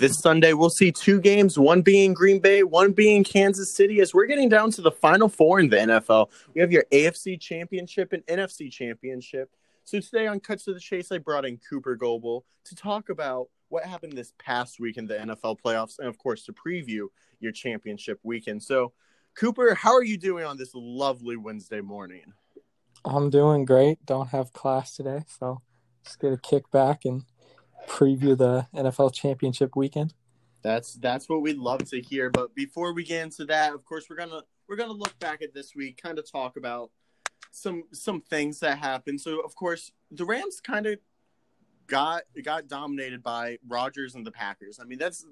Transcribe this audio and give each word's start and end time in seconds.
This 0.00 0.18
Sunday, 0.18 0.54
we'll 0.54 0.70
see 0.70 0.90
two 0.90 1.20
games, 1.20 1.58
one 1.58 1.82
being 1.82 2.14
Green 2.14 2.38
Bay, 2.38 2.62
one 2.62 2.92
being 2.92 3.22
Kansas 3.22 3.76
City, 3.76 4.00
as 4.00 4.14
we're 4.14 4.24
getting 4.24 4.48
down 4.48 4.70
to 4.70 4.80
the 4.80 4.90
final 4.90 5.28
four 5.28 5.60
in 5.60 5.68
the 5.68 5.76
NFL. 5.76 6.30
We 6.54 6.62
have 6.62 6.72
your 6.72 6.84
AFC 6.90 7.38
Championship 7.38 8.14
and 8.14 8.24
NFC 8.24 8.72
Championship. 8.72 9.50
So 9.84 10.00
today 10.00 10.26
on 10.26 10.40
Cuts 10.40 10.64
to 10.64 10.72
the 10.72 10.80
Chase, 10.80 11.12
I 11.12 11.18
brought 11.18 11.44
in 11.44 11.58
Cooper 11.58 11.96
Goebel 11.96 12.46
to 12.64 12.74
talk 12.74 13.10
about 13.10 13.48
what 13.68 13.84
happened 13.84 14.14
this 14.14 14.32
past 14.38 14.80
week 14.80 14.96
in 14.96 15.06
the 15.06 15.16
NFL 15.16 15.58
playoffs 15.62 15.98
and, 15.98 16.08
of 16.08 16.16
course, 16.16 16.44
to 16.44 16.54
preview 16.54 17.08
your 17.38 17.52
championship 17.52 18.20
weekend. 18.22 18.62
So, 18.62 18.94
Cooper, 19.36 19.74
how 19.74 19.92
are 19.92 20.02
you 20.02 20.16
doing 20.16 20.46
on 20.46 20.56
this 20.56 20.70
lovely 20.72 21.36
Wednesday 21.36 21.82
morning? 21.82 22.32
I'm 23.04 23.28
doing 23.28 23.66
great. 23.66 24.06
Don't 24.06 24.28
have 24.28 24.54
class 24.54 24.96
today, 24.96 25.24
so 25.26 25.60
just 26.06 26.18
get 26.20 26.32
a 26.32 26.38
kick 26.38 26.70
back 26.70 27.04
and 27.04 27.24
preview 27.90 28.38
the 28.38 28.66
NFL 28.74 29.12
championship 29.12 29.74
weekend. 29.74 30.14
That's 30.62 30.94
that's 30.94 31.28
what 31.28 31.42
we'd 31.42 31.58
love 31.58 31.84
to 31.90 32.00
hear. 32.00 32.30
But 32.30 32.54
before 32.54 32.92
we 32.94 33.02
get 33.04 33.22
into 33.22 33.44
that, 33.46 33.74
of 33.74 33.84
course, 33.84 34.06
we're 34.08 34.16
gonna 34.16 34.42
we're 34.68 34.76
gonna 34.76 34.92
look 34.92 35.18
back 35.18 35.42
at 35.42 35.52
this 35.52 35.74
week, 35.74 36.00
kind 36.00 36.18
of 36.18 36.30
talk 36.30 36.56
about 36.56 36.90
some 37.50 37.84
some 37.92 38.20
things 38.20 38.60
that 38.60 38.78
happened. 38.78 39.20
So 39.20 39.40
of 39.40 39.54
course, 39.54 39.90
the 40.10 40.24
Rams 40.24 40.60
kind 40.60 40.86
of 40.86 40.98
got 41.86 42.22
got 42.44 42.68
dominated 42.68 43.22
by 43.22 43.58
Rodgers 43.66 44.14
and 44.14 44.24
the 44.24 44.30
Packers. 44.30 44.78
I 44.80 44.84
mean, 44.84 44.98
that's 44.98 45.26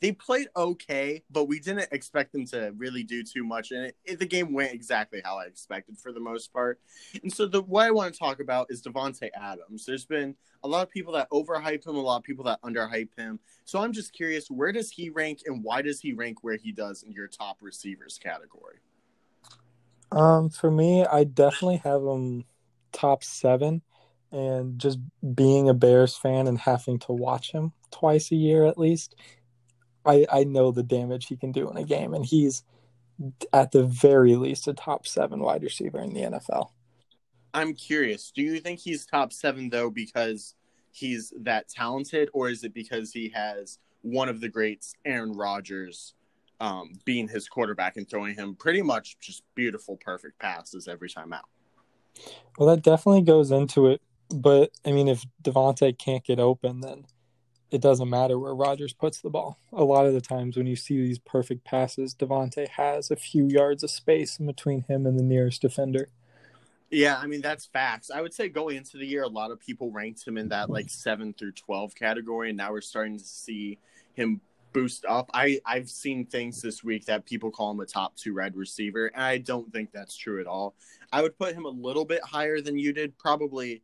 they 0.00 0.12
played 0.12 0.48
okay, 0.56 1.22
but 1.30 1.44
we 1.44 1.60
didn't 1.60 1.88
expect 1.92 2.32
them 2.32 2.46
to 2.46 2.72
really 2.76 3.02
do 3.02 3.22
too 3.22 3.44
much, 3.44 3.70
and 3.70 3.86
it, 3.86 3.96
it, 4.04 4.18
the 4.18 4.26
game 4.26 4.52
went 4.52 4.72
exactly 4.72 5.20
how 5.24 5.38
I 5.38 5.44
expected 5.44 5.98
for 5.98 6.12
the 6.12 6.20
most 6.20 6.52
part. 6.52 6.80
And 7.22 7.32
so, 7.32 7.46
the 7.46 7.62
what 7.62 7.86
I 7.86 7.90
want 7.90 8.12
to 8.12 8.18
talk 8.18 8.40
about 8.40 8.68
is 8.70 8.82
Davante 8.82 9.28
Adams. 9.34 9.84
There's 9.84 10.06
been 10.06 10.34
a 10.64 10.68
lot 10.68 10.82
of 10.82 10.90
people 10.90 11.12
that 11.14 11.30
overhype 11.30 11.86
him, 11.86 11.96
a 11.96 12.00
lot 12.00 12.16
of 12.16 12.22
people 12.22 12.44
that 12.44 12.60
underhype 12.62 13.10
him. 13.16 13.38
So 13.64 13.80
I'm 13.80 13.92
just 13.92 14.12
curious, 14.12 14.50
where 14.50 14.72
does 14.72 14.90
he 14.90 15.10
rank, 15.10 15.40
and 15.46 15.62
why 15.62 15.82
does 15.82 16.00
he 16.00 16.12
rank 16.12 16.42
where 16.42 16.56
he 16.56 16.72
does 16.72 17.02
in 17.02 17.12
your 17.12 17.28
top 17.28 17.58
receivers 17.60 18.18
category? 18.22 18.76
Um, 20.12 20.50
for 20.50 20.70
me, 20.70 21.04
I 21.04 21.24
definitely 21.24 21.78
have 21.78 22.02
him 22.02 22.44
top 22.92 23.22
seven, 23.22 23.82
and 24.32 24.78
just 24.78 24.98
being 25.34 25.68
a 25.68 25.74
Bears 25.74 26.16
fan 26.16 26.46
and 26.46 26.58
having 26.58 26.98
to 27.00 27.12
watch 27.12 27.52
him 27.52 27.72
twice 27.90 28.30
a 28.30 28.36
year 28.36 28.64
at 28.64 28.78
least 28.78 29.16
I 30.04 30.26
I 30.30 30.44
know 30.44 30.70
the 30.70 30.82
damage 30.82 31.26
he 31.26 31.36
can 31.36 31.52
do 31.52 31.70
in 31.70 31.76
a 31.76 31.84
game, 31.84 32.14
and 32.14 32.24
he's 32.24 32.64
at 33.52 33.72
the 33.72 33.84
very 33.84 34.36
least 34.36 34.68
a 34.68 34.74
top 34.74 35.06
seven 35.06 35.40
wide 35.40 35.62
receiver 35.62 36.00
in 36.00 36.14
the 36.14 36.20
NFL. 36.20 36.70
I'm 37.52 37.74
curious. 37.74 38.30
Do 38.30 38.42
you 38.42 38.60
think 38.60 38.80
he's 38.80 39.04
top 39.04 39.32
seven 39.32 39.68
though 39.68 39.90
because 39.90 40.54
he's 40.92 41.32
that 41.40 41.68
talented, 41.68 42.30
or 42.32 42.48
is 42.48 42.64
it 42.64 42.74
because 42.74 43.12
he 43.12 43.28
has 43.30 43.78
one 44.02 44.28
of 44.28 44.40
the 44.40 44.48
greats, 44.48 44.94
Aaron 45.04 45.32
Rodgers, 45.32 46.14
um, 46.60 46.92
being 47.04 47.28
his 47.28 47.48
quarterback 47.48 47.96
and 47.96 48.08
throwing 48.08 48.34
him 48.34 48.54
pretty 48.54 48.82
much 48.82 49.18
just 49.20 49.42
beautiful, 49.54 49.96
perfect 49.96 50.38
passes 50.38 50.88
every 50.88 51.08
time 51.08 51.32
out? 51.32 51.48
Well, 52.58 52.68
that 52.68 52.82
definitely 52.82 53.22
goes 53.22 53.50
into 53.50 53.88
it. 53.88 54.00
But 54.32 54.70
I 54.84 54.92
mean, 54.92 55.08
if 55.08 55.24
Davante 55.42 55.96
can't 55.98 56.24
get 56.24 56.38
open, 56.38 56.80
then 56.80 57.04
it 57.70 57.80
doesn't 57.80 58.10
matter 58.10 58.38
where 58.38 58.54
Rodgers 58.54 58.92
puts 58.92 59.20
the 59.20 59.30
ball. 59.30 59.58
A 59.72 59.84
lot 59.84 60.06
of 60.06 60.12
the 60.12 60.20
times 60.20 60.56
when 60.56 60.66
you 60.66 60.76
see 60.76 60.96
these 60.96 61.18
perfect 61.18 61.64
passes, 61.64 62.14
Davante 62.14 62.68
has 62.68 63.10
a 63.10 63.16
few 63.16 63.46
yards 63.46 63.82
of 63.82 63.90
space 63.90 64.38
in 64.38 64.46
between 64.46 64.82
him 64.82 65.06
and 65.06 65.18
the 65.18 65.22
nearest 65.22 65.62
defender. 65.62 66.08
Yeah, 66.90 67.18
I 67.18 67.26
mean 67.26 67.40
that's 67.40 67.66
facts. 67.66 68.10
I 68.10 68.20
would 68.20 68.34
say 68.34 68.48
going 68.48 68.76
into 68.76 68.98
the 68.98 69.06
year, 69.06 69.22
a 69.22 69.28
lot 69.28 69.52
of 69.52 69.60
people 69.60 69.92
ranked 69.92 70.26
him 70.26 70.36
in 70.36 70.48
that 70.48 70.70
like 70.70 70.90
seven 70.90 71.32
through 71.32 71.52
twelve 71.52 71.94
category, 71.94 72.48
and 72.48 72.58
now 72.58 72.72
we're 72.72 72.80
starting 72.80 73.16
to 73.16 73.24
see 73.24 73.78
him 74.14 74.40
boost 74.72 75.04
up. 75.04 75.30
I 75.32 75.60
I've 75.64 75.88
seen 75.88 76.26
things 76.26 76.60
this 76.60 76.82
week 76.82 77.06
that 77.06 77.26
people 77.26 77.52
call 77.52 77.70
him 77.70 77.78
a 77.78 77.86
top 77.86 78.16
two 78.16 78.32
red 78.32 78.56
receiver, 78.56 79.06
and 79.06 79.22
I 79.22 79.38
don't 79.38 79.72
think 79.72 79.92
that's 79.92 80.16
true 80.16 80.40
at 80.40 80.48
all. 80.48 80.74
I 81.12 81.22
would 81.22 81.38
put 81.38 81.54
him 81.54 81.64
a 81.64 81.70
little 81.70 82.04
bit 82.04 82.24
higher 82.24 82.60
than 82.60 82.76
you 82.76 82.92
did, 82.92 83.16
probably 83.18 83.82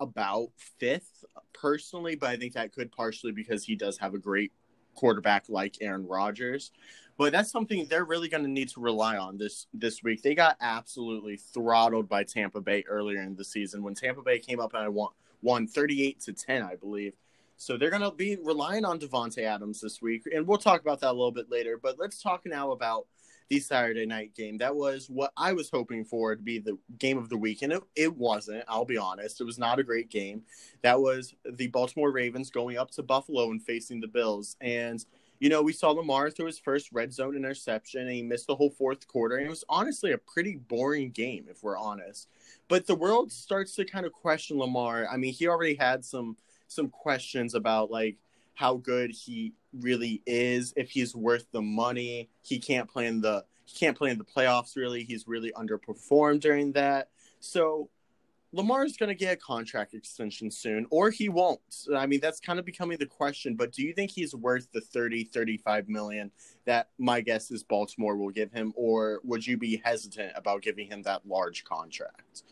about 0.00 0.48
fifth 0.78 1.24
personally, 1.52 2.16
but 2.16 2.30
I 2.30 2.36
think 2.36 2.54
that 2.54 2.72
could 2.72 2.90
partially 2.90 3.32
because 3.32 3.64
he 3.64 3.76
does 3.76 3.98
have 3.98 4.14
a 4.14 4.18
great 4.18 4.52
quarterback 4.94 5.44
like 5.48 5.76
Aaron 5.80 6.06
Rodgers. 6.06 6.72
But 7.16 7.32
that's 7.32 7.50
something 7.50 7.86
they're 7.88 8.06
really 8.06 8.30
going 8.30 8.44
to 8.44 8.50
need 8.50 8.70
to 8.70 8.80
rely 8.80 9.18
on 9.18 9.36
this 9.36 9.66
this 9.74 10.02
week. 10.02 10.22
They 10.22 10.34
got 10.34 10.56
absolutely 10.60 11.36
throttled 11.36 12.08
by 12.08 12.24
Tampa 12.24 12.62
Bay 12.62 12.82
earlier 12.88 13.20
in 13.20 13.36
the 13.36 13.44
season 13.44 13.82
when 13.82 13.94
Tampa 13.94 14.22
Bay 14.22 14.38
came 14.38 14.58
up 14.58 14.72
and 14.72 14.82
I 14.82 14.88
won 14.88 15.10
won 15.42 15.66
38 15.66 16.20
to 16.20 16.32
10, 16.32 16.62
I 16.62 16.76
believe. 16.76 17.14
So 17.56 17.76
they're 17.76 17.90
going 17.90 18.02
to 18.02 18.10
be 18.10 18.38
relying 18.42 18.86
on 18.86 18.98
Davante 18.98 19.42
Adams 19.42 19.82
this 19.82 20.00
week, 20.00 20.22
and 20.34 20.46
we'll 20.46 20.56
talk 20.56 20.80
about 20.80 21.00
that 21.00 21.10
a 21.10 21.12
little 21.12 21.30
bit 21.30 21.50
later. 21.50 21.78
But 21.80 21.98
let's 21.98 22.22
talk 22.22 22.46
now 22.46 22.70
about 22.70 23.06
the 23.50 23.58
Saturday 23.58 24.06
night 24.06 24.34
game. 24.34 24.56
That 24.58 24.76
was 24.76 25.10
what 25.10 25.32
I 25.36 25.52
was 25.52 25.68
hoping 25.70 26.04
for 26.04 26.34
to 26.34 26.40
be 26.40 26.60
the 26.60 26.78
game 26.98 27.18
of 27.18 27.28
the 27.28 27.36
week, 27.36 27.62
and 27.62 27.72
it, 27.72 27.82
it 27.96 28.16
wasn't. 28.16 28.64
I'll 28.68 28.84
be 28.84 28.96
honest; 28.96 29.40
it 29.40 29.44
was 29.44 29.58
not 29.58 29.80
a 29.80 29.82
great 29.82 30.08
game. 30.08 30.42
That 30.82 31.00
was 31.00 31.34
the 31.44 31.66
Baltimore 31.66 32.12
Ravens 32.12 32.50
going 32.50 32.78
up 32.78 32.92
to 32.92 33.02
Buffalo 33.02 33.50
and 33.50 33.62
facing 33.62 34.00
the 34.00 34.06
Bills, 34.06 34.56
and 34.60 35.04
you 35.40 35.48
know 35.48 35.62
we 35.62 35.72
saw 35.72 35.90
Lamar 35.90 36.30
throw 36.30 36.46
his 36.46 36.60
first 36.60 36.90
red 36.92 37.12
zone 37.12 37.36
interception, 37.36 38.02
and 38.02 38.10
he 38.10 38.22
missed 38.22 38.46
the 38.46 38.54
whole 38.54 38.70
fourth 38.70 39.08
quarter. 39.08 39.36
And 39.36 39.46
it 39.46 39.50
was 39.50 39.64
honestly 39.68 40.12
a 40.12 40.18
pretty 40.18 40.54
boring 40.54 41.10
game, 41.10 41.46
if 41.50 41.64
we're 41.64 41.76
honest. 41.76 42.28
But 42.68 42.86
the 42.86 42.94
world 42.94 43.32
starts 43.32 43.74
to 43.74 43.84
kind 43.84 44.06
of 44.06 44.12
question 44.12 44.58
Lamar. 44.58 45.08
I 45.10 45.16
mean, 45.16 45.34
he 45.34 45.48
already 45.48 45.74
had 45.74 46.04
some 46.04 46.36
some 46.68 46.88
questions 46.88 47.56
about 47.56 47.90
like 47.90 48.16
how 48.60 48.76
good 48.76 49.10
he 49.10 49.54
really 49.72 50.22
is, 50.26 50.74
if 50.76 50.90
he's 50.90 51.16
worth 51.16 51.46
the 51.50 51.62
money. 51.62 52.28
He 52.42 52.58
can't 52.58 52.86
play 52.90 53.06
in 53.06 53.22
the 53.22 53.42
he 53.64 53.78
can't 53.78 53.96
play 53.96 54.10
in 54.10 54.18
the 54.18 54.24
playoffs 54.24 54.76
really. 54.76 55.02
He's 55.02 55.26
really 55.26 55.50
underperformed 55.52 56.40
during 56.40 56.72
that. 56.72 57.08
So 57.38 57.88
Lamar's 58.52 58.98
going 58.98 59.08
to 59.08 59.14
get 59.14 59.32
a 59.32 59.36
contract 59.36 59.94
extension 59.94 60.50
soon 60.50 60.86
or 60.90 61.08
he 61.08 61.30
won't. 61.30 61.60
I 61.96 62.04
mean, 62.04 62.20
that's 62.20 62.38
kind 62.38 62.58
of 62.58 62.66
becoming 62.66 62.98
the 62.98 63.06
question, 63.06 63.54
but 63.54 63.72
do 63.72 63.82
you 63.82 63.94
think 63.94 64.10
he's 64.10 64.34
worth 64.34 64.70
the 64.72 64.82
30 64.82 65.24
35 65.24 65.88
million 65.88 66.30
that 66.66 66.90
my 66.98 67.22
guess 67.22 67.50
is 67.50 67.62
Baltimore 67.62 68.16
will 68.16 68.28
give 68.28 68.52
him 68.52 68.74
or 68.76 69.20
would 69.24 69.46
you 69.46 69.56
be 69.56 69.80
hesitant 69.82 70.32
about 70.36 70.60
giving 70.60 70.86
him 70.86 71.00
that 71.04 71.26
large 71.26 71.64
contract? 71.64 72.42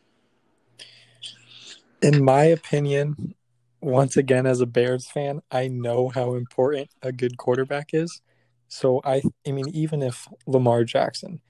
In 2.01 2.25
my 2.25 2.45
opinion, 2.45 3.35
once 3.81 4.16
again 4.16 4.47
as 4.47 4.61
a 4.61 4.66
Bears 4.66 5.06
fan, 5.09 5.41
I 5.50 5.69
know 5.69 6.09
how 6.09 6.34
important 6.34 6.91
a 7.03 7.12
good 7.12 7.37
quarterback 7.37 7.91
is. 7.93 8.21
So 8.69 9.00
I 9.05 9.22
I 9.47 9.53
mean 9.53 9.69
even 9.69 10.03
if 10.03 10.28
Lamar 10.47 10.84
Jackson 10.84 11.41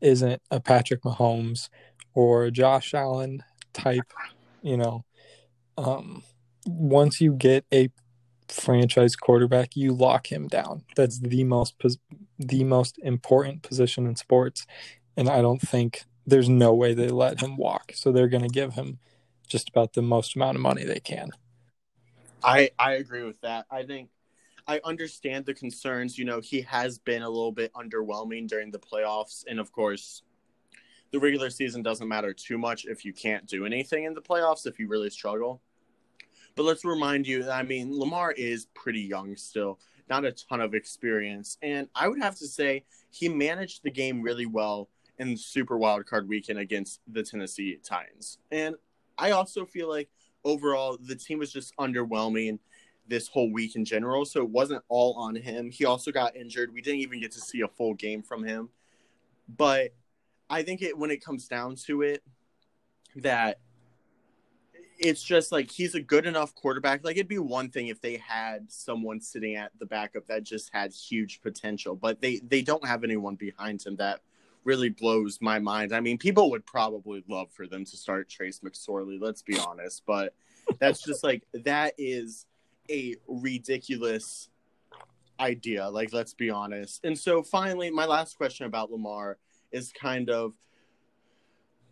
isn't 0.00 0.40
a 0.50 0.60
Patrick 0.60 1.02
Mahomes 1.02 1.68
or 2.14 2.50
Josh 2.50 2.94
Allen 2.94 3.42
type, 3.72 4.12
you 4.62 4.76
know, 4.76 5.04
um, 5.76 6.22
once 6.66 7.20
you 7.20 7.32
get 7.32 7.64
a 7.72 7.90
franchise 8.48 9.16
quarterback, 9.16 9.76
you 9.76 9.92
lock 9.92 10.30
him 10.30 10.48
down. 10.48 10.84
That's 10.96 11.18
the 11.20 11.44
most 11.44 11.74
the 12.38 12.64
most 12.64 12.98
important 13.02 13.62
position 13.62 14.06
in 14.06 14.16
sports, 14.16 14.66
and 15.16 15.28
I 15.28 15.40
don't 15.42 15.60
think 15.60 16.04
there's 16.26 16.48
no 16.48 16.74
way 16.74 16.94
they 16.94 17.08
let 17.08 17.40
him 17.40 17.56
walk. 17.56 17.92
So 17.94 18.12
they're 18.12 18.28
going 18.28 18.42
to 18.42 18.48
give 18.48 18.74
him 18.74 18.98
just 19.46 19.68
about 19.70 19.94
the 19.94 20.02
most 20.02 20.36
amount 20.36 20.56
of 20.56 20.62
money 20.62 20.84
they 20.84 21.00
can. 21.00 21.30
I 22.42 22.70
I 22.78 22.92
agree 22.94 23.24
with 23.24 23.40
that. 23.42 23.66
I 23.70 23.82
think 23.82 24.10
I 24.66 24.80
understand 24.84 25.46
the 25.46 25.54
concerns. 25.54 26.18
You 26.18 26.24
know, 26.24 26.40
he 26.40 26.60
has 26.62 26.98
been 26.98 27.22
a 27.22 27.28
little 27.28 27.52
bit 27.52 27.72
underwhelming 27.72 28.48
during 28.48 28.70
the 28.70 28.78
playoffs, 28.78 29.44
and 29.48 29.58
of 29.58 29.72
course, 29.72 30.22
the 31.10 31.18
regular 31.18 31.50
season 31.50 31.82
doesn't 31.82 32.06
matter 32.06 32.34
too 32.34 32.58
much 32.58 32.84
if 32.84 33.04
you 33.04 33.12
can't 33.12 33.46
do 33.46 33.64
anything 33.64 34.04
in 34.04 34.14
the 34.14 34.20
playoffs 34.20 34.66
if 34.66 34.78
you 34.78 34.88
really 34.88 35.10
struggle. 35.10 35.62
But 36.54 36.64
let's 36.64 36.84
remind 36.84 37.26
you, 37.26 37.48
I 37.48 37.62
mean, 37.62 37.96
Lamar 37.96 38.32
is 38.32 38.66
pretty 38.74 39.00
young 39.00 39.36
still, 39.36 39.78
not 40.10 40.24
a 40.24 40.32
ton 40.32 40.60
of 40.60 40.74
experience, 40.74 41.56
and 41.62 41.88
I 41.94 42.08
would 42.08 42.20
have 42.20 42.36
to 42.36 42.46
say 42.46 42.84
he 43.10 43.28
managed 43.28 43.84
the 43.84 43.90
game 43.90 44.22
really 44.22 44.46
well 44.46 44.90
in 45.18 45.36
Super 45.36 45.78
Wild 45.78 46.06
Card 46.06 46.28
Weekend 46.28 46.58
against 46.58 47.00
the 47.10 47.22
Tennessee 47.22 47.78
Titans, 47.82 48.38
and 48.50 48.74
I 49.16 49.30
also 49.32 49.64
feel 49.64 49.88
like 49.88 50.10
overall, 50.44 50.98
the 51.00 51.14
team 51.14 51.38
was 51.38 51.52
just 51.52 51.76
underwhelming 51.76 52.58
this 53.06 53.28
whole 53.28 53.50
week 53.50 53.76
in 53.76 53.84
general. 53.84 54.24
So 54.24 54.42
it 54.42 54.50
wasn't 54.50 54.82
all 54.88 55.14
on 55.14 55.34
him. 55.34 55.70
He 55.70 55.84
also 55.84 56.12
got 56.12 56.36
injured. 56.36 56.72
We 56.72 56.82
didn't 56.82 57.00
even 57.00 57.20
get 57.20 57.32
to 57.32 57.40
see 57.40 57.62
a 57.62 57.68
full 57.68 57.94
game 57.94 58.22
from 58.22 58.44
him. 58.44 58.68
But 59.48 59.94
I 60.50 60.62
think 60.62 60.82
it 60.82 60.96
when 60.96 61.10
it 61.10 61.24
comes 61.24 61.48
down 61.48 61.76
to 61.86 62.02
it, 62.02 62.22
that 63.16 63.60
it's 64.98 65.22
just 65.22 65.52
like 65.52 65.70
he's 65.70 65.94
a 65.94 66.00
good 66.00 66.26
enough 66.26 66.54
quarterback. 66.54 67.04
Like 67.04 67.16
it'd 67.16 67.28
be 67.28 67.38
one 67.38 67.70
thing 67.70 67.88
if 67.88 68.00
they 68.00 68.16
had 68.16 68.70
someone 68.70 69.20
sitting 69.20 69.56
at 69.56 69.72
the 69.78 69.86
backup 69.86 70.26
that 70.26 70.44
just 70.44 70.70
had 70.72 70.92
huge 70.92 71.40
potential, 71.40 71.94
but 71.94 72.20
they 72.20 72.40
they 72.46 72.62
don't 72.62 72.86
have 72.86 73.04
anyone 73.04 73.36
behind 73.36 73.82
him 73.82 73.96
that 73.96 74.20
really 74.68 74.90
blows 74.90 75.38
my 75.40 75.58
mind. 75.58 75.94
I 75.94 76.00
mean, 76.00 76.18
people 76.18 76.50
would 76.50 76.66
probably 76.66 77.24
love 77.26 77.50
for 77.50 77.66
them 77.66 77.86
to 77.86 77.96
start 77.96 78.28
Trace 78.28 78.60
McSorley, 78.60 79.18
let's 79.18 79.40
be 79.40 79.58
honest, 79.58 80.02
but 80.06 80.34
that's 80.78 81.02
just 81.02 81.24
like 81.24 81.42
that 81.54 81.94
is 81.96 82.44
a 82.90 83.16
ridiculous 83.26 84.50
idea. 85.40 85.88
Like, 85.88 86.12
let's 86.12 86.34
be 86.34 86.50
honest. 86.50 87.00
And 87.02 87.18
so, 87.18 87.42
finally, 87.42 87.90
my 87.90 88.04
last 88.04 88.36
question 88.36 88.66
about 88.66 88.92
Lamar 88.92 89.38
is 89.72 89.90
kind 89.90 90.28
of 90.28 90.52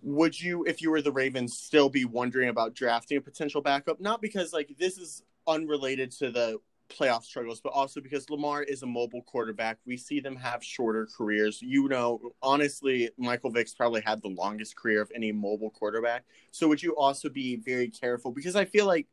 would 0.03 0.39
you, 0.39 0.65
if 0.67 0.83
you 0.83 0.91
were 0.91 1.01
the 1.01 1.11
Ravens, 1.11 1.57
still 1.57 1.89
be 1.89 2.05
wondering 2.05 2.51
about 2.51 2.75
drafting 2.75 3.17
a 3.17 3.23
potential 3.23 3.63
backup? 3.63 4.01
Not 4.03 4.21
because, 4.21 4.53
like, 4.53 4.77
this 4.79 4.99
is 4.99 5.23
unrelated 5.49 6.11
to 6.19 6.31
the 6.31 6.59
playoff 6.89 7.25
struggles, 7.25 7.61
but 7.61 7.73
also 7.73 8.01
because 8.01 8.29
Lamar 8.31 8.63
is 8.63 8.83
a 8.83 8.87
mobile 8.87 9.23
quarterback. 9.23 9.79
We 9.87 9.97
see 9.97 10.21
them 10.21 10.37
have 10.37 10.63
shorter 10.63 11.07
careers. 11.07 11.61
You 11.63 11.89
know, 11.89 12.21
honestly, 12.43 13.11
Michael 13.19 13.51
Vick's 13.51 13.75
probably 13.75 14.01
had 14.01 14.23
the 14.23 14.29
longest 14.29 14.77
career 14.77 15.03
of 15.03 15.11
any 15.15 15.33
mobile 15.33 15.71
quarterback. 15.71 16.25
So 16.51 16.69
would 16.69 16.83
you 16.83 16.97
also 16.97 17.29
be 17.29 17.57
very 17.57 17.89
careful? 17.89 18.31
Because 18.31 18.57
I 18.57 18.65
feel 18.65 18.87
like 18.87 19.07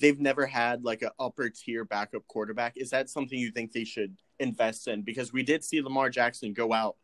they've 0.00 0.20
never 0.20 0.46
had 0.46 0.84
like 0.84 1.02
an 1.02 1.10
upper 1.18 1.50
tier 1.50 1.84
backup 1.84 2.26
quarterback. 2.28 2.74
Is 2.76 2.90
that 2.90 3.10
something 3.10 3.38
you 3.38 3.50
think 3.50 3.72
they 3.72 3.84
should 3.84 4.16
invest 4.38 4.88
in? 4.88 5.02
Because 5.02 5.32
we 5.32 5.42
did 5.42 5.64
see 5.64 5.80
Lamar 5.82 6.10
Jackson 6.10 6.52
go 6.52 6.72
out 6.72 6.96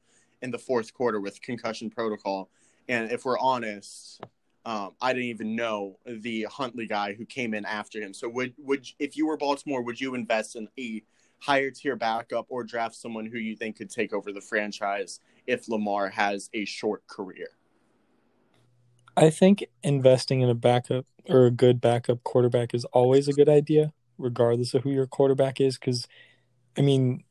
in 0.42 0.50
the 0.50 0.58
fourth 0.58 0.92
quarter 0.94 1.20
with 1.20 1.40
concussion 1.42 1.90
protocol. 1.90 2.50
And 2.88 3.10
if 3.10 3.24
we're 3.24 3.38
honest, 3.38 4.20
um, 4.64 4.92
I 5.00 5.12
didn't 5.12 5.28
even 5.28 5.56
know 5.56 5.98
the 6.06 6.46
Huntley 6.50 6.86
guy 6.86 7.14
who 7.14 7.26
came 7.26 7.52
in 7.54 7.64
after 7.64 8.00
him. 8.00 8.14
So 8.14 8.28
would 8.30 8.54
would 8.58 8.86
if 8.98 9.16
you 9.16 9.26
were 9.26 9.36
Baltimore, 9.36 9.82
would 9.82 10.00
you 10.00 10.14
invest 10.14 10.56
in 10.56 10.68
a 10.78 11.02
higher 11.38 11.70
tier 11.70 11.96
backup 11.96 12.46
or 12.48 12.64
draft 12.64 12.94
someone 12.94 13.26
who 13.26 13.38
you 13.38 13.56
think 13.56 13.76
could 13.76 13.90
take 13.90 14.14
over 14.14 14.32
the 14.32 14.40
franchise 14.40 15.20
if 15.46 15.68
Lamar 15.68 16.08
has 16.08 16.48
a 16.54 16.64
short 16.64 17.06
career? 17.06 17.48
I 19.16 19.30
think 19.30 19.64
investing 19.82 20.40
in 20.40 20.48
a 20.48 20.54
backup 20.54 21.06
or 21.28 21.46
a 21.46 21.50
good 21.50 21.80
backup 21.80 22.24
quarterback 22.24 22.74
is 22.74 22.84
always 22.86 23.28
a 23.28 23.32
good 23.32 23.48
idea, 23.48 23.92
regardless 24.18 24.74
of 24.74 24.82
who 24.82 24.90
your 24.90 25.06
quarterback 25.06 25.60
is. 25.60 25.78
Because, 25.78 26.08
I 26.76 26.80
mean, 26.80 27.22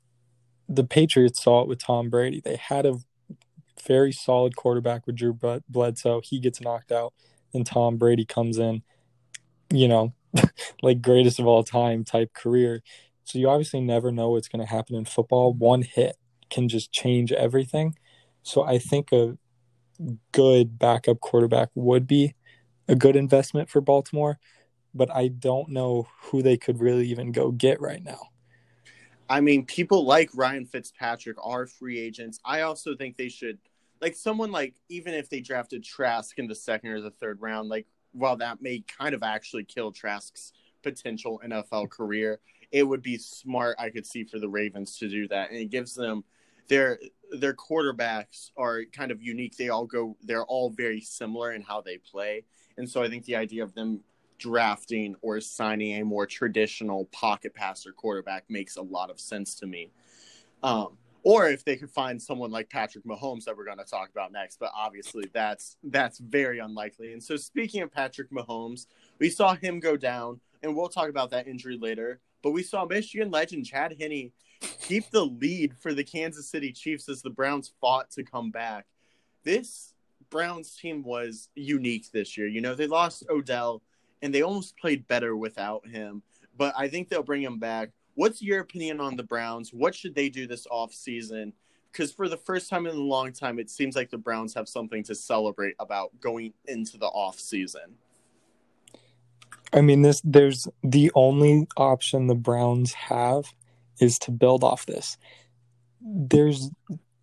the 0.69 0.83
Patriots 0.83 1.43
saw 1.43 1.61
it 1.61 1.67
with 1.67 1.79
Tom 1.79 2.09
Brady. 2.09 2.39
They 2.39 2.55
had 2.55 2.85
a 2.85 2.99
very 3.85 4.11
solid 4.11 4.55
quarterback 4.55 5.05
with 5.05 5.15
Drew 5.15 5.37
Bledsoe. 5.69 6.21
He 6.23 6.39
gets 6.39 6.61
knocked 6.61 6.91
out, 6.91 7.13
and 7.53 7.65
Tom 7.65 7.97
Brady 7.97 8.25
comes 8.25 8.57
in, 8.57 8.83
you 9.71 9.87
know, 9.87 10.13
like 10.81 11.01
greatest 11.01 11.39
of 11.39 11.47
all 11.47 11.63
time 11.63 12.03
type 12.03 12.33
career. 12.33 12.81
So 13.25 13.39
you 13.39 13.49
obviously 13.49 13.81
never 13.81 14.11
know 14.11 14.29
what's 14.29 14.47
going 14.47 14.65
to 14.65 14.71
happen 14.71 14.95
in 14.95 15.05
football. 15.05 15.53
One 15.53 15.81
hit 15.81 16.17
can 16.49 16.67
just 16.67 16.91
change 16.91 17.31
everything. 17.31 17.97
So 18.43 18.63
I 18.63 18.77
think 18.77 19.11
a 19.11 19.37
good 20.31 20.77
backup 20.77 21.19
quarterback 21.19 21.69
would 21.75 22.07
be 22.07 22.35
a 22.87 22.95
good 22.95 23.15
investment 23.15 23.69
for 23.69 23.81
Baltimore, 23.81 24.39
but 24.93 25.09
I 25.13 25.29
don't 25.29 25.69
know 25.69 26.07
who 26.23 26.41
they 26.41 26.57
could 26.57 26.79
really 26.79 27.07
even 27.07 27.31
go 27.31 27.51
get 27.51 27.79
right 27.79 28.03
now. 28.03 28.29
I 29.29 29.39
mean, 29.39 29.65
people 29.65 30.05
like 30.05 30.29
Ryan 30.33 30.65
Fitzpatrick 30.65 31.37
are 31.43 31.65
free 31.65 31.99
agents. 31.99 32.39
I 32.43 32.61
also 32.61 32.95
think 32.95 33.17
they 33.17 33.29
should, 33.29 33.57
like, 34.03 34.15
someone 34.15 34.51
like, 34.51 34.75
even 34.89 35.13
if 35.13 35.29
they 35.29 35.39
drafted 35.39 35.83
Trask 35.83 36.37
in 36.37 36.47
the 36.47 36.55
second 36.55 36.91
or 36.91 37.01
the 37.01 37.09
third 37.09 37.41
round, 37.41 37.69
like, 37.69 37.87
while 38.11 38.35
that 38.37 38.61
may 38.61 38.83
kind 38.99 39.15
of 39.15 39.23
actually 39.23 39.63
kill 39.63 39.91
Trask's 39.91 40.51
potential 40.83 41.41
NFL 41.43 41.89
career, 41.89 42.39
it 42.71 42.83
would 42.83 43.01
be 43.01 43.17
smart, 43.17 43.77
I 43.79 43.89
could 43.89 44.05
see, 44.05 44.25
for 44.25 44.39
the 44.39 44.49
Ravens 44.49 44.97
to 44.97 45.07
do 45.07 45.27
that. 45.29 45.49
And 45.49 45.59
it 45.59 45.69
gives 45.69 45.95
them 45.95 46.23
their 46.67 46.99
their 47.31 47.53
quarterbacks 47.53 48.51
are 48.57 48.81
kind 48.91 49.11
of 49.11 49.21
unique. 49.21 49.55
They 49.57 49.69
all 49.69 49.85
go 49.85 50.17
they're 50.21 50.45
all 50.45 50.69
very 50.69 51.01
similar 51.01 51.53
in 51.53 51.61
how 51.61 51.81
they 51.81 51.97
play. 51.97 52.45
And 52.77 52.89
so 52.89 53.01
I 53.01 53.09
think 53.09 53.25
the 53.25 53.35
idea 53.35 53.63
of 53.63 53.73
them 53.73 54.01
drafting 54.37 55.15
or 55.21 55.39
signing 55.39 56.01
a 56.01 56.05
more 56.05 56.25
traditional 56.25 57.05
pocket 57.05 57.53
passer 57.53 57.93
quarterback 57.93 58.43
makes 58.49 58.75
a 58.75 58.81
lot 58.81 59.09
of 59.09 59.19
sense 59.19 59.55
to 59.55 59.65
me. 59.65 59.91
Um, 60.61 60.97
or 61.23 61.47
if 61.47 61.63
they 61.63 61.77
could 61.77 61.89
find 61.89 62.21
someone 62.21 62.51
like 62.51 62.69
Patrick 62.69 63.05
Mahomes 63.05 63.45
that 63.45 63.55
we're 63.55 63.65
going 63.65 63.77
to 63.77 63.85
talk 63.85 64.09
about 64.09 64.31
next, 64.31 64.59
but 64.59 64.71
obviously 64.75 65.29
that's 65.33 65.77
that's 65.83 66.19
very 66.19 66.59
unlikely. 66.59 67.13
And 67.13 67.23
so 67.23 67.37
speaking 67.37 67.81
of 67.81 67.91
Patrick 67.91 68.29
Mahomes, 68.29 68.87
we 69.19 69.29
saw 69.29 69.55
him 69.55 69.79
go 69.79 69.97
down, 69.97 70.41
and 70.61 70.75
we'll 70.75 70.89
talk 70.89 71.09
about 71.09 71.31
that 71.31 71.47
injury 71.47 71.77
later. 71.81 72.19
But 72.41 72.51
we 72.51 72.61
saw 72.61 72.85
Michigan 72.85 73.31
legend 73.31 73.65
Chad 73.65 73.95
Henne 73.99 74.31
keep 74.81 75.09
the 75.11 75.25
lead 75.25 75.73
for 75.77 75.93
the 75.93 76.03
Kansas 76.03 76.49
City 76.49 76.73
Chiefs 76.73 77.07
as 77.07 77.21
the 77.21 77.29
Browns 77.29 77.73
fought 77.79 78.11
to 78.11 78.23
come 78.23 78.51
back. 78.51 78.85
This 79.43 79.93
Browns 80.29 80.75
team 80.75 81.03
was 81.03 81.49
unique 81.55 82.11
this 82.11 82.37
year. 82.37 82.47
You 82.47 82.59
know, 82.59 82.75
they 82.75 82.87
lost 82.87 83.23
Odell 83.29 83.81
and 84.21 84.33
they 84.33 84.41
almost 84.41 84.77
played 84.77 85.07
better 85.07 85.35
without 85.35 85.87
him, 85.87 86.21
but 86.57 86.73
I 86.77 86.87
think 86.87 87.07
they'll 87.07 87.23
bring 87.23 87.41
him 87.41 87.59
back. 87.59 87.91
What's 88.15 88.41
your 88.41 88.59
opinion 88.59 88.99
on 88.99 89.15
the 89.15 89.23
Browns? 89.23 89.73
What 89.73 89.95
should 89.95 90.15
they 90.15 90.29
do 90.29 90.45
this 90.45 90.67
off 90.69 90.93
season? 90.93 91.53
Because 91.91 92.11
for 92.11 92.27
the 92.27 92.37
first 92.37 92.69
time 92.69 92.85
in 92.85 92.95
a 92.95 92.99
long 92.99 93.31
time, 93.31 93.59
it 93.59 93.69
seems 93.69 93.95
like 93.95 94.09
the 94.09 94.17
Browns 94.17 94.53
have 94.53 94.67
something 94.67 95.03
to 95.03 95.15
celebrate 95.15 95.75
about 95.79 96.11
going 96.19 96.53
into 96.65 96.97
the 96.97 97.07
off 97.07 97.39
season. 97.39 97.95
I 99.71 99.81
mean, 99.81 100.03
this 100.03 100.21
there's 100.23 100.67
the 100.83 101.11
only 101.15 101.67
option 101.77 102.27
the 102.27 102.35
Browns 102.35 102.93
have 102.93 103.45
is 103.99 104.19
to 104.19 104.31
build 104.31 104.63
off 104.63 104.85
this. 104.85 105.17
There's, 106.01 106.69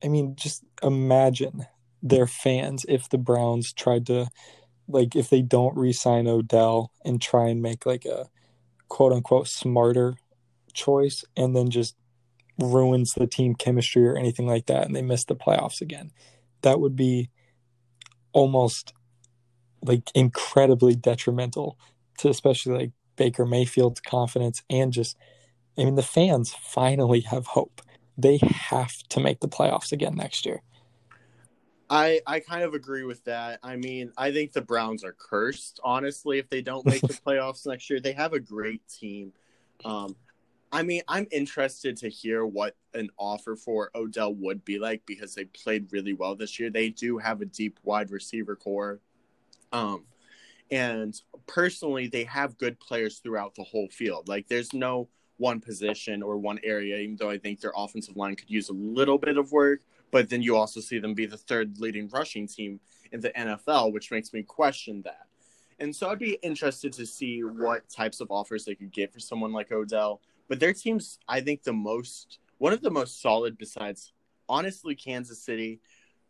I 0.02 0.08
mean, 0.08 0.34
just 0.36 0.64
imagine 0.82 1.66
their 2.02 2.26
fans 2.26 2.86
if 2.88 3.08
the 3.08 3.19
Browns 3.19 3.72
tried 3.72 4.06
to, 4.06 4.28
like, 4.88 5.14
if 5.14 5.31
they 5.31 5.43
don't 5.43 5.76
re 5.76 5.93
sign 5.93 6.26
Odell 6.26 6.90
and 7.04 7.20
try 7.20 7.48
and 7.48 7.62
make 7.62 7.86
like 7.86 8.04
a 8.04 8.26
quote 8.88 9.12
unquote 9.12 9.46
smarter 9.46 10.16
choice 10.72 11.25
and 11.37 11.55
then 11.55 11.70
just 11.70 11.96
ruins 12.58 13.14
the 13.14 13.26
team 13.26 13.55
chemistry 13.55 14.06
or 14.06 14.17
anything 14.17 14.46
like 14.46 14.67
that 14.67 14.87
and 14.87 14.94
they 14.94 15.02
miss 15.02 15.25
the 15.25 15.37
playoffs 15.37 15.81
again. 15.81 16.11
That 16.62 16.81
would 16.81 16.96
be 16.96 17.31
almost 18.32 18.93
like 19.82 20.11
incredibly 20.14 20.94
detrimental 20.94 21.78
to 22.19 22.28
especially 22.28 22.75
like 22.75 22.90
Baker 23.17 23.46
Mayfield's 23.46 24.00
confidence 24.00 24.62
and 24.69 24.93
just 24.93 25.17
I 25.78 25.84
mean, 25.84 25.94
the 25.94 26.02
fans 26.02 26.55
finally 26.55 27.20
have 27.20 27.46
hope. 27.46 27.81
They 28.19 28.38
have 28.43 28.93
to 29.11 29.20
make 29.20 29.40
the 29.40 29.49
playoffs 29.49 29.93
again 29.93 30.14
next 30.14 30.44
year. 30.44 30.62
I 31.88 32.20
I 32.26 32.40
kind 32.40 32.62
of 32.62 32.75
agree 32.75 33.05
with 33.05 33.25
that. 33.25 33.58
I 33.62 33.76
mean, 33.76 34.12
I 34.17 34.31
think 34.31 34.52
the 34.52 34.61
Browns 34.61 35.02
are 35.05 35.14
cursed, 35.19 35.81
honestly, 35.82 36.38
if 36.38 36.49
they 36.49 36.62
don't 36.62 36.87
make 36.87 37.02
the 37.02 37.14
playoffs 37.26 37.67
next 37.67 37.90
year. 37.90 38.00
They 38.00 38.12
have 38.12 38.32
a 38.32 38.40
great 38.40 38.82
team. 38.88 39.32
Um, 39.84 40.14
I 40.72 40.82
mean, 40.82 41.02
I'm 41.08 41.26
interested 41.32 41.96
to 41.99 42.08
hear 42.08 42.46
what 42.46 42.76
an 42.94 43.11
offer 43.19 43.56
for 43.56 43.91
Odell 43.94 44.34
would 44.34 44.65
be 44.65 44.79
like 44.79 45.03
because 45.05 45.34
they 45.34 45.44
played 45.46 45.89
really 45.91 46.12
well 46.12 46.36
this 46.36 46.60
year. 46.60 46.70
They 46.70 46.91
do 46.91 47.19
have 47.19 47.41
a 47.41 47.46
deep 47.46 47.81
wide 47.82 48.10
receiver 48.10 48.55
corps. 48.55 49.00
Um, 49.72 50.05
and 50.70 51.20
personally, 51.46 52.06
they 52.06 52.24
have 52.24 52.56
good 52.58 52.79
players 52.79 53.19
throughout 53.19 53.56
the 53.56 53.65
whole 53.65 53.89
field. 53.89 54.29
Like, 54.29 54.46
there's 54.46 54.72
no 54.72 55.08
one 55.39 55.60
position 55.60 56.22
or 56.22 56.36
one 56.36 56.60
area, 56.62 56.98
even 56.98 57.17
though 57.17 57.31
I 57.31 57.39
think 57.39 57.60
their 57.60 57.72
offensive 57.74 58.17
line 58.17 58.36
could 58.36 58.50
use 58.50 58.69
a 58.69 58.74
little 58.74 59.19
bit 59.19 59.39
of 59.39 59.50
work. 59.50 59.81
But 60.12 60.29
then 60.29 60.43
you 60.43 60.56
also 60.56 60.81
see 60.81 60.98
them 60.98 61.15
be 61.15 61.27
the 61.27 61.36
third 61.36 61.79
leading 61.79 62.08
rushing 62.08 62.46
team 62.46 62.79
in 63.10 63.20
the 63.20 63.31
NFL, 63.31 63.93
which 63.93 64.10
makes 64.10 64.32
me 64.32 64.43
question 64.43 65.03
that. 65.03 65.27
And 65.81 65.96
so 65.96 66.10
I'd 66.10 66.19
be 66.19 66.39
interested 66.43 66.93
to 66.94 67.06
see 67.06 67.41
what 67.41 67.89
types 67.89 68.20
of 68.20 68.31
offers 68.31 68.65
they 68.65 68.74
could 68.74 68.93
get 68.93 69.12
for 69.12 69.19
someone 69.19 69.53
like 69.53 69.72
Odell. 69.72 70.20
But 70.50 70.60
their 70.60 70.74
team's, 70.74 71.19
I 71.26 71.40
think, 71.40 71.62
the 71.62 71.72
most 71.72 72.40
one 72.58 72.74
of 72.74 72.82
the 72.82 72.90
most 72.90 73.22
solid 73.22 73.56
besides 73.56 74.12
honestly 74.50 74.94
Kansas 74.94 75.42
City, 75.42 75.80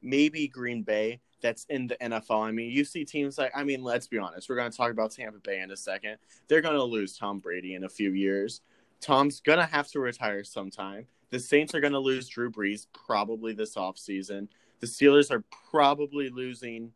maybe 0.00 0.46
Green 0.46 0.82
Bay 0.82 1.20
that's 1.42 1.64
in 1.70 1.88
the 1.88 1.96
NFL. 1.96 2.44
I 2.44 2.52
mean, 2.52 2.70
you 2.70 2.84
see 2.84 3.04
teams 3.04 3.38
like 3.38 3.50
I 3.56 3.64
mean, 3.64 3.82
let's 3.82 4.06
be 4.06 4.18
honest, 4.18 4.48
we're 4.48 4.56
going 4.56 4.70
to 4.70 4.76
talk 4.76 4.92
about 4.92 5.10
Tampa 5.10 5.38
Bay 5.40 5.60
in 5.60 5.72
a 5.72 5.76
second. 5.76 6.18
They're 6.46 6.60
going 6.60 6.76
to 6.76 6.84
lose 6.84 7.16
Tom 7.16 7.40
Brady 7.40 7.74
in 7.74 7.82
a 7.82 7.88
few 7.88 8.12
years. 8.12 8.60
Tom's 9.00 9.40
gonna 9.40 9.66
have 9.66 9.88
to 9.88 10.00
retire 10.00 10.44
sometime. 10.44 11.06
The 11.30 11.38
Saints 11.38 11.74
are 11.74 11.80
gonna 11.80 11.98
lose 11.98 12.28
Drew 12.28 12.50
Brees 12.50 12.86
probably 12.92 13.54
this 13.54 13.74
offseason. 13.74 14.48
The 14.80 14.86
Steelers 14.86 15.30
are 15.30 15.42
probably 15.70 16.28
losing 16.28 16.92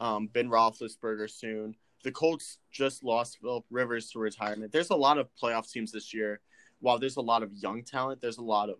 um, 0.00 0.28
Ben 0.28 0.48
Roethlisberger 0.48 1.28
soon. 1.28 1.74
The 2.04 2.12
Colts 2.12 2.58
just 2.70 3.02
lost 3.02 3.38
Philip 3.40 3.64
Rivers 3.70 4.10
to 4.10 4.20
retirement. 4.20 4.70
There's 4.70 4.90
a 4.90 4.96
lot 4.96 5.18
of 5.18 5.28
playoff 5.42 5.70
teams 5.70 5.90
this 5.90 6.14
year. 6.14 6.40
While 6.80 6.98
there's 6.98 7.16
a 7.16 7.22
lot 7.22 7.42
of 7.42 7.52
young 7.54 7.82
talent, 7.82 8.20
there's 8.20 8.38
a 8.38 8.42
lot 8.42 8.68
of 8.68 8.76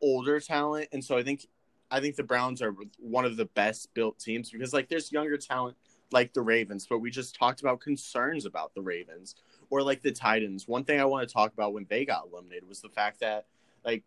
older 0.00 0.40
talent, 0.40 0.88
and 0.92 1.04
so 1.04 1.18
I 1.18 1.22
think 1.22 1.46
I 1.90 2.00
think 2.00 2.16
the 2.16 2.22
Browns 2.22 2.62
are 2.62 2.74
one 2.98 3.24
of 3.24 3.36
the 3.36 3.44
best 3.44 3.92
built 3.92 4.18
teams 4.18 4.50
because 4.50 4.72
like 4.72 4.88
there's 4.88 5.12
younger 5.12 5.36
talent 5.36 5.76
like 6.12 6.32
the 6.32 6.42
Ravens, 6.42 6.86
but 6.88 7.00
we 7.00 7.10
just 7.10 7.36
talked 7.36 7.60
about 7.60 7.80
concerns 7.80 8.46
about 8.46 8.74
the 8.74 8.82
Ravens 8.82 9.34
or 9.70 9.82
like 9.82 10.02
the 10.02 10.12
Titans. 10.12 10.68
One 10.68 10.84
thing 10.84 11.00
I 11.00 11.04
want 11.04 11.28
to 11.28 11.32
talk 11.32 11.52
about 11.52 11.72
when 11.72 11.86
they 11.88 12.04
got 12.04 12.26
eliminated 12.30 12.68
was 12.68 12.80
the 12.80 12.88
fact 12.88 13.20
that 13.20 13.46
like 13.84 14.04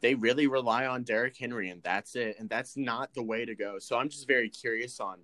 they 0.00 0.14
really 0.14 0.46
rely 0.46 0.86
on 0.86 1.02
Derrick 1.02 1.36
Henry 1.36 1.70
and 1.70 1.82
that's 1.82 2.16
it. 2.16 2.36
And 2.38 2.48
that's 2.48 2.76
not 2.76 3.12
the 3.14 3.22
way 3.22 3.44
to 3.44 3.54
go. 3.54 3.78
So 3.78 3.98
I'm 3.98 4.08
just 4.08 4.28
very 4.28 4.48
curious 4.48 5.00
on 5.00 5.18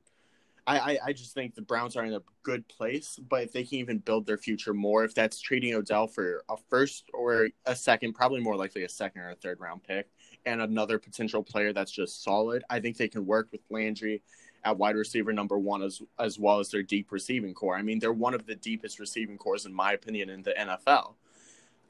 I, 0.66 0.78
I, 0.78 0.98
I 1.06 1.12
just 1.12 1.34
think 1.34 1.54
the 1.54 1.62
Browns 1.62 1.96
are 1.96 2.04
in 2.04 2.14
a 2.14 2.22
good 2.42 2.66
place, 2.68 3.18
but 3.28 3.42
if 3.42 3.52
they 3.52 3.64
can 3.64 3.78
even 3.78 3.98
build 3.98 4.26
their 4.26 4.38
future 4.38 4.72
more, 4.72 5.04
if 5.04 5.14
that's 5.14 5.40
trading 5.40 5.74
Odell 5.74 6.06
for 6.06 6.44
a 6.48 6.56
first 6.70 7.10
or 7.12 7.48
a 7.66 7.74
second, 7.74 8.12
probably 8.12 8.40
more 8.40 8.56
likely 8.56 8.84
a 8.84 8.88
second 8.88 9.22
or 9.22 9.30
a 9.30 9.34
third 9.34 9.58
round 9.60 9.82
pick, 9.82 10.08
and 10.46 10.60
another 10.60 10.98
potential 10.98 11.42
player 11.42 11.72
that's 11.72 11.90
just 11.90 12.22
solid, 12.22 12.62
I 12.70 12.80
think 12.80 12.96
they 12.96 13.08
can 13.08 13.26
work 13.26 13.48
with 13.50 13.60
Landry 13.70 14.22
at 14.64 14.78
wide 14.78 14.94
receiver 14.94 15.32
number 15.32 15.58
one 15.58 15.82
as 15.82 16.00
as 16.20 16.38
well 16.38 16.60
as 16.60 16.70
their 16.70 16.84
deep 16.84 17.10
receiving 17.10 17.54
corps. 17.54 17.76
I 17.76 17.82
mean, 17.82 17.98
they're 17.98 18.12
one 18.12 18.34
of 18.34 18.46
the 18.46 18.54
deepest 18.54 19.00
receiving 19.00 19.36
cores 19.36 19.66
in 19.66 19.74
my 19.74 19.92
opinion 19.92 20.30
in 20.30 20.42
the 20.42 20.52
NFL. 20.52 21.14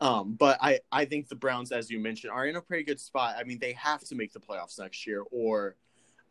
Um, 0.00 0.34
but 0.34 0.58
I, 0.60 0.80
I 0.90 1.04
think 1.04 1.28
the 1.28 1.36
Browns, 1.36 1.70
as 1.70 1.88
you 1.88 2.00
mentioned, 2.00 2.32
are 2.32 2.46
in 2.46 2.56
a 2.56 2.60
pretty 2.60 2.82
good 2.82 2.98
spot. 2.98 3.36
I 3.38 3.44
mean, 3.44 3.60
they 3.60 3.72
have 3.74 4.02
to 4.04 4.16
make 4.16 4.32
the 4.32 4.40
playoffs 4.40 4.80
next 4.80 5.06
year, 5.06 5.22
or 5.30 5.76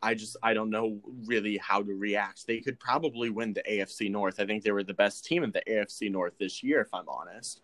I 0.02 0.14
just 0.14 0.36
I 0.42 0.52
don't 0.54 0.70
know 0.70 1.00
really 1.24 1.58
how 1.58 1.82
to 1.82 1.94
react. 1.94 2.46
They 2.46 2.60
could 2.60 2.78
probably 2.80 3.30
win 3.30 3.52
the 3.52 3.62
AFC 3.70 4.10
North. 4.10 4.40
I 4.40 4.46
think 4.46 4.62
they 4.62 4.72
were 4.72 4.82
the 4.82 4.94
best 4.94 5.24
team 5.24 5.44
in 5.44 5.52
the 5.52 5.62
AFC 5.68 6.10
North 6.10 6.34
this 6.38 6.62
year, 6.62 6.80
if 6.80 6.92
I'm 6.92 7.08
honest. 7.08 7.60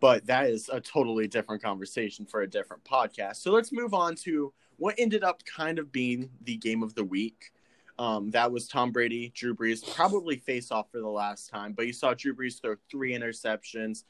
But 0.00 0.26
that 0.26 0.48
is 0.48 0.68
a 0.72 0.80
totally 0.80 1.26
different 1.26 1.62
conversation 1.62 2.24
for 2.24 2.42
a 2.42 2.50
different 2.50 2.84
podcast. 2.84 3.36
So 3.36 3.52
let's 3.52 3.72
move 3.72 3.94
on 3.94 4.14
to 4.16 4.52
what 4.76 4.94
ended 4.96 5.24
up 5.24 5.42
kind 5.44 5.78
of 5.78 5.90
being 5.90 6.30
the 6.42 6.56
game 6.56 6.82
of 6.82 6.94
the 6.94 7.04
week. 7.04 7.52
Um, 7.98 8.30
that 8.30 8.52
was 8.52 8.68
Tom 8.68 8.92
Brady, 8.92 9.32
Drew 9.34 9.56
Brees, 9.56 9.94
probably 9.96 10.36
face 10.36 10.70
off 10.70 10.90
for 10.92 10.98
the 10.98 11.08
last 11.08 11.50
time, 11.50 11.72
but 11.72 11.86
you 11.86 11.92
saw 11.92 12.14
Drew 12.14 12.32
Brees 12.32 12.60
throw 12.60 12.76
three 12.88 13.12
interceptions. 13.12 14.04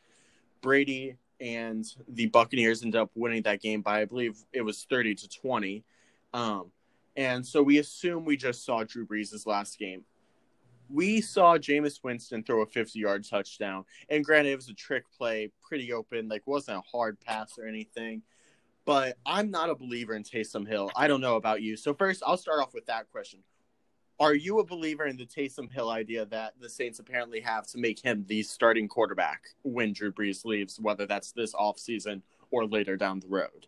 Brady 0.61 1.17
and 1.41 1.87
the 2.07 2.27
Buccaneers 2.27 2.83
ended 2.83 3.01
up 3.01 3.11
winning 3.15 3.43
that 3.43 3.63
game 3.63 3.81
by, 3.81 4.03
I 4.03 4.05
believe 4.05 4.37
it 4.53 4.61
was 4.61 4.85
30 4.91 5.15
to 5.15 5.29
20. 5.29 5.85
Um, 6.35 6.71
and 7.19 7.45
so 7.45 7.65
we 7.65 7.79
assume 7.79 8.25
we 8.25 8.37
just 8.37 8.65
saw 8.65 8.85
Drew 8.85 9.05
Brees' 9.05 9.45
last 9.45 9.77
game. 9.77 10.05
We 10.89 11.21
saw 11.21 11.59
Jameis 11.59 11.99
Winston 12.05 12.45
throw 12.45 12.63
a 12.63 12.67
50 12.67 12.97
yard 12.97 13.27
touchdown. 13.29 13.85
And 14.09 14.25
granted, 14.25 14.53
it 14.53 14.57
was 14.57 14.69
a 14.69 14.75
trick 14.75 15.03
play, 15.11 15.51
pretty 15.61 15.93
open, 15.93 16.29
like 16.29 16.47
wasn't 16.47 16.79
a 16.79 16.89
hard 16.89 17.19
pass 17.21 17.59
or 17.59 17.67
anything. 17.67 18.23
But 18.85 19.19
I'm 19.27 19.51
not 19.51 19.69
a 19.69 19.75
believer 19.75 20.15
in 20.15 20.23
Taysom 20.23 20.67
Hill. 20.67 20.93
I 20.95 21.09
don't 21.09 21.21
know 21.21 21.35
about 21.35 21.61
you. 21.61 21.77
So, 21.77 21.93
first, 21.93 22.23
I'll 22.25 22.37
start 22.37 22.61
off 22.61 22.73
with 22.73 22.87
that 22.87 23.11
question. 23.11 23.41
Are 24.21 24.35
you 24.35 24.61
a 24.61 24.65
believer 24.65 25.07
in 25.07 25.17
the 25.17 25.27
Taysom 25.27 25.73
Hill 25.73 25.91
idea 25.91 26.25
that 26.27 26.55
the 26.61 26.71
Saints 26.71 27.01
apparently 27.01 27.41
have 27.41 27.67
to 27.67 27.79
make 27.79 28.01
him 28.01 28.25
the 28.29 28.45
starting 28.45 28.87
quarterback 28.87 29.43
when 29.63 29.93
Drew 29.93 30.13
Brees 30.13 30.45
leaves, 30.45 30.79
whether 30.79 31.05
that's 31.05 31.33
this 31.33 31.53
offseason 31.53 32.23
or 32.53 32.65
later 32.65 32.97
down 32.97 33.19
the 33.19 33.29
road? 33.29 33.67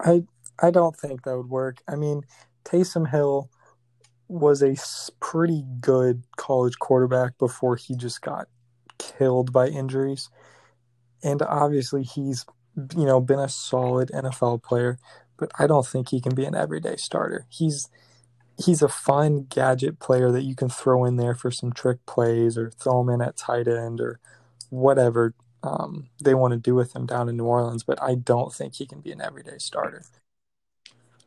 I 0.00 0.24
I 0.60 0.70
don't 0.70 0.96
think 0.96 1.22
that 1.22 1.36
would 1.36 1.50
work. 1.50 1.82
I 1.88 1.96
mean, 1.96 2.22
Taysom 2.64 3.10
Hill 3.10 3.50
was 4.28 4.62
a 4.62 4.76
pretty 5.20 5.64
good 5.80 6.22
college 6.36 6.78
quarterback 6.78 7.38
before 7.38 7.76
he 7.76 7.94
just 7.94 8.22
got 8.22 8.48
killed 8.98 9.52
by 9.52 9.68
injuries. 9.68 10.28
And 11.22 11.42
obviously 11.42 12.02
he's 12.02 12.44
you 12.96 13.06
know 13.06 13.20
been 13.20 13.38
a 13.38 13.48
solid 13.48 14.10
NFL 14.10 14.62
player, 14.62 14.98
but 15.38 15.50
I 15.58 15.66
don't 15.66 15.86
think 15.86 16.08
he 16.08 16.20
can 16.20 16.34
be 16.34 16.44
an 16.44 16.54
everyday 16.54 16.96
starter. 16.96 17.46
He's 17.48 17.88
he's 18.58 18.82
a 18.82 18.88
fun 18.88 19.46
gadget 19.48 19.98
player 19.98 20.30
that 20.32 20.42
you 20.42 20.54
can 20.54 20.68
throw 20.68 21.04
in 21.04 21.16
there 21.16 21.34
for 21.34 21.50
some 21.50 21.72
trick 21.72 22.04
plays 22.06 22.56
or 22.56 22.70
throw 22.70 23.00
him 23.00 23.10
in 23.10 23.22
at 23.22 23.36
tight 23.36 23.68
end 23.68 24.00
or 24.00 24.18
whatever 24.70 25.34
um, 25.62 26.08
they 26.22 26.34
want 26.34 26.52
to 26.52 26.58
do 26.58 26.74
with 26.74 26.94
him 26.94 27.06
down 27.06 27.28
in 27.28 27.36
New 27.36 27.44
Orleans. 27.44 27.82
But 27.82 28.02
I 28.02 28.14
don't 28.14 28.52
think 28.52 28.74
he 28.76 28.86
can 28.86 29.00
be 29.00 29.12
an 29.12 29.20
everyday 29.20 29.58
starter. 29.58 30.02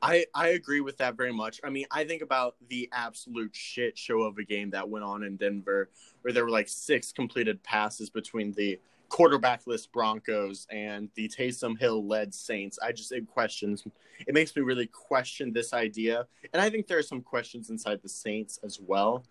I, 0.01 0.25
I 0.33 0.49
agree 0.49 0.81
with 0.81 0.97
that 0.97 1.15
very 1.17 1.33
much. 1.33 1.59
I 1.63 1.69
mean, 1.69 1.85
I 1.91 2.03
think 2.03 2.21
about 2.21 2.55
the 2.69 2.89
absolute 2.93 3.55
shit 3.55 3.97
show 3.97 4.21
of 4.21 4.37
a 4.37 4.43
game 4.43 4.69
that 4.71 4.87
went 4.87 5.03
on 5.03 5.23
in 5.23 5.35
Denver 5.35 5.89
where 6.21 6.33
there 6.33 6.45
were 6.45 6.51
like 6.51 6.69
six 6.69 7.11
completed 7.11 7.61
passes 7.63 8.09
between 8.09 8.53
the 8.53 8.79
quarterbackless 9.09 9.91
Broncos 9.91 10.67
and 10.69 11.09
the 11.15 11.27
Taysom 11.27 11.77
Hill 11.77 12.05
led 12.05 12.33
Saints. 12.33 12.79
I 12.81 12.91
just 12.91 13.11
it 13.11 13.27
questions 13.27 13.85
it 14.27 14.33
makes 14.33 14.55
me 14.55 14.61
really 14.61 14.87
question 14.87 15.51
this 15.51 15.73
idea. 15.73 16.27
And 16.53 16.61
I 16.61 16.69
think 16.69 16.87
there 16.87 16.97
are 16.97 17.03
some 17.03 17.21
questions 17.21 17.69
inside 17.69 18.01
the 18.01 18.09
Saints 18.09 18.59
as 18.63 18.79
well. 18.79 19.23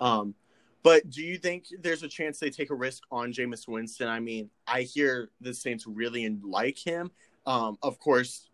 Um, 0.00 0.34
but 0.82 1.08
do 1.10 1.22
you 1.22 1.38
think 1.38 1.66
there's 1.80 2.02
a 2.02 2.08
chance 2.08 2.38
they 2.38 2.50
take 2.50 2.70
a 2.70 2.74
risk 2.74 3.04
on 3.10 3.32
Jameis 3.32 3.68
Winston? 3.68 4.08
I 4.08 4.20
mean, 4.20 4.50
I 4.66 4.82
hear 4.82 5.30
the 5.40 5.54
Saints 5.54 5.86
really 5.86 6.28
like 6.42 6.78
him. 6.78 7.10
Um, 7.46 7.78
of 7.82 7.98
course, 7.98 8.48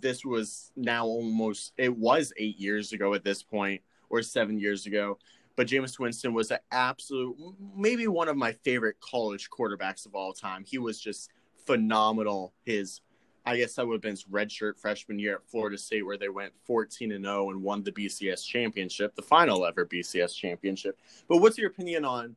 this 0.00 0.24
was 0.24 0.72
now 0.76 1.06
almost 1.06 1.72
it 1.76 1.96
was 1.96 2.32
eight 2.36 2.58
years 2.58 2.92
ago 2.92 3.14
at 3.14 3.24
this 3.24 3.42
point, 3.42 3.82
or 4.10 4.22
seven 4.22 4.58
years 4.58 4.86
ago. 4.86 5.18
But 5.56 5.68
Jameis 5.68 5.98
Winston 5.98 6.34
was 6.34 6.50
an 6.50 6.58
absolute, 6.72 7.36
maybe 7.76 8.08
one 8.08 8.28
of 8.28 8.36
my 8.36 8.52
favorite 8.52 8.96
college 9.00 9.48
quarterbacks 9.50 10.04
of 10.04 10.14
all 10.14 10.32
time. 10.32 10.64
He 10.64 10.78
was 10.78 11.00
just 11.00 11.30
phenomenal. 11.64 12.52
His, 12.64 13.02
I 13.46 13.56
guess 13.56 13.74
that 13.74 13.86
would 13.86 13.94
have 13.94 14.02
been 14.02 14.12
his 14.12 14.24
redshirt 14.24 14.78
freshman 14.78 15.18
year 15.18 15.36
at 15.36 15.48
Florida 15.48 15.78
State, 15.78 16.04
where 16.04 16.18
they 16.18 16.28
went 16.28 16.52
14 16.64 17.12
and 17.12 17.24
0 17.24 17.50
and 17.50 17.62
won 17.62 17.84
the 17.84 17.92
BCS 17.92 18.44
championship, 18.44 19.14
the 19.14 19.22
final 19.22 19.64
ever 19.64 19.86
BCS 19.86 20.34
championship. 20.34 20.98
But 21.28 21.38
what's 21.38 21.56
your 21.56 21.70
opinion 21.70 22.04
on 22.04 22.34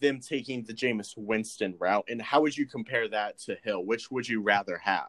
them 0.00 0.20
taking 0.20 0.62
the 0.62 0.74
Jameis 0.74 1.16
Winston 1.16 1.74
route, 1.78 2.04
and 2.08 2.20
how 2.20 2.40
would 2.42 2.56
you 2.56 2.66
compare 2.66 3.08
that 3.08 3.38
to 3.38 3.56
Hill? 3.64 3.84
Which 3.84 4.10
would 4.10 4.28
you 4.28 4.40
rather 4.42 4.78
have? 4.78 5.08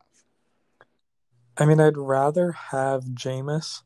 I 1.60 1.66
mean, 1.66 1.82
I'd 1.82 1.98
rather 1.98 2.54
have 2.54 3.04
Jameis 3.04 3.82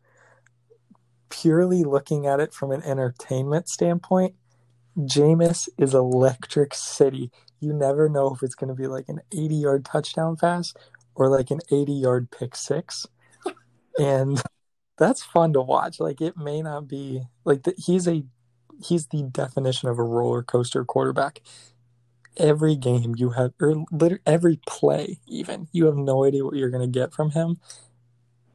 purely 1.30 1.84
looking 1.84 2.28
at 2.28 2.40
it 2.40 2.54
from 2.54 2.72
an 2.72 2.84
entertainment 2.84 3.68
standpoint. 3.68 4.36
Jameis 4.96 5.68
is 5.80 5.96
electric 5.96 6.76
city. 6.76 7.32
You 7.60 7.74
never 7.74 8.08
know 8.08 8.32
if 8.34 8.44
it's 8.44 8.54
going 8.54 8.68
to 8.68 8.76
be 8.76 8.86
like 8.86 9.10
an 9.10 9.22
80 9.32 9.56
yard 9.56 9.86
touchdown 9.86 10.36
pass 10.36 10.76
or 11.16 11.30
like 11.30 11.50
an 11.50 11.62
80 11.72 11.94
yard 11.94 12.30
pick 12.30 12.56
six. 12.56 13.08
and 14.00 14.42
that's 14.98 15.24
fun 15.24 15.54
to 15.54 15.62
watch. 15.62 16.00
Like 16.00 16.22
it 16.22 16.38
may 16.38 16.62
not 16.62 16.88
be 16.88 17.24
like 17.44 17.64
the, 17.64 17.74
he's 17.78 18.08
a 18.08 18.24
he's 18.84 19.08
the 19.08 19.24
definition 19.24 19.90
of 19.90 19.98
a 19.98 20.04
roller 20.04 20.44
coaster 20.44 20.86
quarterback 20.86 21.42
every 22.38 22.76
game 22.76 23.16
you 23.18 23.32
have, 23.32 23.54
or 23.60 23.86
every 24.26 24.60
play, 24.68 25.20
even 25.28 25.68
you 25.72 25.86
have 25.86 25.96
no 25.96 26.26
idea 26.26 26.46
what 26.46 26.56
you're 26.56 26.70
going 26.70 26.90
to 26.92 27.00
get 27.00 27.14
from 27.14 27.32
him, 27.32 27.60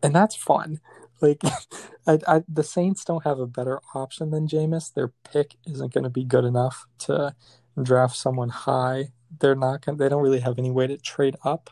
and 0.03 0.15
that's 0.15 0.35
fun. 0.35 0.81
Like, 1.21 1.43
I, 2.07 2.21
I, 2.29 2.43
the 2.49 2.63
Saints 2.63 3.05
don't 3.05 3.25
have 3.25 3.41
a 3.41 3.47
better 3.49 3.81
option 3.93 4.31
than 4.31 4.47
Jameis. 4.47 4.95
Their 4.95 5.09
pick 5.33 5.57
isn't 5.67 5.93
going 5.93 6.05
to 6.05 6.11
be 6.11 6.23
good 6.23 6.45
enough 6.45 6.87
to 7.01 7.35
draft 7.83 8.17
someone 8.17 8.51
high. 8.51 9.09
They're 9.41 9.57
not. 9.57 9.83
To, 9.83 9.93
they 9.95 10.09
don't 10.09 10.23
really 10.23 10.39
have 10.39 10.61
any 10.61 10.71
way 10.71 10.87
to 10.87 10.97
trade 10.97 11.35
up 11.45 11.71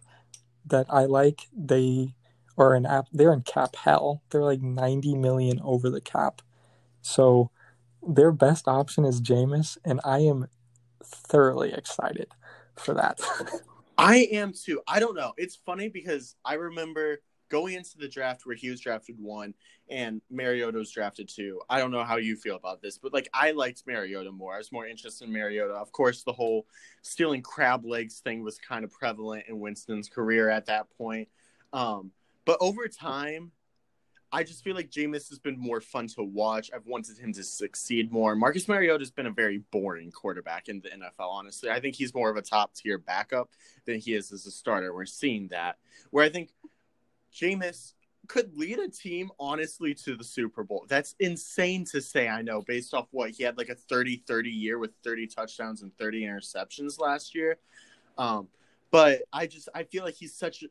that 0.67 0.87
I 0.91 1.05
like. 1.05 1.43
They 1.57 2.15
are 2.59 2.75
in 2.75 2.87
app. 2.87 3.07
They're 3.13 3.33
in 3.33 3.43
cap 3.43 3.77
hell. 3.77 4.23
They're 4.31 4.43
like 4.43 4.63
ninety 4.63 5.15
million 5.15 5.61
over 5.63 5.91
the 5.91 6.01
cap. 6.01 6.43
So 7.03 7.51
their 8.07 8.33
best 8.33 8.69
option 8.69 9.05
is 9.05 9.21
Jameis, 9.21 9.79
and 9.85 10.01
I 10.05 10.21
am 10.21 10.49
thoroughly 11.07 11.73
excited 11.73 12.29
for 12.77 12.95
that. 12.95 13.21
I 13.99 14.29
am 14.33 14.53
too. 14.53 14.83
I 14.87 15.01
don't 15.01 15.17
know. 15.17 15.33
It's 15.37 15.57
funny 15.57 15.89
because 15.89 16.37
I 16.45 16.55
remember 16.55 17.21
going 17.49 17.75
into 17.75 17.97
the 17.97 18.09
draft 18.09 18.45
where 18.45 18.57
he 18.57 18.71
was 18.71 18.81
drafted 18.81 19.17
one 19.19 19.55
and 19.89 20.21
Mariota 20.31 20.79
was 20.79 20.91
drafted 20.91 21.29
two. 21.29 21.61
I 21.71 21.79
don't 21.79 21.93
know 21.93 22.03
how 22.03 22.17
you 22.17 22.37
feel 22.37 22.57
about 22.57 22.83
this, 22.83 22.99
but 22.99 23.13
like 23.13 23.29
I 23.33 23.53
liked 23.53 23.85
Mariota 23.87 24.33
more. 24.33 24.55
I 24.55 24.59
was 24.59 24.73
more 24.73 24.87
interested 24.87 25.27
in 25.27 25.33
Mariota. 25.33 25.75
Of 25.75 25.93
course, 25.93 26.25
the 26.25 26.33
whole 26.33 26.67
stealing 27.03 27.43
crab 27.43 27.85
legs 27.85 28.19
thing 28.19 28.43
was 28.43 28.59
kind 28.59 28.85
of 28.85 28.91
prevalent 28.91 29.45
in 29.49 29.61
Winston's 29.61 30.09
career 30.09 30.51
at 30.51 30.67
that 30.67 30.91
point. 30.99 31.29
Um, 31.73 32.11
but 32.45 32.59
over 32.61 32.89
time, 32.89 33.53
I 34.37 34.43
just 34.43 34.63
feel 34.63 34.75
like 34.75 34.91
Jameis 34.91 35.31
has 35.31 35.39
been 35.39 35.59
more 35.59 35.81
fun 35.81 36.09
to 36.09 36.23
watch. 36.23 36.71
I've 36.75 36.85
wanted 36.85 37.17
him 37.17 37.33
to 37.33 37.43
succeed 37.43 38.13
more. 38.13 38.37
Marcus 38.37 38.69
Mariota 38.69 39.01
has 39.01 39.11
been 39.11 39.25
a 39.25 39.31
very 39.31 39.63
boring 39.71 40.11
quarterback 40.11 40.69
in 40.69 40.83
the 40.83 40.91
NFL, 40.91 41.31
honestly. 41.31 41.71
I 41.71 41.81
think 41.81 41.95
he's 41.95 42.13
more 42.13 42.29
of 42.29 42.37
a 42.37 42.43
top 42.43 42.75
tier 42.75 42.99
backup 42.99 43.49
than 43.87 43.99
he 43.99 44.13
is 44.13 44.33
as 44.33 44.45
a 44.45 44.51
starter. 44.51 44.95
We're 44.95 45.07
seeing 45.07 45.49
that. 45.49 45.79
Where 46.11 46.23
I 46.23 46.29
think 46.29 46.51
Jameis 47.35 47.95
could 48.29 48.55
lead 48.55 48.79
a 48.79 48.91
team, 48.91 49.31
honestly, 49.41 49.95
to 49.95 50.17
the 50.17 50.25
Super 50.25 50.65
Bowl. 50.65 50.85
That's 50.87 51.15
insane 51.19 51.87
to 51.87 52.03
say, 52.03 52.29
I 52.29 52.43
know, 52.43 52.61
based 52.61 52.93
off 52.93 53.09
what 53.13 53.31
he 53.31 53.43
had 53.43 53.57
like 53.57 53.71
a 53.71 53.75
30 53.75 54.23
30 54.29 54.51
year 54.51 54.79
with 54.79 54.91
30 55.03 55.29
touchdowns 55.29 55.81
and 55.81 55.97
30 55.97 56.25
interceptions 56.25 57.01
last 57.01 57.35
year. 57.35 57.57
Um, 58.19 58.49
but 58.91 59.23
I 59.33 59.47
just, 59.47 59.71
I 59.75 59.85
feel 59.85 60.05
like 60.05 60.17
he's 60.17 60.35
such 60.35 60.63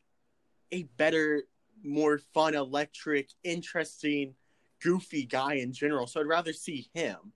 a 0.72 0.84
better 0.98 1.46
more 1.84 2.20
fun, 2.34 2.55
electric, 2.55 3.29
interesting, 3.44 4.36
goofy 4.82 5.25
guy 5.25 5.55
in 5.55 5.74
general. 5.74 6.08
So 6.08 6.20
I'd 6.20 6.27
rather 6.27 6.53
see 6.53 6.89
him, 6.94 7.34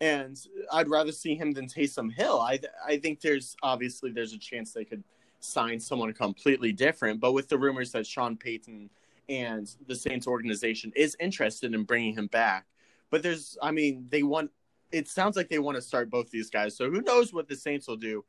and 0.00 0.38
I'd 0.72 0.88
rather 0.88 1.12
see 1.12 1.34
him 1.34 1.52
than 1.52 1.66
Taysom 1.66 2.12
Hill. 2.12 2.40
I 2.40 2.58
I 2.86 2.98
think 2.98 3.20
there's 3.20 3.56
obviously 3.62 4.10
there's 4.10 4.32
a 4.32 4.38
chance 4.38 4.72
they 4.72 4.84
could 4.84 5.04
sign 5.40 5.80
someone 5.80 6.12
completely 6.12 6.72
different, 6.72 7.20
but 7.20 7.32
with 7.32 7.48
the 7.48 7.58
rumors 7.58 7.92
that 7.92 8.06
Sean 8.06 8.36
Payton 8.36 8.90
and 9.28 9.74
the 9.86 9.94
Saints 9.94 10.26
organization 10.26 10.92
is 10.96 11.16
interested 11.20 11.72
in 11.72 11.84
bringing 11.84 12.14
him 12.14 12.26
back, 12.26 12.66
But 13.10 13.22
there's, 13.22 13.58
I 13.60 13.70
mean, 13.72 14.06
they 14.08 14.22
want. 14.22 14.50
It 14.92 15.08
sounds 15.08 15.36
like 15.36 15.48
they 15.48 15.58
want 15.60 15.76
to 15.76 15.82
start 15.82 16.10
both 16.10 16.30
these 16.30 16.50
guys. 16.50 16.76
So 16.76 16.90
who 16.90 17.00
knows 17.02 17.32
what 17.32 17.48
the 17.48 17.54
Saints 17.54 17.86
will 17.86 17.96
do, 17.96 18.24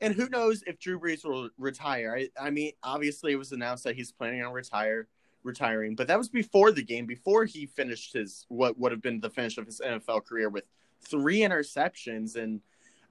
and 0.00 0.14
who 0.14 0.28
knows 0.28 0.62
if 0.66 0.78
Drew 0.78 0.98
Brees 0.98 1.24
will 1.24 1.50
retire. 1.58 2.16
I, 2.16 2.46
I 2.46 2.50
mean, 2.50 2.72
obviously 2.82 3.32
it 3.32 3.36
was 3.36 3.52
announced 3.52 3.84
that 3.84 3.96
he's 3.96 4.12
planning 4.12 4.42
on 4.42 4.52
retire 4.52 5.08
retiring, 5.44 5.94
but 5.94 6.08
that 6.08 6.18
was 6.18 6.28
before 6.28 6.72
the 6.72 6.82
game, 6.82 7.06
before 7.06 7.44
he 7.44 7.66
finished 7.66 8.12
his 8.12 8.44
what 8.48 8.78
would 8.78 8.92
have 8.92 9.02
been 9.02 9.20
the 9.20 9.30
finish 9.30 9.56
of 9.56 9.66
his 9.66 9.80
NFL 9.84 10.24
career 10.26 10.48
with 10.48 10.64
three 11.00 11.40
interceptions 11.40 12.36
and 12.36 12.60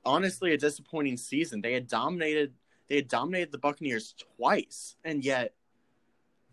honestly 0.06 0.54
a 0.54 0.58
disappointing 0.58 1.18
season. 1.18 1.62
They 1.62 1.74
had 1.74 1.88
dominated 1.88 2.54
they 2.88 2.96
had 2.96 3.08
dominated 3.10 3.52
the 3.52 3.58
Buccaneers 3.58 4.16
twice, 4.38 4.96
and 5.04 5.24
yet 5.24 5.54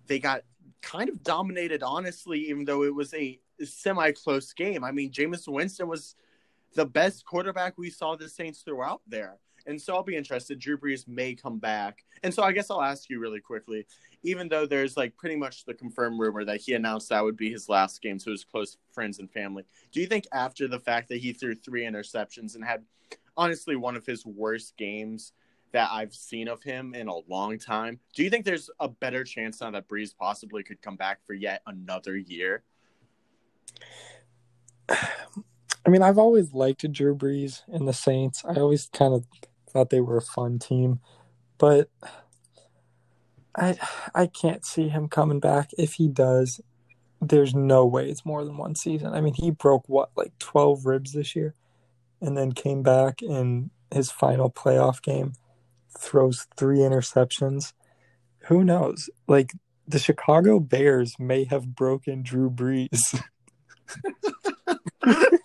they 0.06 0.18
got 0.18 0.42
kind 0.82 1.08
of 1.08 1.22
dominated, 1.22 1.82
honestly, 1.82 2.48
even 2.48 2.64
though 2.64 2.82
it 2.82 2.94
was 2.94 3.14
a 3.14 3.38
semi 3.64 4.12
close 4.12 4.52
game. 4.52 4.82
I 4.82 4.90
mean, 4.90 5.12
Jameis 5.12 5.46
Winston 5.46 5.88
was 5.88 6.16
the 6.74 6.86
best 6.86 7.24
quarterback 7.24 7.78
we 7.78 7.90
saw 7.90 8.16
the 8.16 8.28
Saints 8.28 8.62
throughout 8.62 9.00
there. 9.06 9.38
And 9.66 9.80
so 9.80 9.94
I'll 9.94 10.02
be 10.02 10.16
interested. 10.16 10.58
Drew 10.58 10.76
Brees 10.76 11.08
may 11.08 11.34
come 11.34 11.58
back. 11.58 12.04
And 12.22 12.32
so 12.32 12.42
I 12.42 12.52
guess 12.52 12.70
I'll 12.70 12.82
ask 12.82 13.08
you 13.08 13.18
really 13.18 13.40
quickly, 13.40 13.86
even 14.22 14.48
though 14.48 14.66
there's 14.66 14.96
like 14.96 15.16
pretty 15.16 15.36
much 15.36 15.64
the 15.64 15.74
confirmed 15.74 16.18
rumor 16.18 16.44
that 16.44 16.60
he 16.60 16.74
announced 16.74 17.08
that 17.08 17.24
would 17.24 17.36
be 17.36 17.50
his 17.50 17.68
last 17.68 18.02
game 18.02 18.18
to 18.18 18.30
his 18.30 18.44
close 18.44 18.76
friends 18.92 19.18
and 19.18 19.30
family, 19.30 19.64
do 19.92 20.00
you 20.00 20.06
think 20.06 20.26
after 20.32 20.68
the 20.68 20.80
fact 20.80 21.08
that 21.08 21.18
he 21.18 21.32
threw 21.32 21.54
three 21.54 21.84
interceptions 21.84 22.54
and 22.54 22.64
had 22.64 22.84
honestly 23.36 23.76
one 23.76 23.96
of 23.96 24.06
his 24.06 24.24
worst 24.24 24.76
games 24.76 25.32
that 25.74 25.90
I've 25.90 26.14
seen 26.14 26.46
of 26.46 26.62
him 26.62 26.94
in 26.94 27.08
a 27.08 27.16
long 27.28 27.58
time. 27.58 27.98
Do 28.14 28.22
you 28.22 28.30
think 28.30 28.44
there's 28.44 28.70
a 28.78 28.88
better 28.88 29.24
chance 29.24 29.60
now 29.60 29.72
that 29.72 29.88
Brees 29.88 30.16
possibly 30.16 30.62
could 30.62 30.80
come 30.80 30.94
back 30.94 31.18
for 31.26 31.34
yet 31.34 31.62
another 31.66 32.16
year? 32.16 32.62
I 34.88 35.90
mean, 35.90 36.00
I've 36.00 36.16
always 36.16 36.54
liked 36.54 36.90
Drew 36.92 37.14
Brees 37.14 37.62
and 37.66 37.88
the 37.88 37.92
Saints. 37.92 38.44
I 38.44 38.54
always 38.54 38.88
kind 38.92 39.14
of 39.14 39.26
thought 39.74 39.90
they 39.90 40.00
were 40.00 40.16
a 40.16 40.22
fun 40.22 40.58
team, 40.58 41.00
but 41.58 41.90
I 43.56 43.76
I 44.14 44.26
can't 44.26 44.64
see 44.64 44.88
him 44.88 45.08
coming 45.08 45.40
back. 45.40 45.70
If 45.76 45.94
he 45.94 46.08
does, 46.08 46.60
there's 47.20 47.54
no 47.54 47.84
way 47.84 48.08
it's 48.08 48.24
more 48.24 48.44
than 48.44 48.56
one 48.56 48.76
season. 48.76 49.12
I 49.12 49.20
mean, 49.20 49.34
he 49.34 49.50
broke 49.50 49.88
what 49.88 50.10
like 50.16 50.32
12 50.38 50.86
ribs 50.86 51.12
this 51.12 51.34
year 51.36 51.54
and 52.20 52.36
then 52.36 52.52
came 52.52 52.82
back 52.82 53.20
in 53.20 53.70
his 53.92 54.10
final 54.10 54.50
playoff 54.50 55.02
game 55.02 55.32
throws 55.98 56.46
three 56.56 56.78
interceptions. 56.78 57.72
Who 58.46 58.64
knows? 58.64 59.10
Like 59.26 59.52
the 59.86 59.98
Chicago 59.98 60.60
Bears 60.60 61.16
may 61.18 61.44
have 61.44 61.74
broken 61.74 62.22
Drew 62.22 62.50
Brees. 62.50 63.20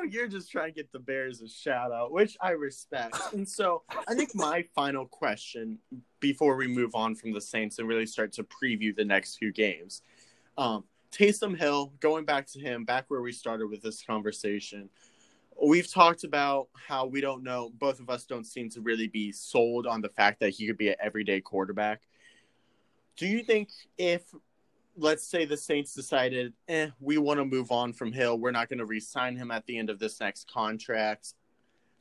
oh, 0.00 0.04
you're 0.04 0.28
just 0.28 0.50
trying 0.50 0.68
to 0.68 0.74
get 0.74 0.90
the 0.92 0.98
Bears 0.98 1.40
a 1.42 1.48
shout 1.48 1.92
out, 1.92 2.12
which 2.12 2.36
I 2.40 2.50
respect. 2.50 3.16
And 3.32 3.48
so 3.48 3.82
I 4.08 4.14
think 4.14 4.34
my 4.34 4.64
final 4.74 5.06
question 5.06 5.78
before 6.20 6.56
we 6.56 6.66
move 6.66 6.94
on 6.94 7.14
from 7.14 7.32
the 7.32 7.40
Saints 7.40 7.78
and 7.78 7.88
really 7.88 8.06
start 8.06 8.32
to 8.34 8.44
preview 8.44 8.94
the 8.94 9.04
next 9.04 9.36
few 9.36 9.52
games. 9.52 10.02
Um, 10.56 10.84
Taysom 11.12 11.56
Hill, 11.56 11.92
going 12.00 12.24
back 12.24 12.46
to 12.48 12.60
him, 12.60 12.84
back 12.84 13.06
where 13.08 13.20
we 13.20 13.32
started 13.32 13.68
with 13.68 13.82
this 13.82 14.02
conversation 14.02 14.88
we've 15.62 15.90
talked 15.92 16.24
about 16.24 16.68
how 16.72 17.06
we 17.06 17.20
don't 17.20 17.42
know 17.42 17.70
both 17.78 18.00
of 18.00 18.08
us 18.08 18.24
don't 18.24 18.46
seem 18.46 18.70
to 18.70 18.80
really 18.80 19.08
be 19.08 19.30
sold 19.30 19.86
on 19.86 20.00
the 20.00 20.08
fact 20.08 20.40
that 20.40 20.50
he 20.50 20.66
could 20.66 20.78
be 20.78 20.88
an 20.88 20.94
everyday 21.00 21.40
quarterback 21.40 22.00
do 23.16 23.26
you 23.26 23.42
think 23.42 23.68
if 23.98 24.22
let's 25.00 25.26
say 25.26 25.44
the 25.44 25.56
saints 25.56 25.94
decided 25.94 26.52
eh 26.68 26.88
we 27.00 27.18
want 27.18 27.38
to 27.38 27.44
move 27.44 27.72
on 27.72 27.92
from 27.92 28.12
hill. 28.12 28.38
We're 28.38 28.50
not 28.50 28.68
going 28.68 28.78
to 28.78 28.84
re-sign 28.84 29.36
him 29.36 29.50
at 29.50 29.66
the 29.66 29.78
end 29.78 29.90
of 29.90 29.98
this 29.98 30.20
next 30.20 30.50
contract. 30.50 31.34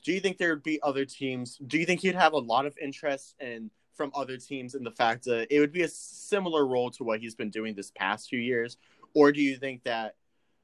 Do 0.04 0.12
you 0.12 0.20
think 0.20 0.38
there 0.38 0.50
would 0.50 0.64
be 0.64 0.80
other 0.84 1.06
teams 1.06 1.58
do 1.66 1.78
you 1.78 1.86
think 1.86 2.02
he'd 2.02 2.16
have 2.16 2.34
a 2.34 2.40
lot 2.40 2.66
of 2.66 2.78
interest 2.78 3.36
in 3.40 3.72
from 3.94 4.12
other 4.16 4.38
teams 4.38 4.76
in 4.76 4.84
the 4.84 4.92
fact 4.92 5.26
that 5.26 5.48
it 5.50 5.60
would 5.60 5.74
be 5.74 5.82
a 5.82 5.88
similar 5.88 6.66
role 6.66 6.90
to 6.92 7.04
what 7.04 7.20
he's 7.20 7.36
been 7.36 7.50
doing 7.50 7.76
this 7.76 7.92
past 7.92 8.30
few 8.30 8.40
years? 8.40 8.78
Or 9.14 9.32
do 9.32 9.42
you 9.42 9.58
think 9.58 9.84
that 9.84 10.16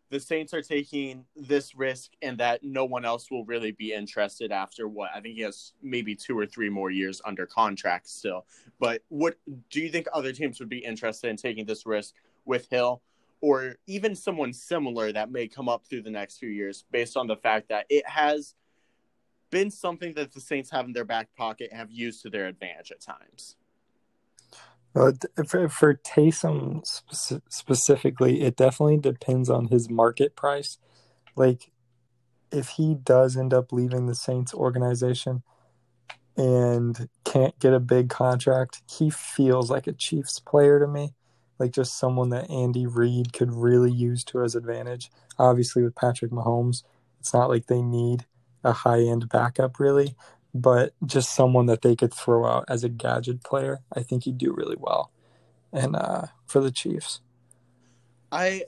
the 0.09 0.19
Saints 0.19 0.53
are 0.53 0.61
taking 0.61 1.25
this 1.35 1.75
risk 1.75 2.11
and 2.21 2.37
that 2.37 2.63
no 2.63 2.85
one 2.85 3.05
else 3.05 3.31
will 3.31 3.43
really 3.45 3.71
be 3.71 3.91
interested 3.91 4.51
after 4.51 4.87
what 4.87 5.09
I 5.13 5.19
think 5.19 5.35
he 5.35 5.41
has 5.41 5.73
maybe 5.81 6.15
two 6.15 6.37
or 6.37 6.45
three 6.45 6.69
more 6.69 6.91
years 6.91 7.21
under 7.25 7.45
contract 7.45 8.07
still. 8.07 8.45
But 8.79 9.01
what 9.09 9.37
do 9.69 9.81
you 9.81 9.89
think 9.89 10.07
other 10.13 10.31
teams 10.31 10.59
would 10.59 10.69
be 10.69 10.77
interested 10.77 11.29
in 11.29 11.37
taking 11.37 11.65
this 11.65 11.85
risk 11.85 12.13
with 12.45 12.69
Hill 12.69 13.01
or 13.41 13.75
even 13.87 14.15
someone 14.15 14.53
similar 14.53 15.11
that 15.11 15.31
may 15.31 15.47
come 15.47 15.69
up 15.69 15.85
through 15.87 16.01
the 16.01 16.09
next 16.09 16.37
few 16.37 16.49
years 16.49 16.85
based 16.91 17.17
on 17.17 17.27
the 17.27 17.35
fact 17.35 17.69
that 17.69 17.85
it 17.89 18.07
has 18.07 18.55
been 19.51 19.69
something 19.69 20.13
that 20.15 20.33
the 20.33 20.41
Saints 20.41 20.71
have 20.71 20.85
in 20.85 20.93
their 20.93 21.05
back 21.05 21.29
pocket 21.35 21.69
and 21.71 21.79
have 21.79 21.91
used 21.91 22.21
to 22.23 22.29
their 22.29 22.47
advantage 22.47 22.91
at 22.91 23.01
times? 23.01 23.55
Uh, 24.95 25.11
for, 25.47 25.67
for 25.67 25.93
Taysom 25.95 26.85
spe- 26.85 27.43
specifically, 27.49 28.41
it 28.41 28.55
definitely 28.55 28.97
depends 28.97 29.49
on 29.49 29.67
his 29.67 29.89
market 29.89 30.35
price. 30.35 30.77
Like, 31.35 31.71
if 32.51 32.69
he 32.69 32.95
does 32.95 33.35
end 33.35 33.53
up 33.53 33.71
leaving 33.71 34.05
the 34.05 34.15
Saints 34.15 34.53
organization 34.53 35.43
and 36.37 37.09
can't 37.25 37.57
get 37.59 37.73
a 37.73 37.79
big 37.79 38.09
contract, 38.09 38.81
he 38.89 39.09
feels 39.09 39.69
like 39.69 39.87
a 39.87 39.93
Chiefs 39.93 40.39
player 40.39 40.79
to 40.79 40.87
me. 40.87 41.13
Like, 41.59 41.71
just 41.71 41.97
someone 41.97 42.29
that 42.29 42.49
Andy 42.49 42.85
Reid 42.85 43.33
could 43.33 43.53
really 43.53 43.91
use 43.91 44.23
to 44.25 44.39
his 44.39 44.55
advantage. 44.55 45.09
Obviously, 45.37 45.83
with 45.83 45.95
Patrick 45.95 46.31
Mahomes, 46.31 46.83
it's 47.19 47.33
not 47.33 47.49
like 47.49 47.67
they 47.67 47.81
need 47.81 48.25
a 48.63 48.73
high 48.73 49.01
end 49.01 49.29
backup, 49.29 49.79
really 49.79 50.15
but 50.55 50.93
just 51.05 51.35
someone 51.35 51.65
that 51.65 51.81
they 51.81 51.97
could 51.97 52.13
throw 52.13 52.47
out 52.47 52.63
as 52.69 52.85
a 52.85 52.89
gadget 52.89 53.43
player, 53.43 53.81
I 53.93 54.01
think 54.03 54.23
he'd 54.23 54.37
do 54.37 54.53
really 54.53 54.77
well. 54.79 55.11
And 55.73 55.97
uh, 55.97 56.27
for 56.45 56.61
the 56.61 56.71
Chiefs, 56.71 57.19
I 58.31 58.63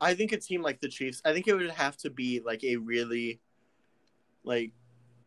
I 0.00 0.14
think 0.14 0.32
a 0.32 0.38
team 0.38 0.62
like 0.62 0.80
the 0.80 0.88
Chiefs, 0.88 1.20
I 1.26 1.34
think 1.34 1.46
it 1.46 1.54
would 1.54 1.70
have 1.70 1.98
to 1.98 2.10
be 2.10 2.40
like 2.40 2.64
a 2.64 2.76
really 2.76 3.40
like 4.42 4.72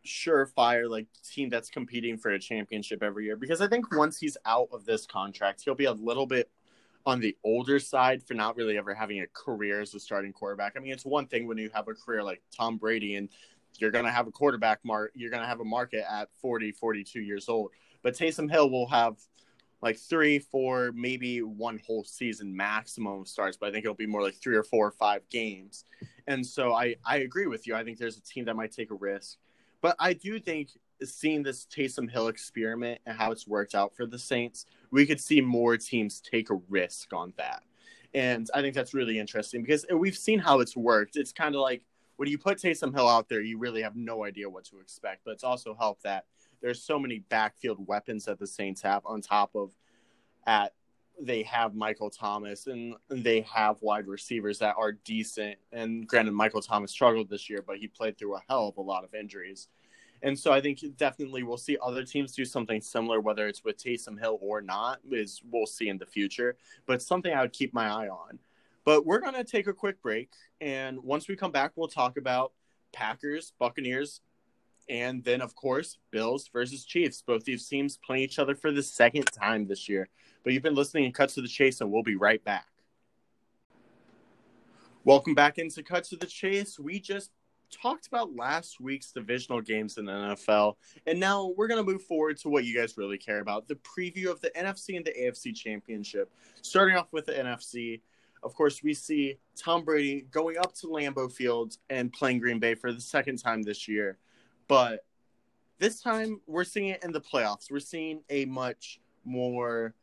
surefire 0.04 0.90
like 0.90 1.06
team 1.24 1.50
that's 1.50 1.70
competing 1.70 2.18
for 2.18 2.32
a 2.32 2.40
championship 2.40 3.04
every 3.04 3.26
year 3.26 3.36
because 3.36 3.62
I 3.62 3.68
think 3.68 3.96
once 3.96 4.18
he's 4.18 4.38
out 4.48 4.70
of 4.74 4.86
this 4.86 5.06
contract, 5.06 5.62
he'll 5.64 5.76
be 5.76 5.86
a 5.86 5.94
little 5.94 6.26
bit 6.26 6.50
on 7.06 7.20
the 7.20 7.36
older 7.44 7.80
side 7.80 8.24
for 8.24 8.34
not 8.34 8.56
really 8.56 8.78
ever 8.78 8.94
having 8.94 9.22
a 9.22 9.28
career 9.34 9.82
as 9.82 9.94
a 9.94 10.00
starting 10.00 10.34
quarterback. 10.34 10.74
I 10.76 10.80
mean, 10.80 10.92
it's 10.92 11.06
one 11.06 11.28
thing 11.28 11.48
when 11.48 11.58
you 11.58 11.70
have 11.74 11.88
a 11.88 11.94
career 11.94 12.24
like 12.24 12.42
Tom 12.56 12.78
Brady 12.78 13.16
and 13.16 13.30
you're 13.80 13.92
going 13.92 14.06
to 14.06 14.12
have 14.12 14.28
a 14.28 14.32
quarterback 14.32 14.80
mark. 14.84 15.12
You're 15.16 15.30
going 15.30 15.42
to 15.42 15.48
have 15.48 15.60
a 15.60 15.66
market 15.66 16.04
at 16.10 16.30
40, 16.42 16.72
42 16.74 17.22
years 17.22 17.50
old. 17.50 17.72
But 18.04 18.16
Taysom 18.16 18.50
Hill 18.50 18.70
will 18.70 18.88
have 18.88 19.18
like 19.82 19.98
three, 19.98 20.40
four, 20.40 20.92
maybe 20.94 21.42
one 21.42 21.80
whole 21.86 22.04
season 22.04 22.56
maximum 22.56 23.26
starts. 23.26 23.58
But 23.58 23.70
I 23.70 23.72
think 23.72 23.86
it'll 23.86 23.96
be 23.96 24.06
more 24.06 24.22
like 24.22 24.36
three 24.36 24.56
or 24.56 24.64
four 24.64 24.88
or 24.88 24.92
five 24.92 25.22
games. 25.30 25.86
And 26.28 26.46
so 26.46 26.74
I, 26.74 26.96
I 27.06 27.18
agree 27.18 27.48
with 27.48 27.66
you. 27.66 27.76
I 27.76 27.84
think 27.84 27.98
there's 27.98 28.18
a 28.18 28.22
team 28.22 28.46
that 28.46 28.56
might 28.56 28.72
take 28.72 28.92
a 28.92 28.96
risk. 28.96 29.38
But 29.82 29.96
I 30.00 30.14
do 30.14 30.40
think 30.40 30.70
seeing 31.04 31.44
this 31.44 31.66
Taysom 31.66 32.10
Hill 32.10 32.28
experiment 32.28 33.02
and 33.06 33.18
how 33.18 33.32
it's 33.32 33.48
worked 33.48 33.76
out 33.76 33.96
for 33.96 34.06
the 34.06 34.20
Saints, 34.20 34.66
we 34.92 35.06
could 35.06 35.20
see 35.20 35.42
more 35.42 35.78
teams 35.78 36.22
take 36.22 36.50
a 36.50 36.60
risk 36.70 37.14
on 37.14 37.34
that. 37.38 37.64
And 38.14 38.50
I 38.54 38.62
think 38.62 38.76
that's 38.76 38.94
really 38.94 39.20
interesting 39.20 39.62
because 39.62 39.86
we've 39.94 40.18
seen 40.18 40.40
how 40.40 40.60
it's 40.60 40.76
worked. 40.76 41.16
It's 41.16 41.32
kind 41.32 41.56
of 41.56 41.62
like 41.62 41.84
when 42.18 42.30
you 42.30 42.38
put 42.38 42.58
Taysom 42.58 42.94
Hill 42.94 43.08
out 43.08 43.30
there, 43.30 43.42
you 43.42 43.58
really 43.58 43.82
have 43.82 43.96
no 43.96 44.26
idea 44.26 44.50
what 44.50 44.66
to 44.66 44.80
expect. 44.80 45.22
But 45.26 45.32
it's 45.32 45.44
also 45.44 45.76
helped 45.80 46.04
that 46.04 46.26
there's 46.62 46.84
so 46.84 47.00
many 47.00 47.20
backfield 47.20 47.86
weapons 47.88 48.26
that 48.26 48.38
the 48.38 48.48
Saints 48.48 48.82
have 48.82 49.02
on 49.06 49.22
top 49.22 49.56
of 49.56 49.72
at 50.46 50.74
they 51.20 51.44
have 51.44 51.76
Michael 51.76 52.10
Thomas 52.10 52.68
and 52.68 52.96
they 53.10 53.42
have 53.42 53.78
wide 53.82 54.08
receivers 54.08 54.60
that 54.60 54.76
are 54.78 54.92
decent. 54.92 55.58
And 55.72 56.08
granted, 56.08 56.32
Michael 56.34 56.62
Thomas 56.62 56.92
struggled 56.92 57.30
this 57.30 57.50
year, 57.50 57.64
but 57.66 57.78
he 57.78 57.88
played 57.88 58.18
through 58.18 58.36
a 58.36 58.44
hell 58.50 58.68
of 58.68 58.78
a 58.78 58.82
lot 58.82 59.04
of 59.04 59.14
injuries. 59.14 59.68
And 60.24 60.38
so 60.38 60.52
I 60.52 60.62
think 60.62 60.80
definitely 60.98 61.44
we'll 61.44 61.58
see 61.58 61.78
other 61.82 62.04
teams 62.04 62.34
do 62.34 62.46
something 62.46 62.80
similar, 62.82 63.20
whether 63.20 63.48
it's 63.48 63.64
with 63.64 63.78
Taysom 63.78 64.20
Hill 64.20 64.38
or 64.42 64.62
not, 64.62 65.00
is 65.10 65.42
we'll 65.52 65.66
see 65.66 65.90
in 65.90 65.98
the 65.98 66.06
future. 66.06 66.58
But 66.86 67.02
something 67.02 67.34
I 67.34 67.42
would 67.42 67.54
keep 67.54 67.74
my 67.74 67.88
eye 67.88 68.10
on. 68.10 68.38
But 68.86 69.06
we're 69.06 69.20
going 69.20 69.36
to 69.36 69.44
take 69.44 69.68
a 69.68 69.74
quick 69.74 70.02
break. 70.02 70.32
And 70.60 71.04
once 71.04 71.28
we 71.28 71.36
come 71.36 71.52
back, 71.52 71.72
we'll 71.76 71.88
talk 71.88 72.18
about 72.18 72.52
Packers, 72.94 73.54
Buccaneers, 73.60 74.22
and 74.90 75.24
then, 75.24 75.42
of 75.42 75.56
course, 75.56 75.98
Bills 76.12 76.50
versus 76.52 76.84
Chiefs. 76.84 77.24
Both 77.26 77.46
these 77.46 77.68
teams 77.68 77.98
playing 77.98 78.24
each 78.24 78.40
other 78.40 78.56
for 78.56 78.72
the 78.72 78.84
second 78.84 79.26
time 79.26 79.68
this 79.68 79.88
year. 79.88 80.10
But 80.44 80.54
you've 80.54 80.64
been 80.64 80.76
listening 80.76 81.06
and 81.06 81.14
Cuts 81.14 81.36
to 81.36 81.42
the 81.42 81.48
Chase, 81.48 81.82
and 81.82 81.92
we'll 81.92 82.04
be 82.04 82.16
right 82.16 82.44
back. 82.44 82.68
Welcome 85.04 85.34
back 85.34 85.58
into 85.58 85.82
Cuts 85.82 86.10
to 86.10 86.18
the 86.18 86.26
Chase. 86.28 86.78
We 86.78 87.00
just 87.00 87.32
talked 87.72 88.08
about 88.08 88.36
last 88.36 88.80
week's 88.80 89.12
divisional 89.12 89.62
games 89.62 89.98
in 89.98 90.06
the 90.06 90.12
NFL, 90.12 90.76
and 91.08 91.20
now 91.20 91.54
we're 91.58 91.68
going 91.68 91.84
to 91.84 91.92
move 91.92 92.04
forward 92.04 92.38
to 92.38 92.50
what 92.50 92.66
you 92.66 92.78
guys 92.78 92.98
really 92.98 93.18
care 93.18 93.40
about 93.40 93.68
the 93.68 93.76
preview 93.76 94.30
of 94.30 94.40
the 94.42 94.50
NFC 94.52 94.98
and 94.98 95.06
the 95.06 95.12
AFC 95.12 95.56
championship. 95.56 96.32
Starting 96.62 96.98
off 96.98 97.08
with 97.12 97.26
the 97.26 97.34
NFC, 97.34 98.02
of 98.44 98.54
course, 98.54 98.84
we 98.84 98.94
see 98.94 99.38
Tom 99.56 99.84
Brady 99.84 100.26
going 100.32 100.58
up 100.58 100.74
to 100.76 100.88
Lambeau 100.88 101.32
Field 101.32 101.78
and 101.90 102.12
playing 102.12 102.40
Green 102.40 102.60
Bay 102.60 102.76
for 102.76 102.92
the 102.92 103.02
second 103.02 103.38
time 103.38 103.62
this 103.62 103.88
year. 103.88 104.18
But 104.68 105.06
this 105.80 106.02
time, 106.02 106.42
we're 106.48 106.64
seeing 106.64 106.90
it 106.90 107.04
in 107.04 107.12
the 107.12 107.22
playoffs. 107.22 107.72
We're 107.72 107.80
seeing 107.80 108.22
a 108.30 108.46
much 108.46 109.00
more 109.24 109.94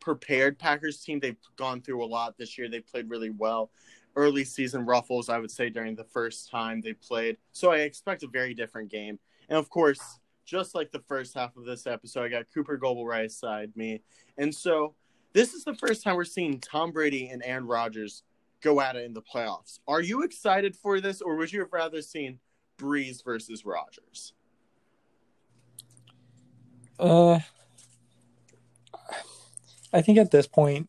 prepared 0.00 0.58
Packers 0.58 1.02
team. 1.02 1.20
They've 1.20 1.36
gone 1.56 1.80
through 1.80 2.04
a 2.04 2.06
lot 2.06 2.36
this 2.36 2.58
year. 2.58 2.68
They 2.68 2.80
played 2.80 3.08
really 3.08 3.30
well. 3.30 3.70
Early 4.16 4.44
season 4.44 4.84
ruffles, 4.84 5.28
I 5.28 5.38
would 5.38 5.50
say, 5.50 5.70
during 5.70 5.94
the 5.94 6.04
first 6.04 6.50
time 6.50 6.80
they 6.80 6.92
played. 6.92 7.36
So 7.52 7.70
I 7.70 7.78
expect 7.78 8.22
a 8.22 8.28
very 8.28 8.54
different 8.54 8.90
game. 8.90 9.18
And 9.48 9.58
of 9.58 9.70
course, 9.70 10.00
just 10.44 10.74
like 10.74 10.90
the 10.90 11.02
first 11.06 11.34
half 11.34 11.56
of 11.56 11.64
this 11.64 11.86
episode, 11.86 12.24
I 12.24 12.28
got 12.28 12.46
Cooper 12.52 12.76
Global 12.76 13.06
right 13.06 13.30
side 13.30 13.70
me. 13.76 14.02
And 14.36 14.54
so 14.54 14.94
this 15.32 15.54
is 15.54 15.62
the 15.62 15.74
first 15.74 16.02
time 16.02 16.16
we're 16.16 16.24
seeing 16.24 16.58
Tom 16.58 16.90
Brady 16.90 17.28
and 17.28 17.42
Aaron 17.44 17.66
Rodgers 17.66 18.24
go 18.60 18.80
at 18.80 18.96
it 18.96 19.04
in 19.04 19.14
the 19.14 19.22
playoffs. 19.22 19.78
Are 19.86 20.00
you 20.00 20.22
excited 20.22 20.76
for 20.76 21.00
this, 21.00 21.20
or 21.20 21.36
would 21.36 21.52
you 21.52 21.60
have 21.60 21.72
rather 21.72 22.02
seen 22.02 22.40
Brees 22.78 23.24
versus 23.24 23.64
Rodgers? 23.64 24.32
Uh, 26.98 27.38
I 29.92 30.02
think 30.02 30.18
at 30.18 30.30
this 30.30 30.46
point, 30.46 30.88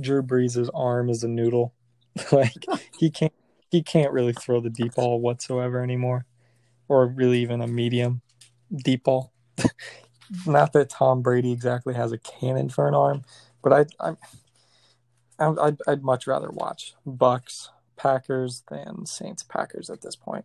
Drew 0.00 0.22
Brees' 0.22 0.68
arm 0.74 1.08
is 1.08 1.22
a 1.22 1.28
noodle. 1.28 1.72
like 2.32 2.64
he 2.98 3.10
can't 3.10 3.32
he 3.70 3.82
can't 3.82 4.12
really 4.12 4.32
throw 4.32 4.60
the 4.60 4.70
deep 4.70 4.94
ball 4.94 5.20
whatsoever 5.20 5.82
anymore, 5.82 6.24
or 6.88 7.06
really 7.06 7.40
even 7.40 7.60
a 7.60 7.66
medium 7.66 8.22
deep 8.74 9.04
ball. 9.04 9.32
Not 10.46 10.72
that 10.72 10.90
Tom 10.90 11.22
Brady 11.22 11.52
exactly 11.52 11.94
has 11.94 12.12
a 12.12 12.18
cannon 12.18 12.68
for 12.68 12.88
an 12.88 12.94
arm, 12.94 13.24
but 13.62 13.72
I, 13.72 13.86
I'm, 15.38 15.58
I'd, 15.60 15.78
I'd 15.86 16.02
much 16.02 16.26
rather 16.26 16.50
watch 16.50 16.94
Bucks 17.04 17.70
Packers 17.96 18.64
than 18.70 19.06
Saints 19.06 19.42
Packers 19.42 19.90
at 19.90 20.02
this 20.02 20.16
point. 20.16 20.44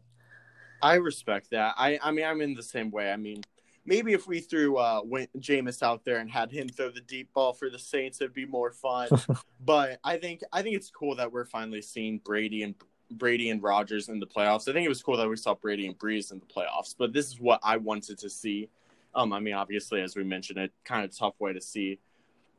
I 0.82 0.96
respect 0.96 1.52
that. 1.52 1.76
I, 1.78 2.00
I 2.02 2.12
mean, 2.12 2.26
I'm 2.26 2.42
in 2.42 2.54
the 2.54 2.64
same 2.64 2.92
way. 2.92 3.12
I 3.12 3.18
mean, 3.18 3.42
maybe 3.86 4.14
if 4.14 4.28
we 4.28 4.40
threw 4.40 4.78
uh 4.78 5.02
Jameis 5.38 5.84
out 5.84 6.04
there 6.06 6.18
and 6.18 6.30
had 6.30 6.52
him 6.52 6.70
throw 6.70 6.90
the 6.90 7.02
deep 7.02 7.34
ball 7.34 7.54
for 7.54 7.70
the 7.70 7.80
Saints, 7.80 8.22
it'd 8.22 8.34
be 8.34 8.46
more 8.46 8.72
fun. 8.72 9.10
but 9.66 10.00
I 10.04 10.18
think 10.18 10.42
I 10.52 10.62
think 10.62 10.76
it's 10.76 10.90
cool 10.90 11.16
that 11.16 11.32
we're 11.32 11.46
finally 11.46 11.82
seeing 11.82 12.20
Brady 12.20 12.64
and 12.64 12.76
Brady 13.12 13.50
and 13.50 13.62
Rodgers 13.62 14.10
in 14.10 14.20
the 14.20 14.28
playoffs. 14.28 14.68
I 14.68 14.74
think 14.74 14.86
it 14.86 14.90
was 14.90 15.04
cool 15.04 15.18
that 15.18 15.28
we 15.28 15.36
saw 15.36 15.54
Brady 15.54 15.88
and 15.88 15.98
Brees 15.98 16.32
in 16.32 16.40
the 16.40 16.46
playoffs. 16.46 16.96
But 16.98 17.14
this 17.14 17.28
is 17.28 17.40
what 17.40 17.60
I 17.64 17.78
wanted 17.78 18.18
to 18.20 18.30
see. 18.30 18.70
Um, 19.14 19.34
I 19.34 19.40
mean, 19.40 19.54
obviously, 19.54 20.02
as 20.02 20.16
we 20.16 20.24
mentioned, 20.24 20.60
a 20.60 20.70
kind 20.86 21.04
of 21.04 21.16
tough 21.16 21.34
way 21.40 21.52
to 21.54 21.62
see 21.62 22.00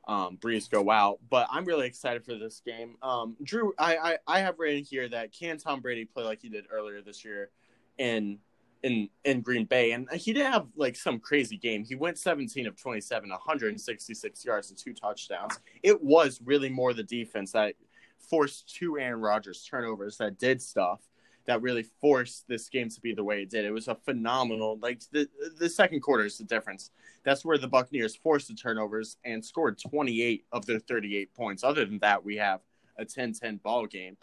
um, 0.06 0.36
Brees 0.36 0.68
go 0.68 0.90
out. 0.90 1.18
But 1.30 1.48
I'm 1.50 1.64
really 1.64 1.86
excited 1.86 2.24
for 2.24 2.34
this 2.34 2.60
game. 2.64 2.96
Um, 3.02 3.36
Drew, 3.42 3.72
I, 3.78 3.96
I 3.96 4.18
I 4.26 4.40
have 4.40 4.58
written 4.58 4.84
here 4.84 5.08
that 5.08 5.32
can 5.32 5.58
Tom 5.58 5.80
Brady 5.80 6.04
play 6.04 6.24
like 6.24 6.42
he 6.42 6.48
did 6.48 6.66
earlier 6.70 7.00
this 7.00 7.24
year 7.24 7.50
in 7.98 8.38
in 8.82 9.08
in 9.24 9.40
Green 9.40 9.64
Bay, 9.64 9.92
and 9.92 10.08
he 10.12 10.32
didn't 10.32 10.52
have 10.52 10.66
like 10.76 10.96
some 10.96 11.18
crazy 11.18 11.56
game. 11.56 11.84
He 11.84 11.94
went 11.94 12.18
17 12.18 12.66
of 12.66 12.76
27, 12.76 13.30
166 13.30 14.44
yards 14.44 14.70
and 14.70 14.78
two 14.78 14.92
touchdowns. 14.92 15.58
It 15.82 16.02
was 16.02 16.40
really 16.44 16.68
more 16.68 16.92
the 16.92 17.02
defense 17.02 17.52
that 17.52 17.74
forced 18.18 18.74
two 18.74 18.98
Aaron 18.98 19.20
Rodgers 19.20 19.66
turnovers 19.68 20.16
that 20.18 20.38
did 20.38 20.62
stuff 20.62 21.00
that 21.44 21.60
really 21.60 21.84
forced 22.00 22.46
this 22.46 22.68
game 22.68 22.88
to 22.88 23.00
be 23.00 23.14
the 23.14 23.24
way 23.24 23.42
it 23.42 23.50
did. 23.50 23.64
It 23.64 23.72
was 23.72 23.88
a 23.88 23.94
phenomenal 23.94 24.78
like 24.80 25.02
the 25.10 25.28
the 25.58 25.68
second 25.68 26.00
quarter 26.00 26.24
is 26.24 26.38
the 26.38 26.44
difference. 26.44 26.90
That's 27.24 27.44
where 27.44 27.58
the 27.58 27.68
Buccaneers 27.68 28.16
forced 28.16 28.48
the 28.48 28.54
turnovers 28.54 29.16
and 29.24 29.44
scored 29.44 29.78
28 29.78 30.44
of 30.52 30.66
their 30.66 30.80
38 30.80 31.34
points. 31.34 31.64
Other 31.64 31.84
than 31.84 31.98
that, 32.00 32.24
we 32.24 32.36
have 32.36 32.60
a 32.98 33.04
10-10 33.04 33.62
ball 33.62 33.86
game. 33.86 34.16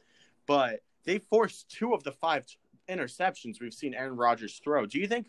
But 0.48 0.82
they 1.06 1.20
forced 1.20 1.70
two 1.70 1.94
of 1.94 2.04
the 2.04 2.12
five 2.12 2.46
interceptions 2.90 3.62
we've 3.62 3.74
seen 3.74 3.94
Aaron 3.94 4.16
Rodgers 4.16 4.60
throw. 4.64 4.86
Do 4.86 5.00
you 5.00 5.08
think 5.08 5.28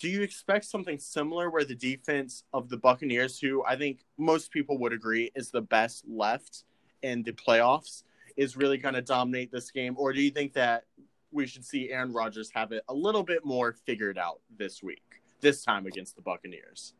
do 0.00 0.08
you 0.08 0.22
expect 0.22 0.64
something 0.64 0.98
similar 0.98 1.50
where 1.50 1.64
the 1.64 1.74
defense 1.74 2.44
of 2.54 2.70
the 2.70 2.78
Buccaneers, 2.78 3.38
who 3.38 3.62
I 3.66 3.76
think 3.76 4.00
most 4.16 4.50
people 4.50 4.78
would 4.78 4.94
agree 4.94 5.30
is 5.34 5.50
the 5.50 5.60
best 5.60 6.04
left 6.08 6.64
in 7.02 7.22
the 7.22 7.32
playoffs, 7.32 8.02
is 8.34 8.56
really 8.56 8.78
going 8.78 8.94
to 8.94 9.02
dominate 9.02 9.52
this 9.52 9.70
game? 9.70 9.94
Or 9.98 10.14
do 10.14 10.22
you 10.22 10.30
think 10.30 10.54
that 10.54 10.84
we 11.32 11.46
should 11.46 11.66
see 11.66 11.90
Aaron 11.90 12.14
Rodgers 12.14 12.50
have 12.54 12.72
it 12.72 12.82
a 12.88 12.94
little 12.94 13.22
bit 13.22 13.44
more 13.44 13.74
figured 13.84 14.16
out 14.16 14.40
this 14.58 14.82
week, 14.82 15.02
this 15.42 15.62
time 15.62 15.84
against 15.84 16.16
the 16.16 16.22
Buccaneers? 16.22 16.94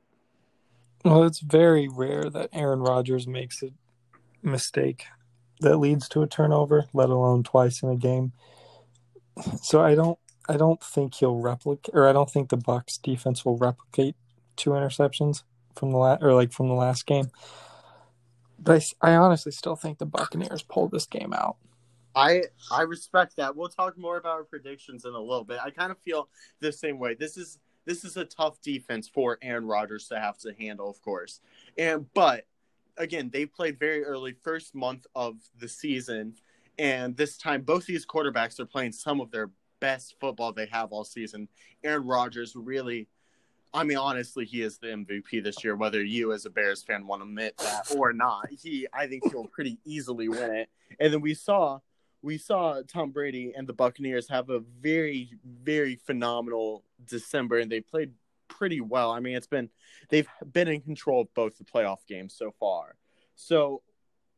Well, 1.03 1.25
it's 1.25 1.41
very 1.41 1.89
rare 1.89 2.29
that 2.29 2.51
Aaron 2.53 2.81
Rodgers 2.81 3.27
makes 3.27 3.63
a 3.63 3.71
mistake 4.43 5.07
that 5.61 5.79
leads 5.79 6.07
to 6.11 6.21
a 6.21 6.27
turnover, 6.27 6.85
let 6.93 7.09
alone 7.09 7.45
twice 7.45 7.83
in 7.83 7.89
a 7.89 7.97
game 7.97 8.33
so 9.63 9.81
I 9.81 9.95
don't 9.95 10.19
I 10.49 10.57
don't 10.57 10.83
think 10.83 11.15
he'll 11.15 11.39
replicate 11.39 11.95
or 11.95 12.09
I 12.09 12.13
don't 12.13 12.31
think 12.31 12.49
the 12.49 12.57
Bucks 12.57 12.99
defense 12.99 13.45
will 13.45 13.57
replicate 13.57 14.17
two 14.57 14.71
interceptions 14.71 15.43
from 15.77 15.93
the 15.93 15.99
last 15.99 16.23
or 16.23 16.35
like 16.35 16.53
from 16.53 16.69
the 16.69 16.75
last 16.75 17.07
game. 17.07 17.31
But 18.59 18.85
I, 19.01 19.13
I 19.13 19.17
honestly 19.17 19.53
still 19.53 19.77
think 19.77 19.99
the 19.99 20.07
Buccaneers 20.07 20.63
pulled 20.63 20.91
this 20.91 21.07
game 21.07 21.33
out. 21.33 21.57
I 22.15 22.43
I 22.71 22.83
respect 22.83 23.37
that. 23.37 23.57
We'll 23.57 23.69
talk 23.69 23.97
more 23.97 24.17
about 24.17 24.33
our 24.33 24.45
predictions 24.45 25.05
in 25.05 25.15
a 25.15 25.21
little 25.21 25.45
bit. 25.45 25.59
I 25.65 25.71
kind 25.71 25.93
of 25.93 25.99
feel 25.99 26.29
the 26.61 26.73
same 26.73 26.99
way. 26.99 27.15
This 27.15 27.37
is 27.37 27.59
this 27.87 28.05
is 28.05 28.17
a 28.17 28.25
tough 28.25 28.61
defense 28.61 29.09
for 29.09 29.39
Aaron 29.43 29.67
Rodgers 29.67 30.09
to 30.09 30.19
have 30.19 30.39
to 30.39 30.53
handle, 30.53 30.91
of 30.91 31.01
course. 31.01 31.41
And 31.79 32.07
but 32.13 32.47
again, 32.97 33.31
they 33.33 33.47
played 33.47 33.79
very 33.79 34.05
early, 34.05 34.33
first 34.43 34.75
month 34.75 35.07
of 35.15 35.37
the 35.59 35.69
season, 35.69 36.35
and 36.79 37.17
this 37.17 37.37
time, 37.37 37.63
both 37.63 37.87
these 37.87 38.07
quarterbacks 38.07 38.59
are 38.61 38.67
playing 38.67 38.93
some 38.93 39.21
of 39.21 39.31
their 39.31 39.51
best 39.81 40.15
football 40.21 40.53
they 40.53 40.67
have 40.67 40.93
all 40.93 41.05
season. 41.05 41.49
Aaron 41.83 42.07
Rodgers 42.07 42.55
really, 42.55 43.09
I 43.73 43.85
mean, 43.85 43.97
honestly, 43.97 44.45
he 44.45 44.63
is 44.63 44.79
the 44.79 44.89
MVP 44.89 45.43
this 45.43 45.63
year, 45.65 45.77
whether 45.77 46.03
you 46.03 46.33
as 46.33 46.47
a 46.47 46.51
Bears 46.51 46.83
fan 46.83 47.07
want 47.07 47.23
to 47.23 47.29
admit 47.29 47.57
that 47.59 47.95
or 47.97 48.13
not. 48.13 48.49
He, 48.51 48.87
I 48.93 49.07
think 49.07 49.31
he'll 49.31 49.47
pretty 49.47 49.79
easily 49.85 50.29
win 50.29 50.55
it. 50.55 50.69
And 50.99 51.13
then 51.13 51.21
we 51.21 51.35
saw, 51.35 51.79
we 52.23 52.37
saw 52.37 52.83
Tom 52.87 53.11
Brady 53.11 53.53
and 53.57 53.67
the 53.67 53.73
Buccaneers 53.73 54.29
have 54.29 54.51
a 54.51 54.61
very, 54.81 55.31
very 55.45 55.97
phenomenal 55.97 56.85
December, 57.07 57.59
and 57.59 57.71
they 57.71 57.81
played 57.81 58.13
pretty 58.49 58.81
well. 58.81 59.11
I 59.11 59.21
mean, 59.21 59.37
it's 59.37 59.47
been, 59.47 59.71
they've 60.11 60.29
been 60.53 60.69
in 60.69 60.81
control 60.81 61.23
of 61.23 61.35
both 61.35 61.57
the 61.57 61.65
playoff 61.65 62.07
games 62.09 62.35
so 62.35 62.53
far. 62.59 62.97
So 63.37 63.83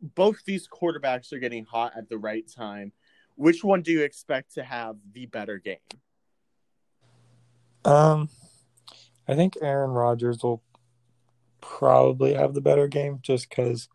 both 0.03 0.45
these 0.45 0.69
quarterbacks 0.69 1.33
are 1.33 1.38
getting 1.38 1.65
hot 1.65 1.93
at 1.97 2.09
the 2.09 2.19
right 2.19 2.45
time. 2.51 2.93
Which 3.37 3.65
one 3.65 3.83
do 3.83 3.93
you 3.93 4.03
expect 4.03 4.55
to 4.55 4.65
have 4.65 4.97
the 5.12 5.27
better 5.27 5.59
game? 5.59 5.77
Um, 7.85 8.29
I 9.27 9.35
think 9.35 9.57
Aaron 9.62 9.91
Rodgers 9.91 10.43
will 10.43 10.62
probably 11.61 12.35
have 12.35 12.55
the 12.55 12.61
better 12.61 12.88
game 12.88 13.21
just 13.23 13.49
because, 13.49 13.88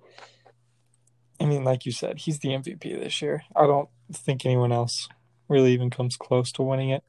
I 1.39 1.45
mean, 1.45 1.63
like 1.63 1.85
you 1.85 1.91
said, 1.91 2.19
he's 2.19 2.39
the 2.39 2.49
MVP 2.49 2.81
this 2.81 3.21
year. 3.21 3.43
I 3.55 3.67
don't 3.67 3.89
think 4.11 4.45
anyone 4.45 4.71
else 4.71 5.07
really 5.47 5.73
even 5.73 5.89
comes 5.89 6.17
close 6.17 6.51
to 6.53 6.63
winning 6.63 6.89
it. 6.89 7.03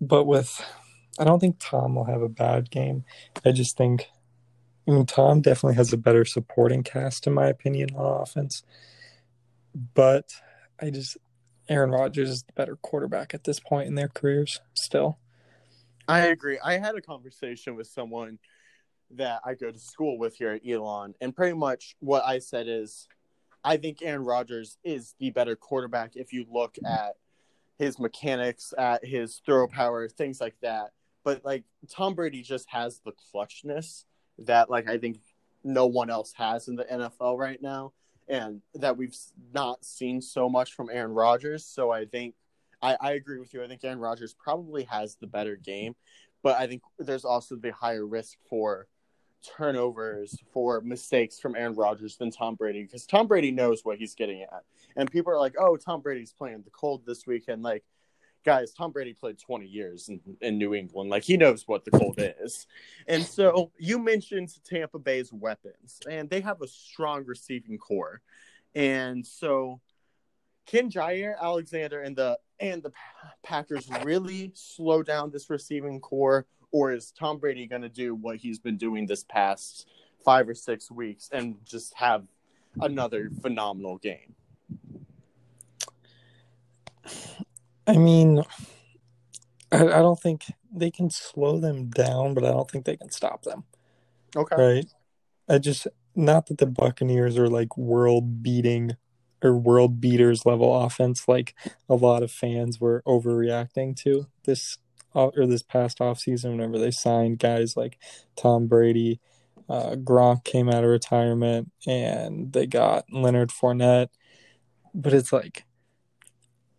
But 0.00 0.24
with, 0.24 0.64
I 1.18 1.24
don't 1.24 1.40
think 1.40 1.56
Tom 1.58 1.94
will 1.94 2.04
have 2.04 2.22
a 2.22 2.28
bad 2.28 2.70
game. 2.70 3.04
I 3.44 3.52
just 3.52 3.76
think 3.76 4.08
I 4.88 4.90
mean, 4.90 5.04
Tom 5.04 5.42
definitely 5.42 5.76
has 5.76 5.92
a 5.92 5.98
better 5.98 6.24
supporting 6.24 6.82
cast, 6.82 7.26
in 7.26 7.34
my 7.34 7.46
opinion, 7.48 7.94
on 7.94 8.22
offense. 8.22 8.62
But 9.94 10.32
I 10.80 10.88
just, 10.88 11.18
Aaron 11.68 11.90
Rodgers 11.90 12.30
is 12.30 12.42
the 12.44 12.54
better 12.54 12.76
quarterback 12.76 13.34
at 13.34 13.44
this 13.44 13.60
point 13.60 13.86
in 13.86 13.94
their 13.94 14.08
careers, 14.08 14.62
still. 14.72 15.18
I 16.08 16.20
agree. 16.28 16.58
I 16.64 16.78
had 16.78 16.94
a 16.94 17.02
conversation 17.02 17.76
with 17.76 17.86
someone 17.86 18.38
that 19.10 19.42
I 19.44 19.54
go 19.54 19.70
to 19.70 19.78
school 19.78 20.16
with 20.16 20.36
here 20.36 20.52
at 20.52 20.66
Elon, 20.66 21.14
and 21.20 21.36
pretty 21.36 21.54
much 21.54 21.94
what 22.00 22.24
I 22.24 22.38
said 22.38 22.66
is 22.66 23.08
I 23.62 23.76
think 23.76 24.00
Aaron 24.00 24.24
Rodgers 24.24 24.78
is 24.84 25.14
the 25.18 25.30
better 25.30 25.54
quarterback 25.54 26.16
if 26.16 26.32
you 26.32 26.46
look 26.50 26.76
at 26.86 27.16
his 27.78 27.98
mechanics, 27.98 28.72
at 28.78 29.04
his 29.04 29.42
throw 29.44 29.68
power, 29.68 30.08
things 30.08 30.40
like 30.40 30.56
that. 30.62 30.92
But 31.24 31.44
like 31.44 31.64
Tom 31.90 32.14
Brady 32.14 32.42
just 32.42 32.68
has 32.70 33.00
the 33.04 33.12
clutchness 33.12 34.04
that 34.38 34.70
like 34.70 34.88
I 34.88 34.98
think 34.98 35.18
no 35.64 35.86
one 35.86 36.10
else 36.10 36.32
has 36.36 36.68
in 36.68 36.76
the 36.76 36.84
NFL 36.84 37.38
right 37.38 37.60
now, 37.60 37.92
and 38.28 38.62
that 38.74 38.96
we've 38.96 39.16
not 39.52 39.84
seen 39.84 40.20
so 40.20 40.48
much 40.48 40.74
from 40.74 40.90
Aaron 40.90 41.12
Rodgers. 41.12 41.64
So 41.64 41.90
I 41.90 42.04
think 42.04 42.34
I, 42.82 42.96
I 43.00 43.12
agree 43.12 43.38
with 43.38 43.52
you. 43.54 43.62
I 43.62 43.68
think 43.68 43.84
Aaron 43.84 43.98
Rodgers 43.98 44.34
probably 44.34 44.84
has 44.84 45.16
the 45.16 45.26
better 45.26 45.56
game, 45.56 45.96
but 46.42 46.58
I 46.58 46.66
think 46.66 46.82
there's 46.98 47.24
also 47.24 47.56
the 47.56 47.72
higher 47.72 48.06
risk 48.06 48.38
for 48.48 48.86
turnovers 49.56 50.36
for 50.52 50.80
mistakes 50.80 51.38
from 51.38 51.54
Aaron 51.54 51.74
Rodgers 51.74 52.16
than 52.16 52.30
Tom 52.30 52.56
Brady 52.56 52.82
because 52.82 53.06
Tom 53.06 53.26
Brady 53.26 53.52
knows 53.52 53.84
what 53.84 53.98
he's 53.98 54.14
getting 54.14 54.42
at. 54.42 54.64
And 54.96 55.10
people 55.10 55.32
are 55.32 55.38
like, 55.38 55.54
"Oh, 55.58 55.76
Tom 55.76 56.00
Brady's 56.00 56.32
playing 56.32 56.62
the 56.62 56.70
cold 56.70 57.04
this 57.06 57.26
weekend." 57.26 57.62
Like 57.62 57.84
guys, 58.44 58.72
Tom 58.72 58.92
Brady 58.92 59.12
played 59.12 59.38
20 59.38 59.66
years 59.66 60.08
in, 60.08 60.20
in 60.40 60.58
New 60.58 60.74
England. 60.74 61.10
Like 61.10 61.22
he 61.22 61.36
knows 61.36 61.66
what 61.66 61.84
the 61.84 61.90
cold 61.90 62.16
is. 62.18 62.66
And 63.06 63.24
so 63.24 63.70
you 63.78 63.98
mentioned 63.98 64.50
Tampa 64.64 64.98
Bay's 64.98 65.32
weapons, 65.32 66.00
and 66.10 66.28
they 66.28 66.40
have 66.40 66.62
a 66.62 66.68
strong 66.68 67.24
receiving 67.24 67.78
corps. 67.78 68.20
And 68.74 69.26
so 69.26 69.80
can 70.66 70.90
Jaire 70.90 71.34
Alexander 71.40 72.00
and 72.00 72.16
the 72.16 72.38
and 72.60 72.82
the 72.82 72.92
Packers 73.42 73.88
really 74.02 74.52
slow 74.54 75.02
down 75.02 75.30
this 75.30 75.48
receiving 75.48 76.00
corps 76.00 76.46
or 76.70 76.92
is 76.92 77.12
Tom 77.12 77.38
Brady 77.38 77.66
going 77.66 77.82
to 77.82 77.88
do 77.88 78.14
what 78.14 78.36
he's 78.36 78.58
been 78.58 78.76
doing 78.76 79.06
this 79.06 79.24
past 79.24 79.88
5 80.24 80.50
or 80.50 80.54
6 80.54 80.90
weeks 80.90 81.30
and 81.32 81.56
just 81.64 81.94
have 81.94 82.24
another 82.80 83.30
phenomenal 83.40 83.98
game? 83.98 84.34
I 87.88 87.96
mean, 87.96 88.42
I, 89.72 89.82
I 89.82 89.98
don't 89.98 90.20
think 90.20 90.44
they 90.72 90.90
can 90.90 91.10
slow 91.10 91.58
them 91.58 91.88
down, 91.88 92.34
but 92.34 92.44
I 92.44 92.50
don't 92.50 92.70
think 92.70 92.84
they 92.84 92.96
can 92.96 93.10
stop 93.10 93.42
them. 93.42 93.64
Okay. 94.36 94.56
Right. 94.56 94.86
I 95.48 95.58
just 95.58 95.86
not 96.14 96.46
that 96.46 96.58
the 96.58 96.66
Buccaneers 96.66 97.38
are 97.38 97.48
like 97.48 97.76
world 97.76 98.42
beating 98.42 98.96
or 99.42 99.56
world 99.56 100.00
beaters 100.00 100.44
level 100.44 100.74
offense 100.82 101.28
like 101.28 101.54
a 101.88 101.94
lot 101.94 102.22
of 102.22 102.30
fans 102.30 102.80
were 102.80 103.02
overreacting 103.06 103.96
to 103.96 104.26
this 104.44 104.78
uh, 105.14 105.28
or 105.36 105.46
this 105.46 105.62
past 105.62 105.98
offseason 105.98 106.50
whenever 106.50 106.78
they 106.78 106.90
signed 106.90 107.38
guys 107.38 107.76
like 107.76 107.98
Tom 108.36 108.66
Brady, 108.66 109.20
uh, 109.68 109.92
Gronk 109.92 110.44
came 110.44 110.68
out 110.68 110.84
of 110.84 110.90
retirement 110.90 111.72
and 111.86 112.52
they 112.52 112.66
got 112.66 113.04
Leonard 113.10 113.50
Fournette. 113.50 114.08
But 114.94 115.14
it's 115.14 115.32
like 115.32 115.64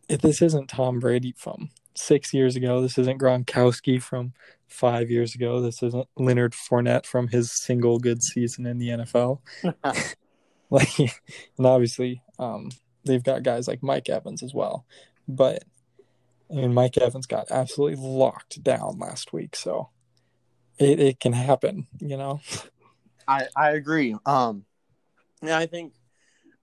if 0.10 0.22
this 0.22 0.42
isn't 0.42 0.68
Tom 0.68 1.00
Brady 1.00 1.34
from 1.38 1.70
six 2.00 2.34
years 2.34 2.56
ago. 2.56 2.82
This 2.82 2.98
isn't 2.98 3.20
Gronkowski 3.20 4.02
from 4.02 4.34
five 4.68 5.10
years 5.10 5.36
ago. 5.36 5.62
This 5.62 5.84
isn't 5.84 6.08
Leonard 6.18 6.54
Fournette 6.54 7.06
from 7.06 7.28
his 7.28 7.52
single 7.52 8.00
good 8.00 8.24
season 8.24 8.66
in 8.66 8.78
the 8.80 8.90
NFL. 8.90 9.40
like, 10.70 11.00
and 11.00 11.66
obviously, 11.66 12.22
um, 12.38 12.70
they've 13.06 13.24
got 13.24 13.44
guys 13.44 13.68
like 13.68 13.84
Mike 13.84 14.10
Evans 14.10 14.44
as 14.44 14.54
well. 14.54 14.86
But 15.28 15.64
I 16.52 16.56
mean, 16.56 16.74
Mike 16.74 16.98
Evans 16.98 17.28
got 17.28 17.52
absolutely 17.52 18.04
locked 18.04 18.64
down 18.64 18.98
last 18.98 19.34
week, 19.34 19.56
so 19.56 19.90
it, 20.80 21.00
it 21.00 21.20
can 21.20 21.34
happen, 21.34 21.88
you 22.00 22.18
know. 22.18 22.42
I 23.28 23.48
I 23.56 23.72
agree. 23.72 24.16
Um, 24.26 24.66
yeah, 25.44 25.58
I 25.58 25.68
think 25.68 25.94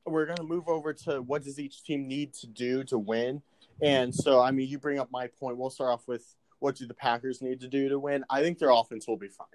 we're 0.06 0.26
gonna 0.26 0.42
move 0.42 0.68
over 0.68 0.92
to 0.92 1.22
what 1.22 1.42
does 1.42 1.58
each 1.58 1.82
team 1.82 2.06
need 2.06 2.32
to 2.34 2.46
do 2.46 2.84
to 2.84 2.98
win. 2.98 3.36
Mm-hmm. 3.36 3.84
And 3.84 4.14
so, 4.14 4.40
I 4.40 4.50
mean, 4.50 4.68
you 4.68 4.78
bring 4.78 4.98
up 4.98 5.10
my 5.10 5.26
point. 5.26 5.56
We'll 5.56 5.70
start 5.70 5.92
off 5.92 6.08
with 6.08 6.34
what 6.58 6.76
do 6.76 6.86
the 6.86 6.94
Packers 6.94 7.42
need 7.42 7.60
to 7.60 7.68
do 7.68 7.88
to 7.88 7.98
win? 7.98 8.24
I 8.30 8.42
think 8.42 8.58
their 8.58 8.70
offense 8.70 9.06
will 9.06 9.16
be 9.16 9.28
fine. 9.28 9.46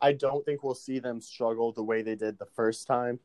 I 0.00 0.12
don't 0.12 0.44
think 0.44 0.62
we'll 0.62 0.74
see 0.74 0.98
them 0.98 1.20
struggle 1.20 1.72
the 1.72 1.82
way 1.82 2.02
they 2.02 2.14
did 2.14 2.38
the 2.38 2.46
first 2.46 2.86
time 2.86 3.18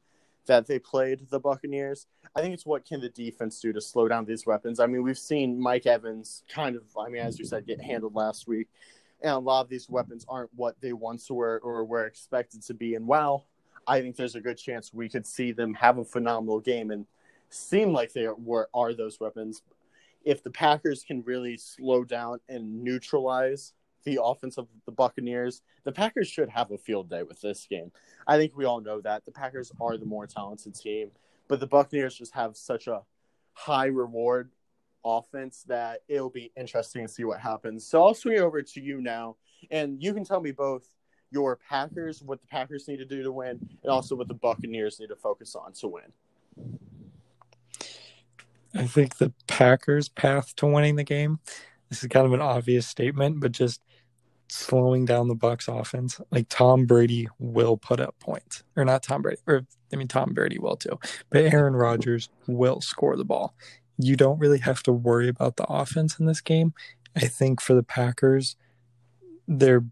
that 0.46 0.68
they 0.68 0.80
played 0.80 1.30
the 1.30 1.40
Buccaneers. 1.40 2.08
I 2.36 2.42
think 2.42 2.54
it's 2.54 2.66
what 2.66 2.86
can 2.86 3.00
the 3.00 3.10
defense 3.10 3.60
do 3.60 3.72
to 3.74 3.82
slow 3.82 4.08
down 4.08 4.26
these 4.26 4.46
weapons. 4.46 4.80
I 4.80 4.88
mean, 4.88 5.04
we've 5.04 5.18
seen 5.18 5.60
Mike 5.60 5.86
Evans 5.86 6.44
kind 6.50 6.76
of, 6.76 6.84
I 6.98 7.10
mean, 7.10 7.22
as 7.22 7.40
you 7.40 7.46
said, 7.46 7.66
get 7.66 7.82
handled 7.82 8.16
last 8.16 8.48
week. 8.48 8.68
And 9.22 9.32
a 9.32 9.40
lot 9.40 9.62
of 9.62 9.70
these 9.70 9.90
weapons 9.90 10.26
aren't 10.28 10.50
what 10.54 10.76
they 10.82 10.92
once 10.92 11.32
were 11.32 11.62
or 11.64 11.86
were 11.86 12.06
expected 12.06 12.62
to 12.64 12.74
be. 12.74 12.96
And 12.96 13.08
wow, 13.08 13.46
I 13.88 14.02
think 14.02 14.16
there's 14.16 14.36
a 14.36 14.42
good 14.42 14.58
chance 14.58 14.94
we 14.94 15.10
could 15.10 15.26
see 15.26 15.52
them 15.52 15.74
have 15.76 15.98
a 15.98 16.06
phenomenal 16.06 16.60
game 16.60 16.92
and 16.92 17.06
seem 17.50 17.94
like 17.94 18.14
they 18.14 18.28
were 18.28 18.70
are 18.74 18.94
those 18.94 19.20
weapons 19.20 19.62
if 20.24 20.44
the 20.44 20.50
Packers 20.50 21.04
can 21.04 21.24
really 21.24 21.58
slow 21.58 22.04
down 22.04 22.40
and 22.50 22.84
neutralize 22.84 23.74
the 24.06 24.20
offense 24.22 24.58
of 24.58 24.68
the 24.86 24.92
Buccaneers, 24.92 25.62
the 25.84 25.92
Packers 25.92 26.28
should 26.28 26.50
have 26.50 26.72
a 26.72 26.78
field 26.78 27.10
day 27.10 27.24
with 27.24 27.40
this 27.42 27.66
game. 27.70 27.92
I 28.28 28.38
think 28.38 28.56
we 28.56 28.66
all 28.66 28.82
know 28.82 29.00
that. 29.02 29.26
The 29.26 29.32
Packers 29.32 29.72
are 29.80 29.98
the 29.98 30.06
more 30.06 30.28
talented 30.28 30.76
team, 30.76 31.12
but 31.48 31.60
the 31.60 31.68
Buccaneers 31.68 32.16
just 32.16 32.34
have 32.34 32.58
such 32.58 32.88
a 32.88 33.02
high 33.54 33.86
reward 33.86 34.52
offense 35.06 35.64
that 35.68 36.02
it'll 36.08 36.30
be 36.30 36.52
interesting 36.58 37.06
to 37.06 37.14
see 37.14 37.24
what 37.24 37.40
happens. 37.40 37.86
So 37.86 38.04
I'll 38.04 38.14
swing 38.14 38.40
over 38.40 38.62
to 38.62 38.82
you 38.82 39.02
now, 39.02 39.38
and 39.72 40.02
you 40.02 40.14
can 40.14 40.26
tell 40.26 40.42
me 40.42 40.52
both 40.52 40.86
your 41.34 41.58
Packers, 41.70 42.22
what 42.22 42.40
the 42.40 42.48
Packers 42.48 42.88
need 42.88 42.98
to 42.98 43.06
do 43.06 43.24
to 43.24 43.32
win, 43.32 43.60
and 43.82 43.92
also 43.92 44.16
what 44.16 44.28
the 44.28 44.34
Buccaneers 44.36 45.00
need 45.00 45.08
to 45.08 45.16
focus 45.16 45.56
on 45.56 45.74
to 45.74 45.88
win. 45.88 46.14
I 48.76 48.88
think 48.88 49.18
the 49.18 49.34
Packers' 49.48 50.10
path 50.10 50.56
to 50.58 50.68
winning 50.68 50.96
the 50.96 51.04
game. 51.04 51.40
This 51.90 52.04
is 52.04 52.10
kind 52.10 52.26
of 52.26 52.34
an 52.34 52.42
obvious 52.42 52.88
statement, 52.88 53.40
but 53.40 53.52
just 53.52 53.82
slowing 54.50 55.06
down 55.06 55.28
the 55.28 55.36
Bucks 55.36 55.68
offense. 55.68 56.22
Like 56.32 56.48
Tom 56.50 56.86
Brady 56.86 57.28
will 57.40 57.78
put 57.78 58.00
up 58.00 58.18
points, 58.20 58.64
or 58.76 58.86
not 58.86 59.04
Tom 59.04 59.22
Brady, 59.22 59.42
or 59.48 59.66
I 59.92 59.96
mean 59.96 60.08
Tom 60.08 60.34
Brady 60.34 60.60
will 60.60 60.76
too, 60.76 61.00
but 61.30 61.46
Aaron 61.46 61.76
Rodgers 61.76 62.30
will 62.48 62.82
score 62.82 63.16
the 63.16 63.26
ball. 63.26 63.56
You 63.98 64.16
don't 64.16 64.40
really 64.40 64.60
have 64.60 64.82
to 64.84 64.92
worry 64.92 65.28
about 65.28 65.58
the 65.58 65.66
offense 65.66 66.20
in 66.20 66.26
this 66.26 66.42
game. 66.42 66.74
I 67.16 67.28
think 67.28 67.62
for 67.62 67.76
the 67.76 67.84
Packers, 67.84 68.56
they're, 69.48 69.86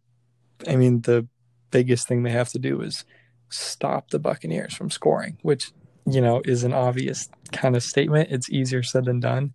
I 0.68 0.76
mean, 0.76 1.02
the 1.02 1.28
biggest 1.72 2.08
thing 2.08 2.24
they 2.24 2.32
have 2.32 2.50
to 2.50 2.60
do 2.60 2.82
is 2.82 3.06
stop 3.50 4.10
the 4.10 4.20
Buccaneers 4.20 4.74
from 4.74 4.90
scoring, 4.90 5.38
which 5.42 5.72
you 6.06 6.22
know, 6.22 6.42
is 6.46 6.64
an 6.64 6.74
obvious 6.74 7.30
kind 7.52 7.76
of 7.76 7.84
statement. 7.84 8.30
It's 8.32 8.50
easier 8.50 8.84
said 8.84 9.06
than 9.06 9.20
done. 9.20 9.54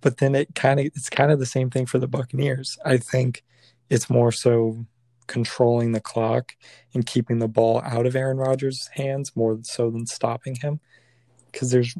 But 0.00 0.18
then 0.18 0.34
it 0.34 0.54
kind 0.54 0.80
of 0.80 0.86
it's 0.86 1.08
kind 1.10 1.30
of 1.30 1.38
the 1.38 1.46
same 1.46 1.70
thing 1.70 1.86
for 1.86 1.98
the 1.98 2.08
Buccaneers. 2.08 2.78
I 2.84 2.96
think 2.96 3.44
it's 3.88 4.10
more 4.10 4.32
so 4.32 4.86
controlling 5.26 5.92
the 5.92 6.00
clock 6.00 6.56
and 6.92 7.06
keeping 7.06 7.38
the 7.38 7.48
ball 7.48 7.80
out 7.84 8.06
of 8.06 8.16
Aaron 8.16 8.38
Rodgers' 8.38 8.88
hands 8.94 9.34
more 9.36 9.58
so 9.62 9.90
than 9.90 10.06
stopping 10.06 10.56
him. 10.56 10.80
Because 11.50 11.70
there's, 11.70 11.94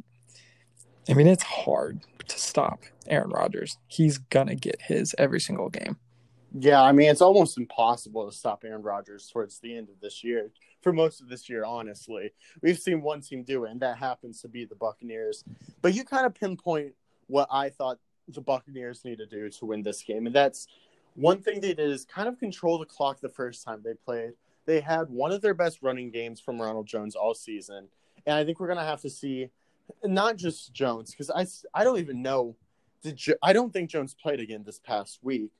I 1.08 1.14
mean, 1.14 1.28
it's 1.28 1.42
hard 1.42 2.00
to 2.26 2.38
stop 2.38 2.82
Aaron 3.06 3.30
Rodgers. 3.30 3.78
He's 3.86 4.18
gonna 4.18 4.56
get 4.56 4.82
his 4.82 5.14
every 5.18 5.40
single 5.40 5.68
game. 5.68 5.96
Yeah, 6.58 6.82
I 6.82 6.92
mean, 6.92 7.08
it's 7.10 7.22
almost 7.22 7.56
impossible 7.56 8.28
to 8.28 8.36
stop 8.36 8.64
Aaron 8.64 8.82
Rodgers 8.82 9.28
towards 9.32 9.58
the 9.58 9.74
end 9.74 9.88
of 9.88 10.00
this 10.00 10.22
year 10.22 10.50
for 10.82 10.92
most 10.92 11.20
of 11.20 11.28
this 11.28 11.48
year, 11.48 11.64
honestly. 11.64 12.32
We've 12.60 12.78
seen 12.78 13.00
one 13.00 13.22
team 13.22 13.42
do 13.42 13.64
it, 13.64 13.70
and 13.70 13.80
that 13.80 13.96
happens 13.96 14.42
to 14.42 14.48
be 14.48 14.64
the 14.64 14.74
Buccaneers. 14.74 15.44
But 15.80 15.94
you 15.94 16.04
kind 16.04 16.26
of 16.26 16.34
pinpoint 16.34 16.92
what 17.26 17.48
I 17.50 17.70
thought 17.70 17.98
the 18.28 18.40
Buccaneers 18.40 19.04
need 19.04 19.18
to 19.18 19.26
do 19.26 19.48
to 19.48 19.66
win 19.66 19.82
this 19.82 20.02
game, 20.02 20.26
and 20.26 20.34
that's 20.34 20.66
one 21.14 21.40
thing 21.40 21.60
they 21.60 21.74
did 21.74 21.90
is 21.90 22.04
kind 22.04 22.28
of 22.28 22.38
control 22.38 22.78
the 22.78 22.86
clock 22.86 23.20
the 23.20 23.28
first 23.28 23.64
time 23.64 23.80
they 23.82 23.94
played. 23.94 24.32
They 24.66 24.80
had 24.80 25.08
one 25.08 25.32
of 25.32 25.40
their 25.40 25.54
best 25.54 25.78
running 25.82 26.10
games 26.10 26.40
from 26.40 26.60
Ronald 26.60 26.86
Jones 26.86 27.14
all 27.14 27.34
season, 27.34 27.88
and 28.26 28.36
I 28.36 28.44
think 28.44 28.60
we're 28.60 28.68
gonna 28.68 28.84
have 28.84 29.00
to 29.02 29.10
see 29.10 29.48
not 30.04 30.36
just 30.36 30.72
Jones 30.72 31.10
because 31.10 31.30
I 31.30 31.46
I 31.78 31.84
don't 31.84 31.98
even 31.98 32.22
know. 32.22 32.56
Did 33.02 33.16
jo- 33.16 33.34
I 33.42 33.52
don't 33.52 33.72
think 33.72 33.90
Jones 33.90 34.14
played 34.14 34.38
again 34.38 34.62
this 34.64 34.78
past 34.78 35.18
week, 35.22 35.50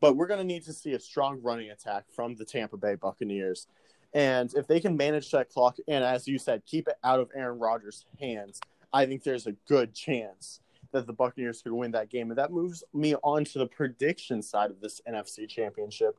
but 0.00 0.16
we're 0.16 0.26
going 0.26 0.40
to 0.40 0.46
need 0.46 0.64
to 0.64 0.72
see 0.72 0.92
a 0.92 1.00
strong 1.00 1.40
running 1.42 1.70
attack 1.70 2.04
from 2.14 2.34
the 2.34 2.44
Tampa 2.44 2.76
Bay 2.76 2.94
Buccaneers. 2.94 3.66
And 4.12 4.52
if 4.54 4.66
they 4.66 4.80
can 4.80 4.96
manage 4.96 5.30
that 5.30 5.50
clock 5.50 5.76
and, 5.86 6.02
as 6.02 6.26
you 6.26 6.38
said, 6.38 6.62
keep 6.66 6.88
it 6.88 6.96
out 7.04 7.20
of 7.20 7.30
Aaron 7.34 7.58
Rodgers' 7.58 8.06
hands, 8.18 8.60
I 8.92 9.06
think 9.06 9.22
there's 9.22 9.46
a 9.46 9.52
good 9.68 9.94
chance 9.94 10.60
that 10.92 11.06
the 11.06 11.12
Buccaneers 11.12 11.62
could 11.62 11.72
win 11.72 11.92
that 11.92 12.10
game. 12.10 12.30
And 12.30 12.38
that 12.38 12.50
moves 12.50 12.82
me 12.92 13.14
on 13.22 13.44
to 13.44 13.58
the 13.60 13.66
prediction 13.66 14.42
side 14.42 14.70
of 14.70 14.80
this 14.80 15.00
NFC 15.08 15.48
championship. 15.48 16.18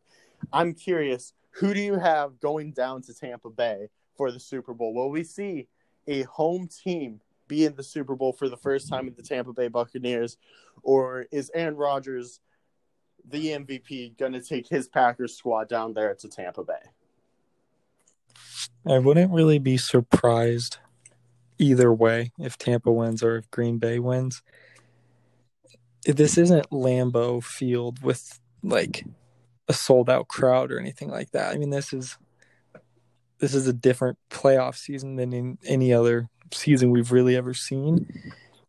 I'm 0.54 0.74
curious, 0.74 1.34
who 1.52 1.74
do 1.74 1.82
you 1.82 1.96
have 1.96 2.40
going 2.40 2.72
down 2.72 3.02
to 3.04 3.14
Tampa 3.14 3.50
Bay 3.50 3.90
for 4.16 4.32
the 4.32 4.40
Super 4.40 4.74
Bowl? 4.74 4.94
Will 4.94 5.10
we 5.10 5.24
see 5.24 5.68
a 6.08 6.24
home 6.24 6.68
team 6.68 7.20
be 7.48 7.66
in 7.66 7.76
the 7.76 7.84
Super 7.84 8.16
Bowl 8.16 8.32
for 8.32 8.48
the 8.48 8.56
first 8.56 8.88
time 8.88 9.06
with 9.06 9.18
the 9.18 9.24
Tampa 9.24 9.52
Bay 9.52 9.68
Buccaneers? 9.68 10.38
Or 10.84 11.26
is 11.32 11.52
Aaron 11.54 11.76
Rodgers, 11.76 12.40
the 13.30 13.48
MVP, 13.48 14.18
going 14.18 14.34
to 14.34 14.42
take 14.42 14.68
his 14.68 14.88
Packers 14.88 15.36
squad 15.36 15.70
down 15.70 15.94
there 15.94 16.14
to 16.16 16.28
Tampa 16.28 16.64
Bay? 16.64 16.74
I 18.88 19.00
wouldn't 19.00 19.32
really 19.32 19.60
be 19.60 19.78
surprised 19.78 20.78
either 21.58 21.94
way 21.94 22.32
if 22.40 22.58
Tampa 22.58 22.92
wins 22.92 23.22
or 23.22 23.38
if 23.38 23.52
Green 23.52 23.78
Bay 23.78 24.00
wins. 24.00 24.42
This 26.06 26.38
isn't 26.38 26.72
Lambeau 26.72 27.44
Field 27.44 28.02
with 28.02 28.40
like 28.64 29.06
a 29.68 29.74
sold 29.74 30.10
out 30.10 30.28
crowd 30.28 30.72
or 30.72 30.80
anything 30.80 31.10
like 31.10 31.32
that. 31.32 31.54
I 31.54 31.58
mean, 31.58 31.70
this 31.70 31.94
is 31.94 32.18
this 33.40 33.54
is 33.54 33.68
a 33.68 33.74
different 33.74 34.18
playoff 34.30 34.76
season 34.76 35.16
than 35.16 35.34
in 35.34 35.58
any 35.66 35.94
other 35.94 36.30
season 36.52 36.92
we've 36.92 37.12
really 37.12 37.36
ever 37.36 37.54
seen. 37.54 38.08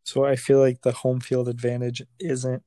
So 0.04 0.24
I 0.24 0.36
feel 0.36 0.58
like 0.58 0.82
the 0.82 0.92
home 0.92 1.20
field 1.20 1.48
advantage 1.48 2.02
isn't 2.18 2.62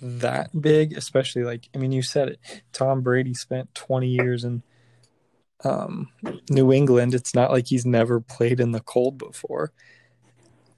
that 0.00 0.50
big, 0.60 0.96
especially 0.96 1.44
like 1.44 1.68
I 1.74 1.78
mean 1.78 1.92
you 1.92 2.02
said 2.02 2.28
it. 2.28 2.40
Tom 2.72 3.02
Brady 3.02 3.34
spent 3.34 3.74
20 3.74 4.08
years 4.08 4.44
in 4.44 4.62
um, 5.64 6.08
New 6.50 6.72
England. 6.72 7.14
It's 7.14 7.34
not 7.34 7.50
like 7.50 7.66
he's 7.68 7.86
never 7.86 8.20
played 8.20 8.60
in 8.60 8.72
the 8.72 8.80
cold 8.80 9.18
before. 9.18 9.72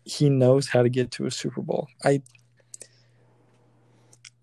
He 0.05 0.29
knows 0.31 0.69
how 0.69 0.83
to 0.83 0.89
get 0.89 1.11
to 1.13 1.27
a 1.27 1.31
Super 1.31 1.63
Bowl. 1.63 1.89
I 2.05 2.23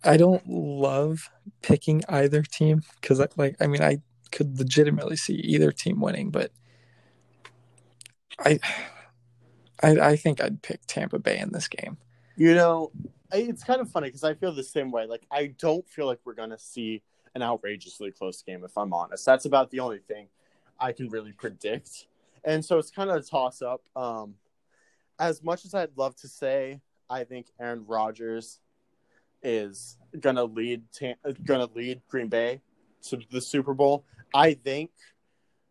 I 0.03 0.17
don't 0.17 0.47
love 0.47 1.29
picking 1.62 2.03
either 2.09 2.41
team 2.41 2.81
because, 2.99 3.21
like, 3.38 3.55
I 3.62 3.67
mean, 3.67 3.81
I 3.81 3.99
could 4.31 4.57
legitimately 4.59 5.15
see 5.15 5.36
either 5.36 5.71
team 5.71 6.01
winning, 6.01 6.29
but 6.29 6.51
I 8.39 8.59
I, 9.81 9.91
I 9.99 10.15
think 10.15 10.41
I'd 10.41 10.62
pick 10.62 10.81
Tampa 10.88 11.19
Bay 11.19 11.39
in 11.39 11.51
this 11.51 11.67
game. 11.67 11.97
You 12.36 12.55
know, 12.55 12.91
it's 13.34 13.63
kind 13.63 13.82
of 13.82 13.89
funny 13.89 14.08
because 14.08 14.24
I 14.24 14.34
feel 14.34 14.52
the 14.54 14.63
same 14.63 14.91
way. 14.91 15.06
Like, 15.06 15.24
I 15.32 15.48
don't 15.58 15.88
feel 15.88 16.06
like 16.06 16.19
we're 16.26 16.34
gonna 16.34 16.58
see 16.58 17.02
an 17.36 17.41
outrageously 17.41 18.12
close 18.12 18.41
game. 18.41 18.63
If 18.63 18.78
I'm 18.78 18.93
honest, 18.93 19.26
that's 19.26 19.46
about 19.46 19.72
the 19.72 19.80
only 19.80 20.00
thing 20.00 20.28
I 20.80 20.91
can 20.91 21.10
really 21.10 21.32
predict. 21.32 22.08
And 22.43 22.63
so 22.63 22.78
it's 22.78 22.91
kind 22.91 23.10
of 23.10 23.17
a 23.17 23.22
toss 23.22 23.62
up. 23.62 23.82
Um, 23.96 24.36
as 25.19 25.43
much 25.43 25.65
as 25.65 25.74
I'd 25.74 25.98
love 25.98 26.15
to 26.17 26.28
say, 26.28 26.82
I 27.10 27.24
think 27.24 27.48
Aaron 27.60 27.86
Rodgers 27.88 28.60
is 29.41 29.98
gonna 30.19 30.43
lead 30.43 30.84
gonna 31.43 31.69
lead 31.74 32.02
Green 32.10 32.28
Bay 32.28 32.62
to 33.04 33.19
the 33.32 33.41
Super 33.41 33.74
Bowl. 33.74 34.06
I 34.34 34.54
think 34.54 34.91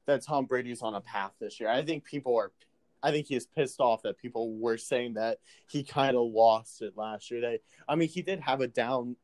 that 0.06 0.22
Tom 0.22 0.46
Brady's 0.46 0.82
on 0.82 0.94
a 0.94 1.00
path 1.00 1.32
this 1.40 1.60
year. 1.60 1.68
I 1.68 1.82
think 1.82 2.04
people 2.04 2.36
are 2.36 2.52
I 3.02 3.10
think 3.10 3.26
he 3.26 3.34
is 3.34 3.46
pissed 3.46 3.80
off 3.80 4.02
that 4.02 4.18
people 4.18 4.56
were 4.56 4.78
saying 4.78 5.14
that 5.14 5.38
he 5.68 5.82
kind 5.82 6.16
of 6.16 6.30
lost 6.30 6.82
it 6.82 6.96
last 6.96 7.30
year. 7.30 7.40
They 7.40 7.58
I 7.88 7.94
mean 7.94 8.08
he 8.08 8.22
did 8.22 8.40
have 8.40 8.60
a 8.60 8.68
down 8.68 9.16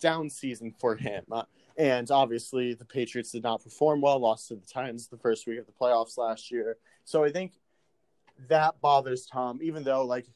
down 0.00 0.28
season 0.28 0.74
for 0.78 0.96
him. 0.96 1.24
Uh, 1.30 1.44
and 1.76 2.10
obviously 2.10 2.74
the 2.74 2.84
Patriots 2.84 3.32
did 3.32 3.42
not 3.42 3.62
perform 3.62 4.00
well, 4.00 4.18
lost 4.18 4.48
to 4.48 4.56
the 4.56 4.66
Titans 4.66 5.08
the 5.08 5.16
first 5.16 5.46
week 5.46 5.58
of 5.58 5.66
the 5.66 5.72
playoffs 5.72 6.18
last 6.18 6.50
year. 6.50 6.76
So 7.04 7.24
I 7.24 7.30
think 7.30 7.52
that 8.48 8.80
bothers 8.80 9.26
Tom 9.26 9.60
even 9.62 9.84
though 9.84 10.04
like 10.04 10.26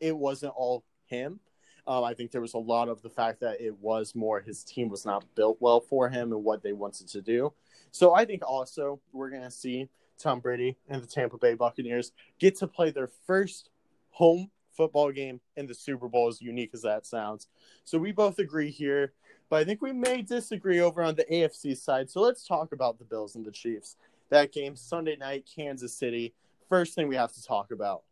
it 0.00 0.16
wasn't 0.16 0.52
all 0.56 0.84
him. 1.06 1.40
Um, 1.86 2.04
I 2.04 2.14
think 2.14 2.30
there 2.30 2.40
was 2.40 2.54
a 2.54 2.58
lot 2.58 2.88
of 2.88 3.02
the 3.02 3.10
fact 3.10 3.40
that 3.40 3.60
it 3.60 3.76
was 3.78 4.14
more 4.14 4.40
his 4.40 4.62
team 4.62 4.88
was 4.88 5.04
not 5.04 5.24
built 5.34 5.56
well 5.60 5.80
for 5.80 6.08
him 6.08 6.32
and 6.32 6.44
what 6.44 6.62
they 6.62 6.72
wanted 6.72 7.08
to 7.08 7.20
do. 7.20 7.52
So 7.90 8.14
I 8.14 8.24
think 8.24 8.42
also 8.46 9.00
we're 9.12 9.30
going 9.30 9.42
to 9.42 9.50
see 9.50 9.88
Tom 10.22 10.40
Brady 10.40 10.76
and 10.88 11.02
the 11.02 11.06
Tampa 11.06 11.38
Bay 11.38 11.54
Buccaneers 11.54 12.12
get 12.38 12.56
to 12.58 12.66
play 12.66 12.90
their 12.90 13.10
first 13.26 13.70
home 14.10 14.50
football 14.76 15.12
game 15.12 15.40
in 15.56 15.66
the 15.66 15.74
Super 15.74 16.08
Bowl, 16.08 16.28
as 16.28 16.40
unique 16.40 16.70
as 16.72 16.82
that 16.82 17.06
sounds. 17.06 17.48
So 17.84 17.98
we 17.98 18.12
both 18.12 18.38
agree 18.38 18.70
here, 18.70 19.12
but 19.50 19.60
I 19.60 19.64
think 19.64 19.82
we 19.82 19.92
may 19.92 20.22
disagree 20.22 20.80
over 20.80 21.02
on 21.02 21.14
the 21.14 21.24
AFC 21.24 21.76
side. 21.76 22.10
So 22.10 22.20
let's 22.20 22.46
talk 22.46 22.72
about 22.72 22.98
the 22.98 23.04
Bills 23.04 23.34
and 23.34 23.44
the 23.44 23.50
Chiefs. 23.50 23.96
That 24.30 24.52
game, 24.52 24.76
Sunday 24.76 25.16
night, 25.16 25.48
Kansas 25.54 25.94
City. 25.94 26.32
First 26.68 26.94
thing 26.94 27.08
we 27.08 27.16
have 27.16 27.32
to 27.32 27.42
talk 27.42 27.70
about 27.70 28.02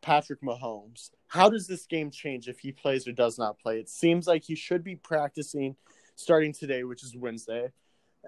Patrick 0.00 0.40
Mahomes. 0.42 1.10
How 1.28 1.48
does 1.48 1.66
this 1.66 1.86
game 1.86 2.10
change 2.10 2.48
if 2.48 2.58
he 2.58 2.72
plays 2.72 3.06
or 3.06 3.12
does 3.12 3.38
not 3.38 3.58
play? 3.58 3.78
It 3.78 3.88
seems 3.88 4.26
like 4.26 4.42
he 4.42 4.56
should 4.56 4.82
be 4.82 4.96
practicing 4.96 5.76
starting 6.16 6.52
today, 6.52 6.82
which 6.82 7.04
is 7.04 7.16
Wednesday. 7.16 7.70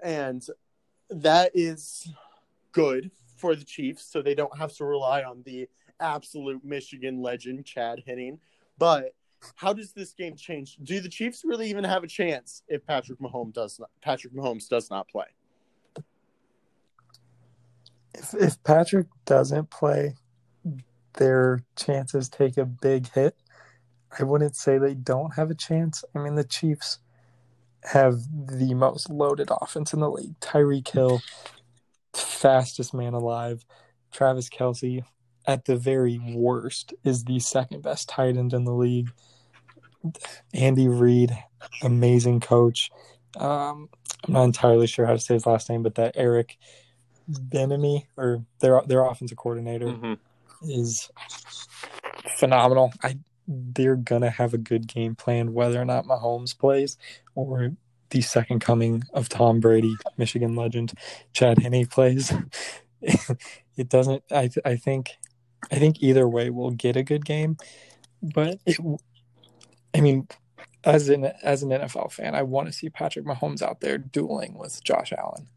And 0.01 0.45
that 1.09 1.51
is 1.53 2.09
good 2.71 3.11
for 3.41 3.55
the 3.55 3.65
Chiefs, 3.65 4.05
so 4.05 4.21
they 4.21 4.35
don't 4.35 4.55
have 4.57 4.73
to 4.77 4.85
rely 4.85 5.23
on 5.23 5.41
the 5.43 5.67
absolute 5.99 6.63
Michigan 6.63 7.21
legend, 7.21 7.65
Chad 7.65 8.03
Henne. 8.07 8.39
But 8.77 9.13
how 9.55 9.73
does 9.73 9.91
this 9.91 10.13
game 10.13 10.35
change? 10.35 10.77
Do 10.83 10.99
the 10.99 11.09
Chiefs 11.09 11.41
really 11.43 11.69
even 11.69 11.83
have 11.83 12.03
a 12.03 12.07
chance 12.07 12.63
if 12.67 12.85
Patrick 12.85 13.19
Mahomes 13.19 13.53
does 13.53 13.79
not 13.79 13.89
Patrick 14.01 14.33
Mahomes 14.33 14.69
does 14.69 14.89
not 14.89 15.09
play? 15.09 15.25
If 18.13 18.33
if 18.35 18.63
Patrick 18.63 19.07
doesn't 19.25 19.71
play, 19.71 20.15
their 21.13 21.63
chances 21.75 22.29
take 22.29 22.57
a 22.57 22.65
big 22.65 23.11
hit. 23.11 23.35
I 24.17 24.23
wouldn't 24.23 24.55
say 24.55 24.77
they 24.77 24.93
don't 24.93 25.33
have 25.35 25.49
a 25.49 25.55
chance. 25.55 26.03
I 26.13 26.19
mean, 26.19 26.35
the 26.35 26.43
Chiefs 26.43 26.99
have 27.83 28.19
the 28.31 28.73
most 28.73 29.09
loaded 29.09 29.49
offense 29.61 29.93
in 29.93 30.01
the 30.01 30.09
league. 30.09 30.39
Tyreek 30.39 30.89
Hill, 30.89 31.21
fastest 32.41 32.93
man 32.93 33.13
alive. 33.13 33.65
Travis 34.11 34.49
Kelce, 34.49 35.03
at 35.45 35.65
the 35.65 35.75
very 35.75 36.19
worst, 36.19 36.93
is 37.03 37.23
the 37.23 37.39
second 37.39 37.81
best 37.81 38.09
tight 38.09 38.37
end 38.37 38.53
in 38.53 38.65
the 38.65 38.73
league. 38.73 39.11
Andy 40.53 40.87
Reid, 40.87 41.37
amazing 41.83 42.39
coach. 42.39 42.91
Um, 43.37 43.89
I'm 44.25 44.33
not 44.33 44.43
entirely 44.43 44.87
sure 44.87 45.05
how 45.05 45.13
to 45.13 45.19
say 45.19 45.35
his 45.35 45.45
last 45.45 45.69
name, 45.69 45.83
but 45.83 45.95
that 45.95 46.15
Eric 46.15 46.57
Bieniemy 47.29 48.05
or 48.17 48.43
their 48.59 48.81
their 48.85 49.05
offensive 49.05 49.37
coordinator 49.37 49.85
mm-hmm 49.85 50.13
is 50.63 51.09
phenomenal. 52.37 52.93
I 53.03 53.17
they're 53.47 53.95
gonna 53.95 54.29
have 54.29 54.53
a 54.53 54.59
good 54.59 54.87
game 54.87 55.15
plan 55.15 55.53
whether 55.53 55.81
or 55.81 55.85
not 55.85 56.05
Mahomes 56.05 56.57
plays 56.57 56.97
or 57.35 57.71
the 58.11 58.21
second 58.21 58.59
coming 58.59 59.03
of 59.13 59.29
Tom 59.29 59.59
Brady, 59.59 59.95
Michigan 60.17 60.55
legend, 60.55 60.93
Chad 61.33 61.59
Henne 61.59 61.85
plays. 61.85 62.33
it 63.01 63.89
doesn't. 63.89 64.23
I 64.31 64.49
I 64.63 64.75
think 64.75 65.11
I 65.71 65.75
think 65.75 66.01
either 66.01 66.27
way 66.27 66.49
we'll 66.49 66.71
get 66.71 66.95
a 66.95 67.03
good 67.03 67.25
game, 67.25 67.57
but 68.21 68.59
it. 68.65 68.77
I 69.93 70.01
mean, 70.01 70.27
as 70.83 71.09
an 71.09 71.25
as 71.43 71.63
an 71.63 71.69
NFL 71.69 72.11
fan, 72.11 72.35
I 72.35 72.43
want 72.43 72.67
to 72.67 72.73
see 72.73 72.89
Patrick 72.89 73.25
Mahomes 73.25 73.61
out 73.61 73.81
there 73.81 73.97
dueling 73.97 74.57
with 74.57 74.83
Josh 74.83 75.11
Allen. 75.11 75.47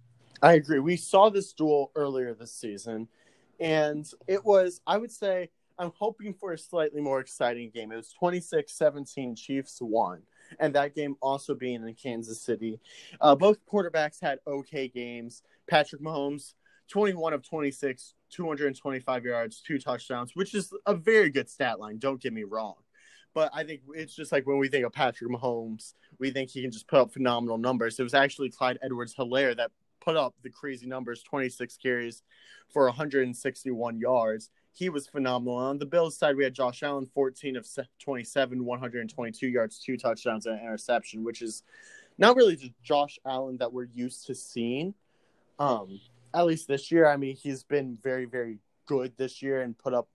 I 0.42 0.54
agree. 0.54 0.80
We 0.80 0.96
saw 0.96 1.30
this 1.30 1.52
duel 1.52 1.92
earlier 1.94 2.34
this 2.34 2.52
season 2.52 3.08
and 3.60 4.10
it 4.26 4.44
was 4.44 4.80
i 4.86 4.96
would 4.96 5.12
say 5.12 5.48
i'm 5.78 5.92
hoping 5.96 6.34
for 6.34 6.52
a 6.52 6.58
slightly 6.58 7.00
more 7.00 7.20
exciting 7.20 7.70
game 7.70 7.92
it 7.92 7.96
was 7.96 8.14
26-17 8.20 9.36
chiefs 9.36 9.78
won 9.80 10.22
and 10.60 10.74
that 10.74 10.94
game 10.94 11.16
also 11.20 11.54
being 11.54 11.86
in 11.86 11.94
kansas 11.94 12.40
city 12.40 12.80
uh, 13.20 13.34
both 13.34 13.58
quarterbacks 13.66 14.20
had 14.20 14.38
okay 14.46 14.88
games 14.88 15.42
patrick 15.68 16.02
mahomes 16.02 16.54
21 16.88 17.32
of 17.32 17.42
26 17.42 18.14
225 18.30 19.24
yards 19.24 19.62
two 19.66 19.78
touchdowns 19.78 20.34
which 20.34 20.54
is 20.54 20.72
a 20.86 20.94
very 20.94 21.30
good 21.30 21.48
stat 21.48 21.78
line 21.78 21.98
don't 21.98 22.20
get 22.20 22.32
me 22.32 22.44
wrong 22.44 22.74
but 23.34 23.50
I 23.52 23.64
think 23.64 23.82
it's 23.94 24.14
just 24.14 24.30
like 24.30 24.46
when 24.46 24.58
we 24.58 24.68
think 24.68 24.86
of 24.86 24.92
Patrick 24.92 25.30
Mahomes, 25.30 25.94
we 26.18 26.30
think 26.30 26.50
he 26.50 26.62
can 26.62 26.70
just 26.70 26.86
put 26.86 27.00
up 27.00 27.12
phenomenal 27.12 27.58
numbers. 27.58 27.98
It 27.98 28.04
was 28.04 28.14
actually 28.14 28.48
Clyde 28.48 28.78
Edwards 28.80 29.14
Helaire 29.14 29.56
that 29.56 29.72
put 30.00 30.16
up 30.16 30.34
the 30.42 30.50
crazy 30.50 30.86
numbers 30.86 31.22
26 31.22 31.76
carries 31.78 32.22
for 32.72 32.84
161 32.86 33.98
yards. 33.98 34.50
He 34.74 34.88
was 34.88 35.06
phenomenal. 35.06 35.56
On 35.56 35.78
the 35.78 35.87
Bills 35.87 36.18
side, 36.18 36.37
we 36.37 36.44
had 36.44 36.52
Josh 36.52 36.82
Allen, 36.82 37.06
14 37.06 37.56
of 37.56 37.66
27, 38.00 38.64
122 38.64 39.46
yards, 39.46 39.78
two 39.78 39.96
touchdowns, 39.96 40.46
and 40.46 40.58
an 40.58 40.64
interception, 40.64 41.24
which 41.24 41.42
is 41.42 41.62
not 42.18 42.37
really 42.37 42.56
the 42.56 42.72
Josh 42.82 43.18
Allen 43.24 43.56
that 43.58 43.72
we're 43.72 43.88
used 43.94 44.26
to 44.26 44.34
seeing. 44.34 44.92
Um, 45.60 46.00
at 46.34 46.46
least 46.46 46.68
this 46.68 46.90
year. 46.90 47.06
I 47.06 47.16
mean, 47.16 47.37
he's 47.37 47.62
been 47.62 47.96
very, 48.02 48.24
very 48.24 48.58
good 48.87 49.12
this 49.16 49.40
year 49.40 49.62
and 49.62 49.78
put 49.78 49.94
up. 49.94 50.08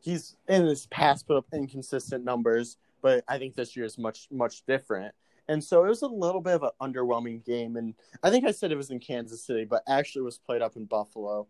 He's 0.00 0.36
in 0.48 0.64
his 0.64 0.86
past 0.86 1.26
put 1.26 1.36
up 1.36 1.46
inconsistent 1.52 2.24
numbers, 2.24 2.78
but 3.02 3.22
I 3.28 3.38
think 3.38 3.54
this 3.54 3.76
year 3.76 3.84
is 3.84 3.98
much, 3.98 4.28
much 4.30 4.64
different. 4.66 5.14
And 5.48 5.62
so 5.62 5.84
it 5.84 5.88
was 5.88 6.02
a 6.02 6.08
little 6.08 6.40
bit 6.40 6.54
of 6.54 6.62
an 6.62 6.70
underwhelming 6.80 7.44
game. 7.44 7.76
And 7.76 7.94
I 8.22 8.30
think 8.30 8.44
I 8.44 8.50
said 8.50 8.70
it 8.70 8.76
was 8.76 8.90
in 8.90 8.98
Kansas 8.98 9.44
City, 9.44 9.64
but 9.64 9.82
actually 9.88 10.22
was 10.22 10.38
played 10.38 10.60
up 10.60 10.76
in 10.76 10.84
Buffalo. 10.84 11.46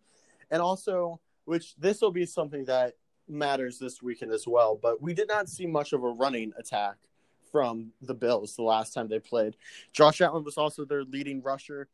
And 0.51 0.63
also, 0.63 1.21
which 1.49 1.75
this 1.77 2.03
will 2.03 2.11
be 2.11 2.27
something 2.27 2.65
that 2.67 2.95
matters 3.27 3.79
this 3.79 4.03
weekend 4.03 4.33
as 4.33 4.47
well, 4.47 4.79
but 4.81 5.01
we 5.01 5.15
did 5.15 5.29
not 5.29 5.49
see 5.49 5.67
much 5.67 5.93
of 5.93 6.05
a 6.05 6.09
running 6.09 6.53
attack 6.59 6.97
from 7.51 7.91
the 8.03 8.15
Bills 8.15 8.55
the 8.55 8.63
last 8.63 8.93
time 8.93 9.09
they 9.09 9.19
played. 9.19 9.57
Josh 9.93 10.21
Allen 10.21 10.45
was 10.45 10.59
also 10.59 10.85
their 10.85 11.05
leading 11.05 11.43
rusher, 11.43 11.89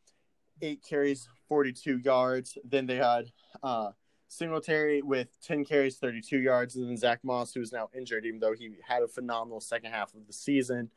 eight 0.60 0.82
carries, 0.82 1.28
42 1.48 1.98
yards. 1.98 2.58
Then 2.64 2.86
they 2.86 2.96
had 2.96 3.30
uh, 3.62 3.90
Singletary 4.26 5.02
with 5.02 5.28
10 5.42 5.64
carries, 5.64 5.98
32 5.98 6.38
yards, 6.38 6.74
and 6.74 6.88
then 6.88 6.96
Zach 6.96 7.20
Moss, 7.22 7.54
who 7.54 7.60
is 7.60 7.72
now 7.72 7.88
injured, 7.96 8.26
even 8.26 8.40
though 8.40 8.54
he 8.54 8.72
had 8.86 9.02
a 9.02 9.08
phenomenal 9.08 9.60
second 9.60 9.92
half 9.92 10.12
of 10.14 10.26
the 10.26 10.32
season 10.32 10.90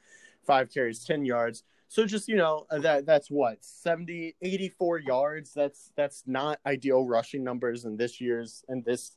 five 0.48 0.74
carries, 0.74 1.06
10 1.06 1.26
yards. 1.26 1.64
So 1.90 2.06
just, 2.06 2.28
you 2.28 2.36
know, 2.36 2.66
uh, 2.70 2.80
that 2.80 3.06
that's 3.06 3.30
what 3.30 3.64
70 3.64 4.36
84 4.42 5.00
yards. 5.00 5.54
That's 5.54 5.92
that's 5.96 6.24
not 6.28 6.60
ideal 6.66 7.06
rushing 7.06 7.44
numbers 7.44 7.86
in 7.86 7.98
this 7.98 8.20
year's 8.20 8.64
in 8.68 8.84
this 8.84 9.16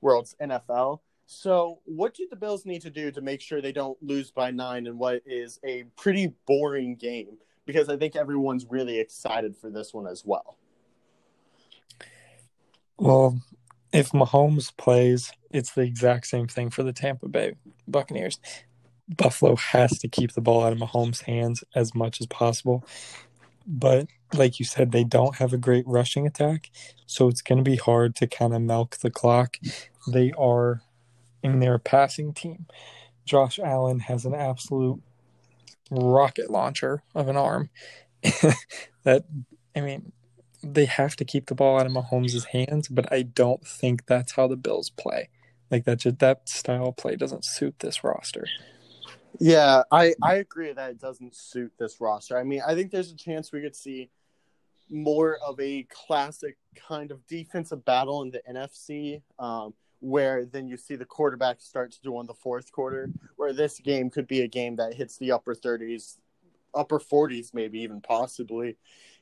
world's 0.00 0.34
NFL. 0.40 1.00
So, 1.30 1.80
what 1.84 2.14
do 2.14 2.26
the 2.30 2.36
Bills 2.36 2.64
need 2.64 2.80
to 2.82 2.90
do 2.90 3.10
to 3.10 3.20
make 3.20 3.42
sure 3.42 3.60
they 3.60 3.70
don't 3.70 4.02
lose 4.02 4.30
by 4.30 4.50
9 4.50 4.86
in 4.86 4.96
what 4.96 5.20
is 5.26 5.60
a 5.62 5.84
pretty 5.94 6.32
boring 6.46 6.96
game? 6.96 7.36
Because 7.66 7.90
I 7.90 7.98
think 7.98 8.16
everyone's 8.16 8.64
really 8.64 8.98
excited 8.98 9.54
for 9.54 9.68
this 9.68 9.92
one 9.92 10.06
as 10.06 10.24
well. 10.24 10.56
Well, 12.96 13.38
if 13.92 14.10
Mahomes 14.12 14.74
plays, 14.74 15.30
it's 15.50 15.72
the 15.72 15.82
exact 15.82 16.26
same 16.26 16.46
thing 16.46 16.70
for 16.70 16.82
the 16.82 16.94
Tampa 16.94 17.28
Bay 17.28 17.56
Buccaneers. 17.86 18.40
Buffalo 19.08 19.56
has 19.56 19.98
to 19.98 20.08
keep 20.08 20.32
the 20.32 20.40
ball 20.40 20.64
out 20.64 20.72
of 20.72 20.78
Mahomes' 20.78 21.22
hands 21.22 21.64
as 21.74 21.94
much 21.94 22.20
as 22.20 22.26
possible. 22.26 22.84
But 23.66 24.08
like 24.32 24.58
you 24.58 24.64
said, 24.64 24.92
they 24.92 25.04
don't 25.04 25.36
have 25.36 25.52
a 25.52 25.58
great 25.58 25.86
rushing 25.86 26.26
attack, 26.26 26.70
so 27.06 27.28
it's 27.28 27.42
going 27.42 27.58
to 27.58 27.70
be 27.70 27.76
hard 27.76 28.14
to 28.16 28.26
kind 28.26 28.54
of 28.54 28.62
milk 28.62 28.98
the 28.98 29.10
clock. 29.10 29.56
They 30.06 30.32
are 30.32 30.82
in 31.42 31.60
their 31.60 31.78
passing 31.78 32.32
team. 32.32 32.66
Josh 33.24 33.58
Allen 33.58 34.00
has 34.00 34.24
an 34.24 34.34
absolute 34.34 35.02
rocket 35.90 36.50
launcher 36.50 37.02
of 37.14 37.28
an 37.28 37.36
arm. 37.36 37.70
that 39.04 39.24
I 39.76 39.80
mean, 39.80 40.12
they 40.62 40.86
have 40.86 41.16
to 41.16 41.24
keep 41.24 41.46
the 41.46 41.54
ball 41.54 41.78
out 41.78 41.86
of 41.86 41.92
Mahomes' 41.92 42.46
hands, 42.46 42.88
but 42.88 43.10
I 43.12 43.22
don't 43.22 43.66
think 43.66 44.06
that's 44.06 44.32
how 44.32 44.48
the 44.48 44.56
Bills 44.56 44.90
play. 44.90 45.28
Like 45.70 45.84
that 45.84 46.00
that 46.18 46.48
style 46.48 46.88
of 46.88 46.96
play 46.96 47.16
doesn't 47.16 47.44
suit 47.44 47.78
this 47.78 48.02
roster. 48.02 48.46
Yeah, 49.38 49.82
I 49.90 50.14
I 50.22 50.34
agree 50.36 50.72
that 50.72 50.90
it 50.90 51.00
doesn't 51.00 51.34
suit 51.34 51.72
this 51.78 52.00
roster. 52.00 52.36
I 52.38 52.44
mean, 52.44 52.62
I 52.66 52.74
think 52.74 52.90
there's 52.90 53.12
a 53.12 53.16
chance 53.16 53.52
we 53.52 53.60
could 53.62 53.76
see 53.76 54.10
more 54.90 55.38
of 55.46 55.58
a 55.60 55.84
classic 55.84 56.56
kind 56.74 57.10
of 57.10 57.26
defensive 57.26 57.84
battle 57.84 58.22
in 58.22 58.30
the 58.30 58.42
NFC, 58.50 59.22
um, 59.38 59.74
where 60.00 60.44
then 60.44 60.66
you 60.66 60.76
see 60.76 60.96
the 60.96 61.04
quarterback 61.04 61.60
start 61.60 61.92
to 61.92 62.00
do 62.02 62.16
on 62.16 62.26
the 62.26 62.34
fourth 62.34 62.72
quarter. 62.72 63.10
Where 63.36 63.52
this 63.52 63.78
game 63.78 64.10
could 64.10 64.26
be 64.26 64.40
a 64.40 64.48
game 64.48 64.76
that 64.76 64.94
hits 64.94 65.18
the 65.18 65.32
upper 65.32 65.54
30s, 65.54 66.18
upper 66.74 66.98
40s, 66.98 67.54
maybe 67.54 67.80
even 67.80 68.00
possibly, 68.00 68.76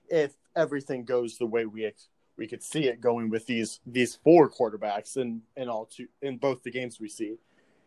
if 0.08 0.32
everything 0.54 1.04
goes 1.04 1.36
the 1.36 1.46
way 1.46 1.66
we 1.66 1.90
we 2.38 2.46
could 2.46 2.62
see 2.62 2.84
it 2.86 3.00
going 3.00 3.28
with 3.30 3.46
these 3.46 3.80
these 3.86 4.16
four 4.16 4.50
quarterbacks 4.50 5.16
in 5.16 5.42
in 5.56 5.68
all 5.68 5.86
two 5.86 6.06
in 6.22 6.38
both 6.38 6.62
the 6.62 6.70
games 6.70 7.00
we 7.00 7.08
see. 7.08 7.36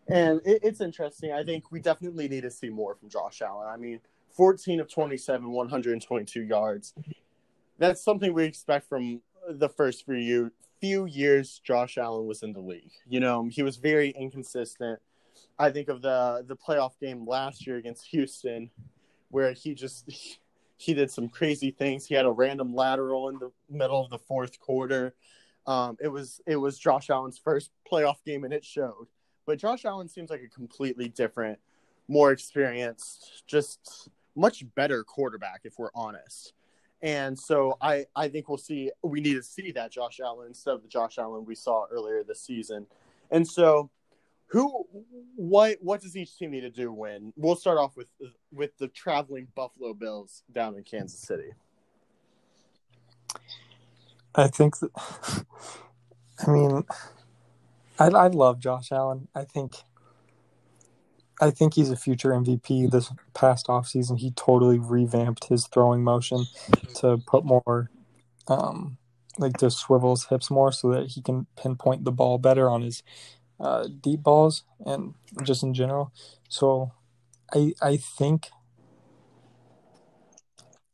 And 0.09 0.41
it, 0.45 0.59
it's 0.63 0.81
interesting. 0.81 1.31
I 1.31 1.43
think 1.43 1.71
we 1.71 1.79
definitely 1.79 2.27
need 2.27 2.41
to 2.41 2.51
see 2.51 2.69
more 2.69 2.95
from 2.95 3.09
Josh 3.09 3.41
Allen. 3.41 3.67
I 3.69 3.77
mean, 3.77 3.99
14 4.35 4.79
of 4.79 4.89
27, 4.89 5.51
122 5.51 6.41
yards. 6.41 6.93
That's 7.77 8.03
something 8.03 8.33
we 8.33 8.45
expect 8.45 8.87
from 8.89 9.21
the 9.49 9.69
first 9.69 10.05
few 10.05 10.51
few 10.79 11.05
years 11.05 11.59
Josh 11.63 11.97
Allen 11.97 12.25
was 12.25 12.41
in 12.41 12.53
the 12.53 12.61
league. 12.61 12.91
You 13.07 13.19
know, 13.19 13.47
he 13.51 13.63
was 13.63 13.77
very 13.77 14.11
inconsistent. 14.11 14.99
I 15.57 15.71
think 15.71 15.89
of 15.89 16.01
the 16.01 16.43
the 16.47 16.55
playoff 16.55 16.99
game 16.99 17.27
last 17.27 17.67
year 17.67 17.77
against 17.77 18.07
Houston, 18.07 18.69
where 19.29 19.53
he 19.53 19.73
just 19.73 20.09
he 20.77 20.93
did 20.93 21.11
some 21.11 21.29
crazy 21.29 21.71
things. 21.71 22.05
He 22.05 22.15
had 22.15 22.25
a 22.25 22.31
random 22.31 22.73
lateral 22.73 23.29
in 23.29 23.39
the 23.39 23.51
middle 23.69 24.03
of 24.03 24.09
the 24.09 24.19
fourth 24.19 24.59
quarter. 24.59 25.13
Um, 25.67 25.97
it 25.99 26.07
was 26.07 26.41
it 26.47 26.55
was 26.55 26.79
Josh 26.79 27.09
Allen's 27.09 27.37
first 27.37 27.71
playoff 27.91 28.23
game, 28.25 28.43
and 28.43 28.53
it 28.53 28.65
showed. 28.65 29.07
But 29.49 29.57
Josh 29.57 29.83
Allen 29.83 30.07
seems 30.07 30.29
like 30.29 30.43
a 30.43 30.47
completely 30.47 31.09
different, 31.09 31.57
more 32.07 32.31
experienced, 32.31 33.41
just 33.47 34.09
much 34.35 34.63
better 34.75 35.03
quarterback, 35.03 35.61
if 35.63 35.79
we're 35.79 35.89
honest. 35.95 36.53
And 37.01 37.37
so 37.37 37.75
I, 37.81 38.05
I 38.15 38.27
think 38.27 38.47
we'll 38.47 38.59
see 38.59 38.91
we 39.01 39.21
need 39.21 39.33
to 39.33 39.41
see 39.41 39.71
that 39.71 39.91
Josh 39.91 40.19
Allen 40.19 40.49
instead 40.49 40.75
of 40.75 40.83
the 40.83 40.87
Josh 40.87 41.17
Allen 41.17 41.45
we 41.45 41.55
saw 41.55 41.87
earlier 41.89 42.23
this 42.23 42.41
season. 42.41 42.85
And 43.31 43.47
so 43.47 43.89
who 44.49 44.85
what 45.35 45.79
what 45.81 45.99
does 45.99 46.15
each 46.15 46.37
team 46.37 46.51
need 46.51 46.61
to 46.61 46.69
do 46.69 46.93
when 46.93 47.33
we'll 47.35 47.55
start 47.55 47.79
off 47.79 47.97
with 47.97 48.07
with 48.53 48.77
the 48.77 48.87
traveling 48.89 49.47
buffalo 49.55 49.93
bills 49.93 50.41
down 50.51 50.75
in 50.75 50.83
kansas 50.83 51.19
city 51.19 51.51
i 54.33 54.47
think 54.47 54.79
that, 54.79 54.89
i 56.47 56.49
mean 56.49 56.83
I, 57.99 58.07
I 58.07 58.27
love 58.27 58.59
josh 58.59 58.91
allen 58.91 59.27
i 59.35 59.43
think 59.43 59.75
i 61.41 61.51
think 61.51 61.73
he's 61.75 61.91
a 61.91 61.95
future 61.95 62.29
mvp 62.31 62.89
this 62.91 63.11
past 63.33 63.67
offseason 63.67 64.19
he 64.19 64.31
totally 64.31 64.79
revamped 64.79 65.45
his 65.45 65.67
throwing 65.67 66.03
motion 66.03 66.45
to 66.95 67.17
put 67.27 67.45
more 67.45 67.89
um 68.47 68.97
like 69.37 69.57
to 69.57 69.71
swivel 69.71 70.11
his 70.11 70.25
hips 70.25 70.51
more 70.51 70.71
so 70.71 70.91
that 70.91 71.07
he 71.07 71.21
can 71.21 71.47
pinpoint 71.55 72.03
the 72.03 72.11
ball 72.11 72.37
better 72.37 72.69
on 72.69 72.81
his 72.81 73.03
uh, 73.59 73.87
deep 74.01 74.21
balls 74.23 74.63
and 74.85 75.15
just 75.43 75.63
in 75.63 75.73
general. 75.73 76.11
So 76.47 76.91
I 77.53 77.73
I 77.81 77.97
think 77.97 78.49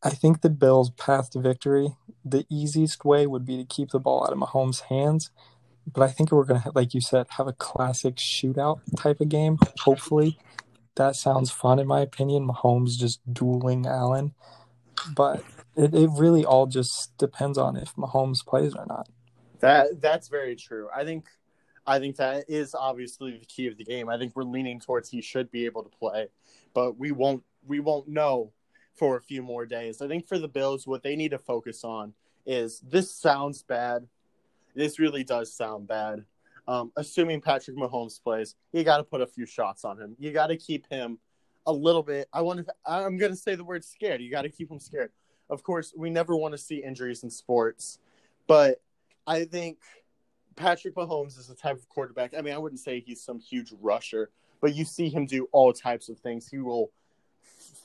I 0.03 0.12
think 0.12 0.41
the 0.41 0.49
Bills' 0.49 0.91
path 0.91 1.32
to 1.32 1.39
victory, 1.39 1.95
the 2.24 2.45
easiest 2.49 3.03
way 3.06 3.26
would 3.26 3.45
be 3.45 3.58
to 3.58 3.66
keep 3.66 3.89
the 3.89 3.99
ball 3.99 4.24
out 4.24 4.34
of 4.34 4.39
Mahomes' 4.39 4.82
hands. 4.82 5.32
But 5.91 6.03
I 6.03 6.07
think 6.07 6.31
we're 6.31 6.45
to, 6.45 6.71
like 6.73 6.93
you 6.93 7.01
said, 7.01 7.27
have 7.31 7.47
a 7.47 7.53
classic 7.53 8.15
shootout 8.15 8.79
type 8.97 9.21
of 9.21 9.29
game. 9.29 9.57
Hopefully, 9.81 10.38
that 10.95 11.15
sounds 11.15 11.51
fun 11.51 11.79
in 11.79 11.88
my 11.88 12.01
opinion. 12.01 12.47
Mahomes 12.47 12.97
just 12.97 13.21
dueling 13.31 13.86
Allen, 13.86 14.33
but 15.15 15.43
it, 15.75 15.93
it 15.93 16.09
really 16.17 16.45
all 16.45 16.65
just 16.65 17.17
depends 17.17 17.57
on 17.57 17.75
if 17.75 17.95
Mahomes 17.95 18.45
plays 18.45 18.73
or 18.75 18.86
not. 18.88 19.07
That 19.59 20.01
that's 20.01 20.27
very 20.27 20.55
true. 20.55 20.89
I 20.95 21.05
think 21.05 21.25
I 21.88 21.99
think 21.99 22.15
that 22.17 22.45
is 22.47 22.73
obviously 22.73 23.38
the 23.38 23.45
key 23.45 23.67
of 23.67 23.77
the 23.77 23.83
game. 23.83 24.09
I 24.09 24.17
think 24.17 24.36
we're 24.36 24.43
leaning 24.43 24.79
towards 24.79 25.09
he 25.09 25.21
should 25.21 25.51
be 25.51 25.65
able 25.65 25.83
to 25.83 25.89
play, 25.89 26.27
but 26.73 26.97
we 26.97 27.11
won't 27.11 27.43
we 27.65 27.79
won't 27.79 28.07
know 28.07 28.51
for 28.95 29.17
a 29.17 29.21
few 29.21 29.43
more 29.43 29.65
days. 29.65 30.01
I 30.01 30.07
think 30.07 30.27
for 30.27 30.39
the 30.39 30.47
Bills, 30.47 30.88
what 30.88 31.03
they 31.03 31.15
need 31.15 31.31
to 31.31 31.38
focus 31.38 31.83
on 31.83 32.13
is 32.45 32.79
this 32.79 33.11
sounds 33.11 33.61
bad. 33.61 34.07
This 34.76 34.99
really 34.99 35.23
does 35.23 35.53
sound 35.53 35.88
bad. 35.88 36.26
Um, 36.67 36.91
assuming 36.97 37.41
Patrick 37.41 37.78
Mahomes 37.78 38.21
plays, 38.21 38.55
you 38.73 38.84
got 38.84 38.97
to 38.97 39.03
put 39.03 39.21
a 39.21 39.28
few 39.28 39.45
shots 39.45 39.86
on 39.86 39.99
him. 39.99 40.15
You 40.19 40.32
got 40.32 40.47
to 40.47 40.57
keep 40.57 40.88
him 40.89 41.19
a 41.65 41.71
little 41.71 42.03
bit. 42.03 42.28
I 42.34 42.41
want 42.41 42.65
to. 42.65 42.73
I'm 42.86 43.17
going 43.17 43.32
to 43.32 43.38
say 43.38 43.55
the 43.55 43.63
word 43.63 43.84
scared. 43.84 44.21
You 44.21 44.32
got 44.32 44.43
to 44.43 44.49
keep 44.49 44.69
him 44.69 44.80
scared. 44.80 45.11
Of 45.49 45.63
course, 45.63 45.93
we 45.95 46.09
never 46.09 46.36
want 46.36 46.53
to 46.53 46.57
see 46.57 46.78
injuries 46.78 47.23
in 47.23 47.30
sports, 47.30 47.99
but 48.47 48.82
I 49.28 49.45
think 49.45 49.78
Patrick 50.55 50.95
Mahomes 50.95 51.38
is 51.38 51.47
the 51.47 51.55
type 51.55 51.78
of 51.78 51.88
quarterback. 51.89 52.34
I 52.36 52.41
mean, 52.41 52.53
I 52.53 52.57
wouldn't 52.57 52.80
say 52.80 52.99
he's 52.99 53.21
some 53.21 53.39
huge 53.39 53.71
rusher, 53.80 54.32
but 54.59 54.73
you 54.73 54.86
see 54.86 55.09
him 55.09 55.28
do 55.28 55.47
all 55.51 55.71
types 55.71 56.09
of 56.09 56.19
things. 56.19 56.47
He 56.47 56.57
will 56.57 56.91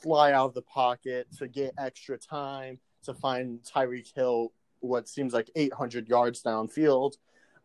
fly 0.01 0.31
out 0.31 0.47
of 0.47 0.53
the 0.53 0.61
pocket 0.63 1.27
to 1.37 1.47
get 1.47 1.73
extra 1.77 2.17
time 2.17 2.79
to 3.03 3.13
find 3.13 3.59
Tyreek 3.63 4.13
Hill 4.15 4.51
what 4.81 5.07
seems 5.07 5.33
like 5.33 5.49
800 5.55 6.07
yards 6.07 6.43
downfield. 6.43 7.13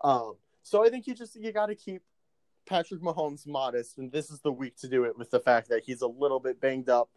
Um, 0.03 0.37
so 0.63 0.85
I 0.85 0.91
think 0.91 1.07
you 1.07 1.15
just 1.15 1.37
you 1.37 1.53
got 1.53 1.67
to 1.67 1.75
keep 1.75 2.03
Patrick 2.67 3.01
Mahomes 3.01 3.47
modest, 3.47 3.99
and 3.99 4.11
this 4.11 4.31
is 4.31 4.41
the 4.41 4.53
week 4.53 4.77
to 4.79 4.89
do 4.89 5.05
it 5.05 5.17
with 5.17 5.31
the 5.31 5.41
fact 5.41 5.69
that 5.69 5.83
he's 5.85 6.03
a 6.03 6.07
little 6.07 6.41
bit 6.41 6.61
banged 6.61 6.89
up, 6.89 7.09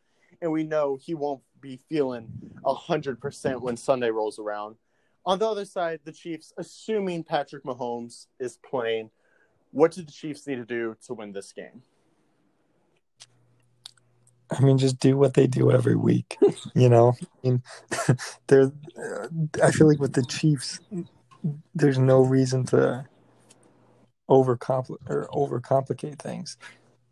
and 0.42 0.52
we 0.52 0.64
know 0.64 0.98
he 1.02 1.14
won't 1.14 1.42
be 1.62 1.78
feeling 1.90 2.28
hundred 2.66 3.20
percent 3.20 3.62
when 3.62 3.76
Sunday 3.76 4.10
rolls 4.10 4.40
around. 4.40 4.76
On 5.26 5.38
the 5.40 5.48
other 5.48 5.66
side, 5.66 6.00
the 6.04 6.12
Chiefs, 6.12 6.54
assuming 6.58 7.24
Patrick 7.24 7.64
Mahomes 7.64 8.28
is 8.40 8.58
playing, 8.58 9.10
what 9.72 9.92
do 9.92 10.02
the 10.02 10.12
Chiefs 10.12 10.48
need 10.48 10.56
to 10.56 10.66
do 10.66 10.96
to 11.06 11.14
win 11.14 11.32
this 11.32 11.52
game? 11.52 11.82
I 14.52 14.62
mean, 14.62 14.78
just 14.78 15.00
do 15.00 15.18
what 15.18 15.34
they 15.36 15.48
do 15.48 15.72
every 15.72 15.96
week. 15.96 16.38
You 16.74 16.90
know, 16.90 17.16
I 17.44 17.48
mean, 17.48 17.64
there. 18.48 18.72
I 19.64 19.72
feel 19.72 19.88
like 19.88 20.00
with 20.00 20.14
the 20.14 20.26
Chiefs, 20.26 20.80
there's 21.76 21.98
no 21.98 22.22
reason 22.22 22.66
to 22.68 23.06
overcomplicate 24.30 25.10
or 25.10 25.28
overcomplicate 25.34 26.20
things. 26.20 26.58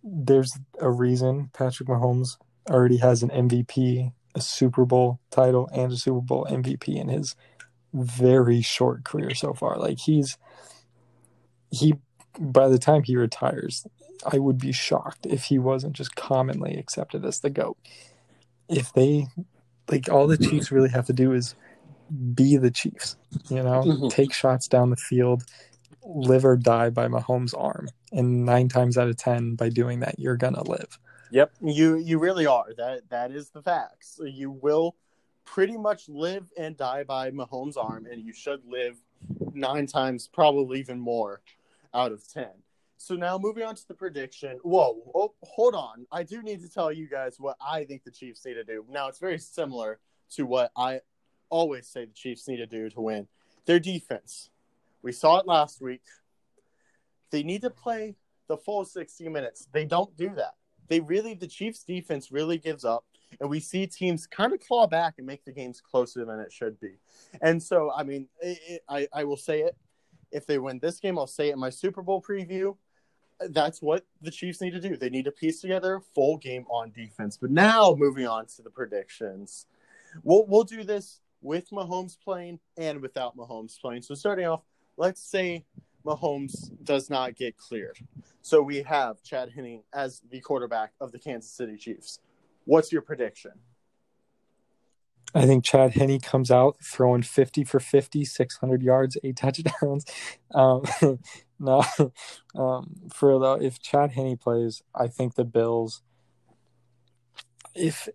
There's 0.03 0.57
a 0.79 0.89
reason 0.89 1.49
Patrick 1.53 1.89
Mahomes 1.89 2.37
already 2.69 2.97
has 2.97 3.23
an 3.23 3.29
MVP, 3.29 4.11
a 4.35 4.41
Super 4.41 4.85
Bowl 4.85 5.19
title, 5.31 5.69
and 5.73 5.91
a 5.91 5.97
Super 5.97 6.21
Bowl 6.21 6.47
MVP 6.49 6.95
in 6.95 7.09
his 7.09 7.35
very 7.93 8.61
short 8.61 9.03
career 9.03 9.33
so 9.33 9.53
far. 9.53 9.77
Like 9.77 9.99
he's 9.99 10.37
he 11.71 11.95
by 12.39 12.67
the 12.67 12.77
time 12.77 13.03
he 13.03 13.15
retires, 13.15 13.85
I 14.25 14.39
would 14.39 14.57
be 14.57 14.71
shocked 14.71 15.25
if 15.25 15.45
he 15.45 15.59
wasn't 15.59 15.93
just 15.93 16.15
commonly 16.15 16.77
accepted 16.77 17.25
as 17.25 17.39
the 17.39 17.49
GOAT. 17.49 17.77
If 18.69 18.93
they 18.93 19.27
like 19.89 20.09
all 20.09 20.27
the 20.27 20.37
Chiefs 20.37 20.71
really 20.71 20.89
have 20.89 21.05
to 21.07 21.13
do 21.13 21.33
is 21.33 21.55
be 22.33 22.57
the 22.57 22.71
Chiefs, 22.71 23.17
you 23.49 23.63
know, 23.63 23.83
mm-hmm. 23.83 24.07
take 24.09 24.33
shots 24.33 24.67
down 24.67 24.89
the 24.89 24.95
field, 24.95 25.43
live 26.03 26.45
or 26.45 26.57
die 26.57 26.89
by 26.89 27.07
Mahomes' 27.07 27.57
arm. 27.57 27.89
And 28.11 28.45
nine 28.45 28.69
times 28.69 28.97
out 28.97 29.09
of 29.09 29.17
ten, 29.17 29.55
by 29.55 29.69
doing 29.69 29.99
that, 30.01 30.19
you're 30.19 30.37
gonna 30.37 30.63
live. 30.63 30.99
Yep, 31.31 31.51
you 31.61 31.97
you 31.97 32.19
really 32.19 32.45
are. 32.45 32.73
That 32.77 33.09
that 33.09 33.31
is 33.31 33.49
the 33.49 33.61
facts. 33.61 34.19
You 34.23 34.51
will 34.51 34.95
pretty 35.45 35.77
much 35.77 36.07
live 36.09 36.51
and 36.57 36.77
die 36.77 37.03
by 37.03 37.31
Mahomes' 37.31 37.77
arm, 37.77 38.05
and 38.05 38.21
you 38.21 38.33
should 38.33 38.61
live 38.65 38.97
nine 39.53 39.87
times, 39.87 40.27
probably 40.27 40.79
even 40.79 40.99
more, 40.99 41.41
out 41.93 42.11
of 42.11 42.27
ten. 42.31 42.51
So 42.97 43.15
now 43.15 43.37
moving 43.37 43.63
on 43.63 43.75
to 43.75 43.87
the 43.87 43.93
prediction. 43.93 44.59
Whoa, 44.63 45.01
oh, 45.13 45.33
hold 45.43 45.75
on. 45.75 46.07
I 46.11 46.23
do 46.23 46.41
need 46.41 46.61
to 46.61 46.69
tell 46.69 46.91
you 46.91 47.07
guys 47.07 47.39
what 47.39 47.55
I 47.61 47.83
think 47.83 48.03
the 48.03 48.11
Chiefs 48.11 48.45
need 48.45 48.55
to 48.55 48.63
do. 48.63 48.83
Now 48.89 49.07
it's 49.07 49.19
very 49.19 49.37
similar 49.37 49.99
to 50.31 50.45
what 50.45 50.71
I 50.75 51.01
always 51.49 51.87
say 51.87 52.05
the 52.05 52.13
Chiefs 52.13 52.47
need 52.47 52.57
to 52.57 52.65
do 52.65 52.89
to 52.89 53.01
win. 53.01 53.27
Their 53.65 53.79
defense. 53.79 54.49
We 55.03 55.11
saw 55.11 55.39
it 55.39 55.47
last 55.47 55.79
week. 55.79 56.01
They 57.29 57.43
need 57.43 57.61
to 57.61 57.69
play 57.69 58.15
the 58.47 58.57
full 58.57 58.83
60 58.83 59.29
minutes. 59.29 59.67
They 59.71 59.85
don't 59.85 60.15
do 60.17 60.33
that. 60.35 60.55
They 60.87 60.99
really 60.99 61.33
the 61.33 61.47
Chiefs 61.47 61.83
defense 61.83 62.31
really 62.31 62.57
gives 62.57 62.83
up 62.83 63.05
and 63.39 63.49
we 63.49 63.59
see 63.59 63.85
teams 63.85 64.25
kind 64.25 64.53
of 64.53 64.59
claw 64.65 64.87
back 64.87 65.15
and 65.17 65.27
make 65.27 65.43
the 65.43 65.51
games 65.51 65.81
closer 65.81 66.25
than 66.25 66.39
it 66.39 66.51
should 66.51 66.79
be. 66.79 66.97
And 67.41 67.61
so, 67.61 67.91
I 67.95 68.03
mean, 68.03 68.27
it, 68.41 68.59
it, 68.67 68.81
I, 68.87 69.07
I 69.13 69.23
will 69.25 69.37
say 69.37 69.61
it. 69.61 69.75
If 70.31 70.45
they 70.45 70.57
win 70.57 70.79
this 70.79 70.99
game, 70.99 71.17
I'll 71.17 71.27
say 71.27 71.49
it 71.49 71.53
in 71.53 71.59
my 71.59 71.69
Super 71.69 72.01
Bowl 72.01 72.21
preview. 72.21 72.75
That's 73.39 73.81
what 73.81 74.05
the 74.21 74.31
Chiefs 74.31 74.61
need 74.61 74.71
to 74.71 74.79
do. 74.79 74.97
They 74.97 75.09
need 75.09 75.25
to 75.25 75.31
piece 75.31 75.61
together 75.61 75.95
a 75.95 76.01
full 76.01 76.37
game 76.37 76.65
on 76.69 76.91
defense. 76.91 77.37
But 77.37 77.51
now, 77.51 77.95
moving 77.97 78.27
on 78.27 78.45
to 78.55 78.61
the 78.61 78.69
predictions, 78.69 79.67
we'll 80.23 80.45
we'll 80.47 80.63
do 80.63 80.83
this 80.83 81.21
with 81.41 81.69
Mahomes 81.69 82.17
playing 82.19 82.59
and 82.77 83.01
without 83.01 83.37
Mahomes 83.37 83.79
playing. 83.79 84.01
So 84.01 84.15
starting 84.15 84.45
off, 84.45 84.61
let's 84.97 85.21
say 85.21 85.65
Mahomes 86.05 86.71
does 86.83 87.09
not 87.09 87.35
get 87.35 87.57
cleared. 87.57 87.97
So 88.41 88.61
we 88.61 88.81
have 88.83 89.21
Chad 89.23 89.51
Henne 89.55 89.83
as 89.93 90.21
the 90.31 90.39
quarterback 90.39 90.93
of 90.99 91.11
the 91.11 91.19
Kansas 91.19 91.51
City 91.51 91.77
Chiefs. 91.77 92.19
What's 92.65 92.91
your 92.91 93.01
prediction? 93.01 93.51
I 95.35 95.45
think 95.45 95.65
Chad 95.65 95.91
Henne 95.91 96.19
comes 96.19 96.49
out 96.49 96.77
throwing 96.81 97.21
50 97.21 97.63
for 97.65 97.79
50, 97.79 98.25
600 98.25 98.81
yards, 98.81 99.17
eight 99.23 99.35
touchdowns. 99.35 100.05
Um, 100.53 100.83
no, 101.59 101.83
um, 102.55 102.95
for 103.13 103.39
the 103.39 103.65
if 103.65 103.79
Chad 103.79 104.11
Henne 104.11 104.37
plays, 104.37 104.81
I 104.93 105.07
think 105.07 105.35
the 105.35 105.45
Bills, 105.45 106.01
if 107.75 108.07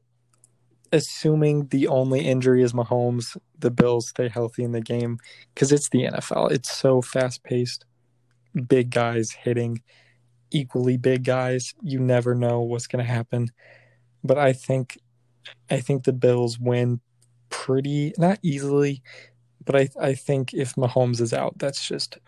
assuming 0.93 1.69
the 1.69 1.89
only 1.89 2.21
injury 2.21 2.63
is 2.63 2.73
Mahomes, 2.73 3.37
the 3.59 3.71
Bills 3.71 4.09
stay 4.09 4.29
healthy 4.29 4.63
in 4.63 4.73
the 4.73 4.81
game 4.81 5.19
because 5.55 5.73
it's 5.73 5.89
the 5.89 6.05
NFL. 6.05 6.51
It's 6.53 6.71
so 6.71 7.01
fast 7.01 7.43
paced, 7.43 7.87
big 8.69 8.91
guys 8.91 9.31
hitting 9.33 9.83
equally 10.53 10.97
big 10.97 11.25
guys. 11.25 11.75
You 11.83 11.99
never 11.99 12.35
know 12.35 12.61
what's 12.61 12.87
going 12.87 13.05
to 13.05 13.11
happen. 13.11 13.49
But 14.23 14.39
I 14.39 14.53
think, 14.53 14.99
I 15.71 15.81
think 15.81 16.05
the 16.05 16.13
Bills 16.13 16.59
win 16.59 17.01
pretty 17.49 18.13
not 18.19 18.39
easily, 18.43 19.03
but 19.65 19.77
I 19.77 19.89
I 20.01 20.15
think 20.15 20.55
if 20.55 20.75
Mahomes 20.75 21.21
is 21.21 21.33
out, 21.33 21.59
that's 21.59 21.87
just 21.87 22.19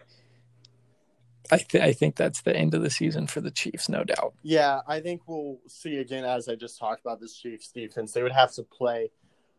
I, 1.50 1.58
th- 1.58 1.82
I 1.82 1.92
think 1.92 2.16
that's 2.16 2.42
the 2.42 2.56
end 2.56 2.74
of 2.74 2.82
the 2.82 2.90
season 2.90 3.26
for 3.26 3.40
the 3.40 3.50
Chiefs, 3.50 3.88
no 3.88 4.04
doubt. 4.04 4.34
Yeah, 4.42 4.80
I 4.86 5.00
think 5.00 5.22
we'll 5.26 5.58
see 5.68 5.98
again, 5.98 6.24
as 6.24 6.48
I 6.48 6.54
just 6.54 6.78
talked 6.78 7.00
about 7.00 7.20
this 7.20 7.36
Chiefs 7.36 7.70
defense. 7.70 8.12
They 8.12 8.22
would 8.22 8.32
have 8.32 8.52
to 8.54 8.62
play 8.62 9.10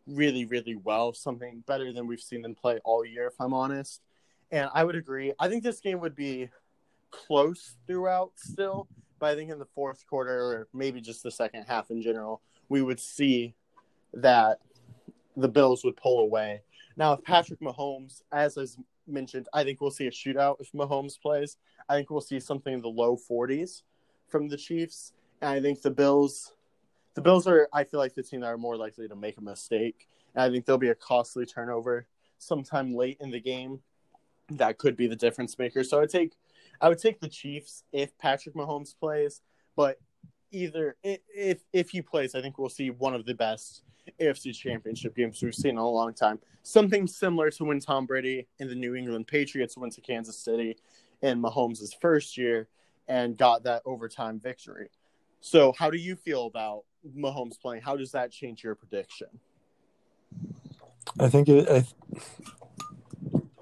really, 0.08 0.46
really 0.46 0.76
well, 0.76 1.14
something 1.14 1.64
better 1.68 1.92
than 1.94 2.08
we've 2.08 2.22
seen 2.22 2.42
them 2.42 2.56
play 2.56 2.80
all 2.84 3.06
year, 3.06 3.28
if 3.28 3.34
I'm 3.40 3.54
honest. 3.54 4.02
And 4.52 4.70
I 4.74 4.84
would 4.84 4.96
agree. 4.96 5.34
I 5.40 5.48
think 5.48 5.64
this 5.64 5.80
game 5.80 6.00
would 6.00 6.16
be 6.16 6.50
close 7.12 7.76
throughout 7.88 8.32
still, 8.36 8.88
but 9.20 9.32
I 9.32 9.36
think 9.36 9.52
in 9.52 9.60
the 9.60 9.66
fourth 9.66 10.06
quarter, 10.08 10.38
or 10.38 10.68
maybe 10.74 11.02
just 11.02 11.24
the 11.24 11.32
second 11.32 11.66
half 11.68 11.90
in 11.90 12.02
general, 12.02 12.42
we 12.70 12.82
would 12.82 13.00
see 13.00 13.56
that 14.14 14.60
the 15.36 15.48
Bills 15.48 15.84
would 15.84 15.98
pull 15.98 16.20
away. 16.20 16.62
Now, 16.98 17.14
if 17.14 17.24
Patrick 17.24 17.60
Mahomes, 17.60 18.22
as 18.32 18.58
I 18.58 18.66
mentioned, 19.08 19.48
I 19.54 19.64
think 19.64 19.82
we'll 19.82 19.92
see 19.92 20.08
a 20.08 20.12
shootout 20.12 20.60
if 20.60 20.72
Mahomes 20.72 21.20
plays. 21.20 21.58
I 21.88 21.96
think 21.96 22.10
we'll 22.10 22.22
see 22.22 22.40
something 22.40 22.74
in 22.74 22.82
the 22.82 22.90
low 22.90 23.18
40s 23.18 23.84
from 24.28 24.48
the 24.48 24.58
Chiefs. 24.58 25.14
And 25.42 25.52
I 25.52 25.62
think 25.62 25.82
the 25.82 25.92
Bills, 25.92 26.54
the 27.14 27.22
Bills 27.22 27.48
are, 27.48 27.68
I 27.74 27.84
feel 27.84 28.00
like 28.00 28.16
the 28.16 28.24
team 28.24 28.42
that 28.42 28.48
are 28.48 28.58
more 28.58 28.78
likely 28.78 29.08
to 29.08 29.16
make 29.16 29.38
a 29.38 29.42
mistake. 29.42 30.08
And 30.34 30.44
I 30.44 30.50
think 30.50 30.66
there'll 30.66 30.80
be 30.80 30.90
a 30.90 30.96
costly 30.96 31.46
turnover 31.46 32.08
sometime 32.38 32.94
late 32.94 33.18
in 33.22 33.32
the 33.32 33.40
game. 33.40 33.80
That 34.50 34.78
could 34.78 34.96
be 34.96 35.08
the 35.08 35.16
difference 35.16 35.58
maker. 35.58 35.84
So 35.84 35.98
I 35.98 36.02
would 36.02 36.10
take, 36.10 36.34
I 36.82 36.90
would 36.90 37.00
take 37.00 37.20
the 37.20 37.30
Chiefs 37.30 37.84
if 37.92 38.18
Patrick 38.18 38.56
Mahomes 38.56 38.98
plays. 38.98 39.42
But 39.76 40.00
either 40.52 40.96
if 41.04 41.62
if 41.74 41.90
he 41.90 42.02
plays, 42.02 42.36
I 42.36 42.42
think 42.42 42.58
we'll 42.58 42.70
see 42.70 42.90
one 42.90 43.14
of 43.14 43.26
the 43.26 43.34
best 43.34 43.84
AFC 44.20 44.56
Championship 44.56 45.16
games 45.16 45.42
we've 45.42 45.56
seen 45.56 45.72
in 45.72 45.78
a 45.78 45.90
long 45.90 46.14
time. 46.14 46.40
Something 46.64 47.08
similar 47.08 47.50
to 47.52 47.66
when 47.66 47.80
Tom 47.80 48.06
Brady 48.06 48.48
and 48.60 48.70
the 48.70 48.76
New 48.76 48.96
England 48.96 49.28
Patriots 49.28 49.78
went 49.78 49.94
to 49.94 50.02
Kansas 50.02 50.38
City 50.38 50.78
in 51.22 51.42
Mahomes' 51.42 51.94
first 52.00 52.38
year 52.38 52.68
and 53.08 53.38
got 53.38 53.64
that 53.64 53.82
overtime 53.86 54.40
victory. 54.40 54.90
So, 55.42 55.74
how 55.78 55.90
do 55.90 55.98
you 55.98 56.16
feel 56.16 56.48
about 56.48 56.84
Mahomes 57.16 57.60
playing? 57.60 57.84
How 57.84 57.96
does 57.96 58.12
that 58.12 58.32
change 58.32 58.64
your 58.64 58.76
prediction? 58.76 59.28
I 61.20 61.30
think 61.30 61.48
it 61.48 61.70
I, 61.70 61.86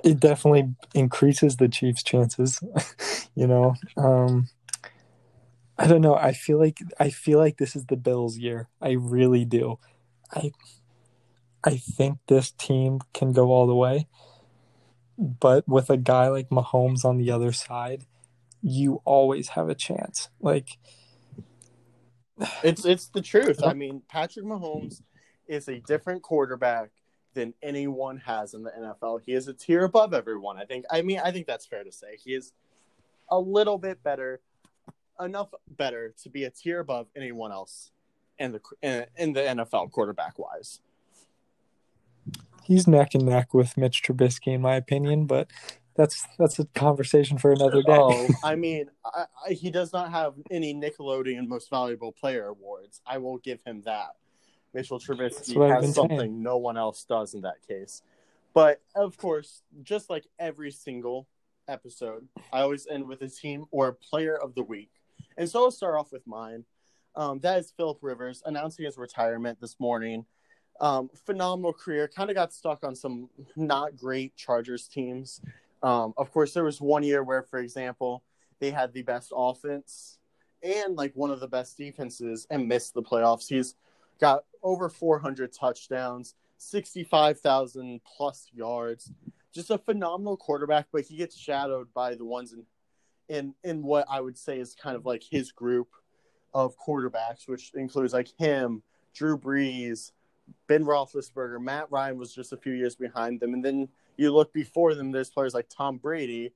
it 0.04 0.20
definitely 0.20 0.76
increases 0.94 1.58
the 1.58 1.68
Chiefs' 1.68 2.04
chances. 2.04 2.64
you 3.36 3.48
know, 3.48 3.76
um, 3.98 4.48
I 5.78 5.88
don't 5.88 6.02
know. 6.02 6.16
I 6.16 6.34
feel 6.34 6.60
like 6.60 6.80
I 7.00 7.10
feel 7.10 7.40
like 7.40 7.58
this 7.58 7.76
is 7.76 7.86
the 7.86 7.98
Bills' 7.98 8.38
year. 8.38 8.70
I 8.82 8.92
really 8.92 9.46
do. 9.46 9.80
I 10.34 10.52
I 11.64 11.78
think 11.78 12.20
this 12.28 12.52
team 12.52 13.00
can 13.14 13.32
go 13.32 13.52
all 13.52 13.68
the 13.68 13.76
way. 13.76 14.08
But 15.18 15.68
with 15.68 15.90
a 15.90 15.98
guy 15.98 16.28
like 16.28 16.50
Mahomes 16.50 17.06
on 17.06 17.18
the 17.18 17.32
other 17.32 17.52
side, 17.52 18.06
you 18.62 19.02
always 19.06 19.50
have 19.50 19.70
a 19.70 19.76
chance. 19.76 20.30
Like 20.42 20.78
it's 22.64 22.84
it's 22.86 23.08
the 23.08 23.22
truth. 23.22 23.64
I 23.64 23.74
mean, 23.74 24.02
Patrick 24.10 24.46
Mahomes 24.46 25.02
is 25.48 25.68
a 25.70 25.80
different 25.80 26.24
quarterback 26.24 26.90
than 27.34 27.54
anyone 27.62 28.18
has 28.18 28.54
in 28.54 28.64
the 28.64 28.72
NFL. 28.72 29.22
He 29.26 29.34
is 29.34 29.48
a 29.48 29.54
tier 29.54 29.84
above 29.84 30.14
everyone. 30.14 30.58
I 30.58 30.66
think. 30.66 30.86
I 30.92 31.02
mean, 31.02 31.20
I 31.24 31.32
think 31.32 31.48
that's 31.48 31.66
fair 31.66 31.84
to 31.84 31.92
say. 31.92 32.18
He 32.24 32.34
is 32.34 32.52
a 33.30 33.40
little 33.40 33.78
bit 33.78 34.04
better, 34.04 34.42
enough 35.20 35.50
better 35.78 36.14
to 36.24 36.30
be 36.30 36.44
a 36.44 36.50
tier 36.50 36.80
above 36.80 37.08
anyone 37.16 37.52
else 37.52 37.93
in 38.44 38.52
the 38.52 38.62
in, 38.82 39.06
in 39.18 39.34
the 39.34 39.42
NFL 39.42 39.92
quarterback 39.92 40.38
wise. 40.38 40.80
He's 42.64 42.88
neck 42.88 43.14
and 43.14 43.26
neck 43.26 43.54
with 43.54 43.78
Mitch 43.78 44.04
Trubisky, 44.04 44.54
in 44.54 44.62
my 44.62 44.76
opinion, 44.76 45.26
but 45.26 45.50
that's 45.96 46.28
that's 46.38 46.60
a 46.60 46.66
conversation 46.66 47.38
for 47.38 47.52
another 47.52 47.82
day. 47.82 47.98
Oh, 47.98 48.28
I 48.44 48.56
mean, 48.56 48.90
I, 49.06 49.26
I, 49.48 49.54
he 49.54 49.70
does 49.70 49.94
not 49.94 50.12
have 50.12 50.34
any 50.50 50.74
Nickelodeon 50.74 51.48
Most 51.48 51.70
Valuable 51.70 52.12
Player 52.12 52.48
awards. 52.48 53.02
I 53.06 53.18
will 53.18 53.38
give 53.38 53.62
him 53.66 53.82
that. 53.86 54.16
Mitchell 54.74 55.00
Trubisky 55.00 55.70
has 55.70 55.94
something 55.94 56.20
saying. 56.20 56.44
no 56.44 56.58
one 56.58 56.78
else 56.78 57.04
does 57.04 57.34
in 57.34 57.42
that 57.42 57.66
case. 57.68 58.02
But 58.54 58.82
of 58.96 59.18
course, 59.18 59.62
just 59.84 60.10
like 60.10 60.26
every 60.40 60.72
single 60.72 61.28
episode, 61.68 62.28
I 62.52 62.62
always 62.62 62.88
end 62.88 63.08
with 63.08 63.22
a 63.22 63.30
team 63.30 63.66
or 63.72 63.90
a 63.90 63.94
player 63.94 64.36
of 64.36 64.56
the 64.56 64.64
week. 64.64 64.92
And 65.38 65.50
so 65.50 65.64
I'll 65.64 65.72
start 65.72 65.96
off 65.96 66.12
with 66.12 66.26
mine. 66.26 66.66
Um, 67.16 67.40
that 67.40 67.60
is 67.60 67.72
Philip 67.76 68.00
Rivers 68.02 68.42
announcing 68.46 68.86
his 68.86 68.98
retirement 68.98 69.60
this 69.62 69.80
morning. 69.80 70.26
Um, 70.80 71.10
phenomenal 71.26 71.74
career. 71.74 72.08
Kind 72.08 72.30
of 72.30 72.36
got 72.36 72.54
stuck 72.54 72.84
on 72.84 72.96
some 72.96 73.30
not 73.56 73.96
great 73.96 74.36
Chargers 74.36 74.88
teams. 74.88 75.42
Um, 75.84 76.14
of 76.18 76.32
course, 76.32 76.54
there 76.54 76.64
was 76.64 76.82
one 76.82 77.04
year 77.04 77.24
where, 77.24 77.44
for 77.44 77.60
example, 77.60 78.24
they 78.60 78.72
had 78.72 78.94
the 78.94 79.04
best 79.04 79.32
offense 79.36 80.18
and 80.64 80.96
like 80.96 81.12
one 81.16 81.30
of 81.30 81.40
the 81.40 81.48
best 81.48 81.78
defenses 81.78 82.48
and 82.50 82.68
missed 82.68 82.94
the 82.94 83.04
playoffs. 83.04 83.48
He's 83.48 83.76
got 84.20 84.46
over 84.64 84.90
400 84.90 85.52
touchdowns, 85.52 86.36
65,000 86.58 88.00
plus 88.06 88.48
yards. 88.54 89.12
Just 89.54 89.70
a 89.70 89.78
phenomenal 89.78 90.38
quarterback, 90.38 90.88
but 90.92 91.04
he 91.04 91.18
gets 91.18 91.38
shadowed 91.38 91.94
by 91.94 92.16
the 92.16 92.26
ones 92.26 92.54
in 92.54 92.66
in 93.30 93.54
in 93.64 93.84
what 93.84 94.06
I 94.10 94.20
would 94.20 94.38
say 94.38 94.60
is 94.60 94.76
kind 94.76 94.96
of 94.96 95.06
like 95.06 95.24
his 95.24 95.52
group 95.52 95.88
of 96.54 96.78
quarterbacks, 96.78 97.48
which 97.48 97.72
includes 97.74 98.14
like 98.14 98.30
him, 98.38 98.84
Drew 99.14 99.38
Brees, 99.38 100.12
Ben 100.68 100.84
Roethlisberger, 100.84 101.62
Matt 101.62 101.88
Ryan 101.92 102.18
was 102.18 102.34
just 102.34 102.54
a 102.54 102.58
few 102.58 102.74
years 102.74 102.96
behind 102.96 103.40
them, 103.40 103.54
and 103.54 103.64
then 103.64 103.88
you 104.18 104.32
look 104.32 104.54
before 104.54 104.94
them. 104.94 105.12
There's 105.12 105.30
players 105.30 105.54
like 105.54 105.68
Tom 105.70 105.98
Brady, 105.98 106.54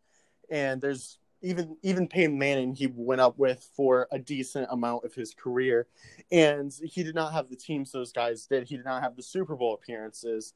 and 0.49 0.81
there's 0.81 1.19
even 1.41 1.77
even 1.83 2.07
Peyton 2.07 2.37
Manning. 2.37 2.75
He 2.75 2.87
went 2.87 3.21
up 3.21 3.37
with 3.37 3.69
for 3.75 4.07
a 4.11 4.19
decent 4.19 4.67
amount 4.71 5.05
of 5.05 5.13
his 5.13 5.33
career, 5.33 5.87
and 6.31 6.73
he 6.83 7.03
did 7.03 7.15
not 7.15 7.33
have 7.33 7.49
the 7.49 7.55
teams 7.55 7.91
those 7.91 8.11
guys 8.11 8.45
did. 8.45 8.67
He 8.67 8.75
did 8.75 8.85
not 8.85 9.03
have 9.03 9.15
the 9.15 9.23
Super 9.23 9.55
Bowl 9.55 9.73
appearances, 9.73 10.53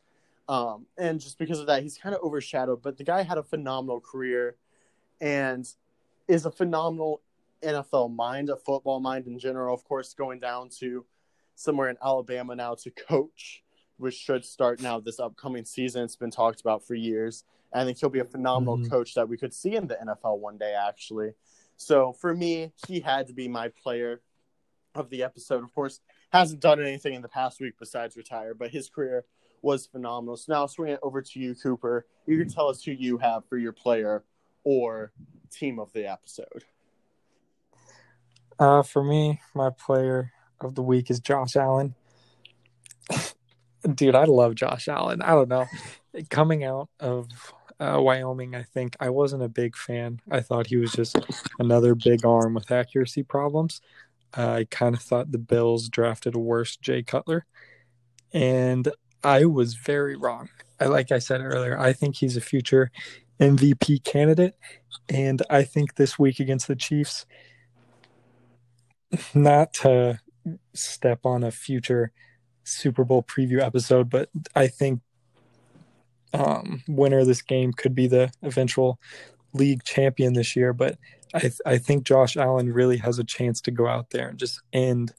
um, 0.49 0.85
and 0.97 1.19
just 1.19 1.37
because 1.37 1.59
of 1.59 1.67
that, 1.67 1.83
he's 1.83 1.97
kind 1.97 2.15
of 2.15 2.21
overshadowed. 2.21 2.81
But 2.81 2.97
the 2.97 3.03
guy 3.03 3.23
had 3.23 3.37
a 3.37 3.43
phenomenal 3.43 4.01
career, 4.01 4.55
and 5.19 5.67
is 6.27 6.45
a 6.45 6.51
phenomenal 6.51 7.21
NFL 7.63 8.15
mind, 8.15 8.49
a 8.49 8.55
football 8.55 8.99
mind 8.99 9.27
in 9.27 9.39
general. 9.39 9.73
Of 9.73 9.83
course, 9.83 10.13
going 10.13 10.39
down 10.39 10.69
to 10.79 11.05
somewhere 11.55 11.89
in 11.89 11.97
Alabama 12.03 12.55
now 12.55 12.75
to 12.75 12.91
coach, 12.91 13.63
which 13.97 14.15
should 14.15 14.45
start 14.45 14.81
now 14.81 14.99
this 14.99 15.19
upcoming 15.19 15.65
season. 15.65 16.03
It's 16.03 16.15
been 16.15 16.31
talked 16.31 16.61
about 16.61 16.85
for 16.85 16.95
years. 16.95 17.43
I 17.73 17.83
think 17.85 17.99
he'll 17.99 18.09
be 18.09 18.19
a 18.19 18.25
phenomenal 18.25 18.77
mm-hmm. 18.77 18.91
coach 18.91 19.13
that 19.15 19.29
we 19.29 19.37
could 19.37 19.53
see 19.53 19.75
in 19.75 19.87
the 19.87 19.95
NFL 19.95 20.39
one 20.39 20.57
day, 20.57 20.73
actually. 20.73 21.31
So 21.77 22.13
for 22.13 22.35
me, 22.35 22.73
he 22.87 22.99
had 22.99 23.27
to 23.27 23.33
be 23.33 23.47
my 23.47 23.69
player 23.69 24.21
of 24.93 25.09
the 25.09 25.23
episode. 25.23 25.63
Of 25.63 25.73
course, 25.73 26.01
hasn't 26.31 26.61
done 26.61 26.81
anything 26.81 27.13
in 27.13 27.21
the 27.21 27.29
past 27.29 27.61
week 27.61 27.73
besides 27.79 28.17
retire, 28.17 28.53
but 28.53 28.71
his 28.71 28.89
career 28.89 29.25
was 29.61 29.85
phenomenal. 29.85 30.37
So 30.37 30.53
now 30.53 30.61
I'll 30.61 30.67
swing 30.67 30.91
it 30.91 30.99
over 31.01 31.21
to 31.21 31.39
you, 31.39 31.55
Cooper. 31.55 32.05
You 32.25 32.37
can 32.37 32.49
tell 32.49 32.67
us 32.67 32.83
who 32.83 32.91
you 32.91 33.17
have 33.19 33.45
for 33.47 33.57
your 33.57 33.71
player 33.71 34.23
or 34.63 35.11
team 35.51 35.79
of 35.79 35.93
the 35.93 36.09
episode. 36.11 36.65
Uh, 38.61 38.83
for 38.83 39.03
me, 39.03 39.41
my 39.55 39.71
player 39.71 40.31
of 40.59 40.75
the 40.75 40.83
week 40.83 41.09
is 41.09 41.19
Josh 41.19 41.55
Allen. 41.55 41.95
Dude, 43.95 44.13
I 44.13 44.25
love 44.25 44.53
Josh 44.53 44.87
Allen. 44.87 45.23
I 45.23 45.31
don't 45.31 45.49
know. 45.49 45.65
Coming 46.29 46.63
out 46.63 46.87
of 46.99 47.27
uh, 47.79 47.97
Wyoming, 47.99 48.53
I 48.53 48.61
think 48.61 48.95
I 48.99 49.09
wasn't 49.09 49.41
a 49.41 49.49
big 49.49 49.75
fan. 49.75 50.21
I 50.29 50.41
thought 50.41 50.67
he 50.67 50.77
was 50.77 50.91
just 50.91 51.17
another 51.57 51.95
big 51.95 52.23
arm 52.23 52.53
with 52.53 52.71
accuracy 52.71 53.23
problems. 53.23 53.81
Uh, 54.37 54.51
I 54.51 54.67
kind 54.69 54.93
of 54.93 55.01
thought 55.01 55.31
the 55.31 55.39
Bills 55.39 55.89
drafted 55.89 56.35
a 56.35 56.39
worse 56.39 56.77
Jay 56.77 57.01
Cutler, 57.01 57.47
and 58.31 58.87
I 59.23 59.45
was 59.45 59.73
very 59.73 60.15
wrong. 60.15 60.49
I, 60.79 60.85
like 60.85 61.11
I 61.11 61.17
said 61.17 61.41
earlier, 61.41 61.79
I 61.79 61.93
think 61.93 62.15
he's 62.15 62.37
a 62.37 62.41
future 62.41 62.91
MVP 63.39 64.03
candidate. 64.03 64.55
And 65.09 65.41
I 65.49 65.63
think 65.63 65.95
this 65.95 66.19
week 66.19 66.39
against 66.39 66.67
the 66.67 66.75
Chiefs, 66.75 67.25
not 69.33 69.73
to 69.73 70.19
step 70.73 71.25
on 71.25 71.43
a 71.43 71.51
future 71.51 72.11
Super 72.63 73.03
Bowl 73.03 73.23
preview 73.23 73.59
episode, 73.59 74.09
but 74.09 74.29
I 74.55 74.67
think 74.67 75.01
um, 76.33 76.83
winner 76.87 77.19
of 77.19 77.27
this 77.27 77.41
game 77.41 77.73
could 77.73 77.93
be 77.93 78.07
the 78.07 78.31
eventual 78.41 78.99
league 79.53 79.83
champion 79.83 80.33
this 80.33 80.55
year. 80.55 80.73
But 80.73 80.97
I, 81.33 81.39
th- 81.39 81.61
I 81.65 81.77
think 81.77 82.03
Josh 82.03 82.37
Allen 82.37 82.71
really 82.71 82.97
has 82.97 83.19
a 83.19 83.23
chance 83.23 83.61
to 83.61 83.71
go 83.71 83.87
out 83.87 84.11
there 84.11 84.29
and 84.29 84.39
just 84.39 84.61
end 84.71 85.13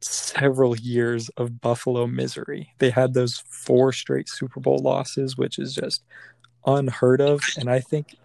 several 0.00 0.76
years 0.76 1.28
of 1.30 1.60
Buffalo 1.60 2.06
misery. 2.06 2.72
They 2.78 2.90
had 2.90 3.14
those 3.14 3.42
four 3.48 3.92
straight 3.92 4.28
Super 4.28 4.60
Bowl 4.60 4.78
losses, 4.78 5.36
which 5.36 5.58
is 5.58 5.74
just 5.74 6.02
unheard 6.66 7.20
of. 7.20 7.40
And 7.58 7.70
I 7.70 7.80
think 7.80 8.16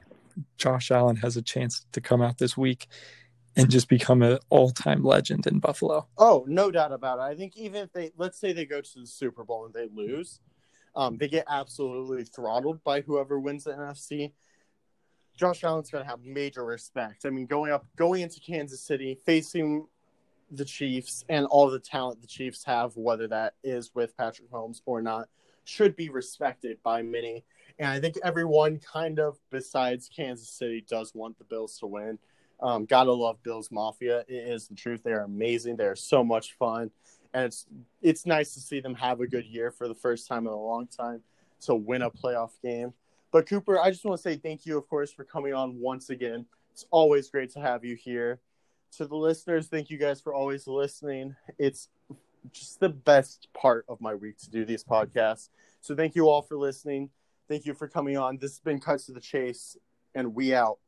Josh 0.58 0.92
Allen 0.92 1.18
has 1.18 1.38
a 1.38 1.42
chance 1.42 1.86
to 1.92 2.02
come 2.02 2.22
out 2.22 2.38
this 2.38 2.58
week 2.58 2.88
and 3.56 3.70
just 3.70 3.88
become 3.88 4.22
an 4.22 4.40
all-time 4.50 5.04
legend 5.04 5.48
in 5.48 5.60
Buffalo. 5.60 6.08
Oh, 6.18 6.46
no 6.48 6.72
doubt 6.72 6.92
about 6.92 7.20
it. 7.20 7.24
I 7.24 7.36
think 7.36 7.58
even 7.58 7.84
if 7.84 7.94
they 7.94 8.12
let's 8.18 8.38
say 8.40 8.54
they 8.54 8.66
go 8.66 8.82
to 8.82 9.00
the 9.00 9.08
Super 9.08 9.44
Bowl 9.44 9.66
and 9.66 9.74
they 9.74 9.88
lose, 9.94 10.40
um, 10.96 11.18
they 11.18 11.28
get 11.28 11.46
absolutely 11.50 12.24
throttled 12.24 12.84
by 12.84 13.02
whoever 13.02 13.40
wins 13.40 13.66
the 13.66 13.72
NFC. 13.72 14.32
Josh 15.36 15.64
Allen's 15.64 15.90
going 15.90 16.04
to 16.04 16.10
have 16.10 16.24
major 16.24 16.64
respect. 16.64 17.26
I 17.26 17.30
mean, 17.30 17.46
going 17.46 17.72
up, 17.72 17.86
going 17.98 18.22
into 18.22 18.40
Kansas 18.40 18.82
City, 18.82 19.20
facing 19.26 19.86
the 20.52 20.64
Chiefs 20.64 21.26
and 21.28 21.46
all 21.48 21.70
the 21.70 21.80
talent 21.80 22.22
the 22.22 22.28
Chiefs 22.28 22.64
have, 22.64 22.96
whether 22.96 23.28
that 23.28 23.56
is 23.64 23.92
with 23.94 24.16
Patrick 24.16 24.50
Mahomes 24.50 24.82
or 24.86 25.02
not, 25.02 25.28
should 25.66 25.96
be 25.96 26.10
respected 26.10 26.78
by 26.84 27.02
many. 27.02 27.44
And 27.80 27.90
I 27.90 28.00
think 28.00 28.16
everyone, 28.24 28.80
kind 28.80 29.20
of 29.20 29.38
besides 29.50 30.10
Kansas 30.16 30.50
City, 30.50 30.86
does 30.88 31.14
want 31.14 31.38
the 31.38 31.44
Bills 31.44 31.78
to 31.80 31.88
win. 31.88 32.18
Um, 32.62 32.86
gotta 32.86 33.12
love 33.12 33.42
Bills 33.44 33.70
Mafia. 33.72 34.20
It 34.28 34.34
is 34.34 34.68
the 34.68 34.76
truth. 34.76 35.04
They 35.04 35.12
are 35.12 35.24
amazing. 35.24 35.76
They 35.76 35.86
are 35.86 35.96
so 35.96 36.24
much 36.24 36.54
fun, 36.54 36.92
and 37.34 37.46
it's 37.46 37.66
it's 38.02 38.26
nice 38.26 38.54
to 38.54 38.60
see 38.60 38.80
them 38.80 38.96
have 38.96 39.22
a 39.22 39.28
good 39.28 39.46
year 39.46 39.72
for 39.72 39.88
the 39.88 39.96
first 39.96 40.28
time 40.28 40.48
in 40.48 40.54
a 40.54 40.60
long 40.60 40.88
time 40.88 41.22
to 41.62 41.76
win 41.76 42.02
a 42.02 42.10
playoff 42.10 42.52
game. 42.64 42.94
But 43.32 43.48
Cooper, 43.48 43.80
I 43.80 43.92
just 43.92 44.06
want 44.06 44.18
to 44.18 44.22
say 44.22 44.38
thank 44.38 44.66
you, 44.66 44.78
of 44.78 44.88
course, 44.88 45.12
for 45.12 45.26
coming 45.26 45.54
on 45.54 45.80
once 45.80 46.10
again. 46.10 46.46
It's 46.72 46.86
always 46.92 47.30
great 47.30 47.52
to 47.52 47.60
have 47.60 47.84
you 47.84 47.96
here. 47.96 48.40
To 48.98 49.06
the 49.06 49.16
listeners, 49.16 49.68
thank 49.68 49.90
you 49.90 49.98
guys 49.98 50.22
for 50.22 50.34
always 50.34 50.68
listening. 50.68 51.36
It's 51.58 51.90
just 52.54 52.80
the 52.80 52.90
best 52.90 53.50
part 53.54 53.86
of 53.90 54.00
my 54.00 54.16
week 54.16 54.38
to 54.40 54.50
do 54.50 54.64
these 54.64 54.84
podcasts. 54.84 55.50
So 55.82 55.96
thank 55.96 56.16
you 56.16 56.30
all 56.30 56.42
for 56.42 56.56
listening. 56.56 57.10
Thank 57.50 57.66
you 57.66 57.74
for 57.74 57.88
coming 57.88 58.18
on. 58.18 58.38
This 58.38 58.52
has 58.52 58.60
been 58.60 58.80
Cuts 58.80 59.08
to 59.08 59.12
the 59.12 59.20
Chase, 59.20 59.78
and 60.14 60.34
we 60.34 60.54
out. 60.54 60.80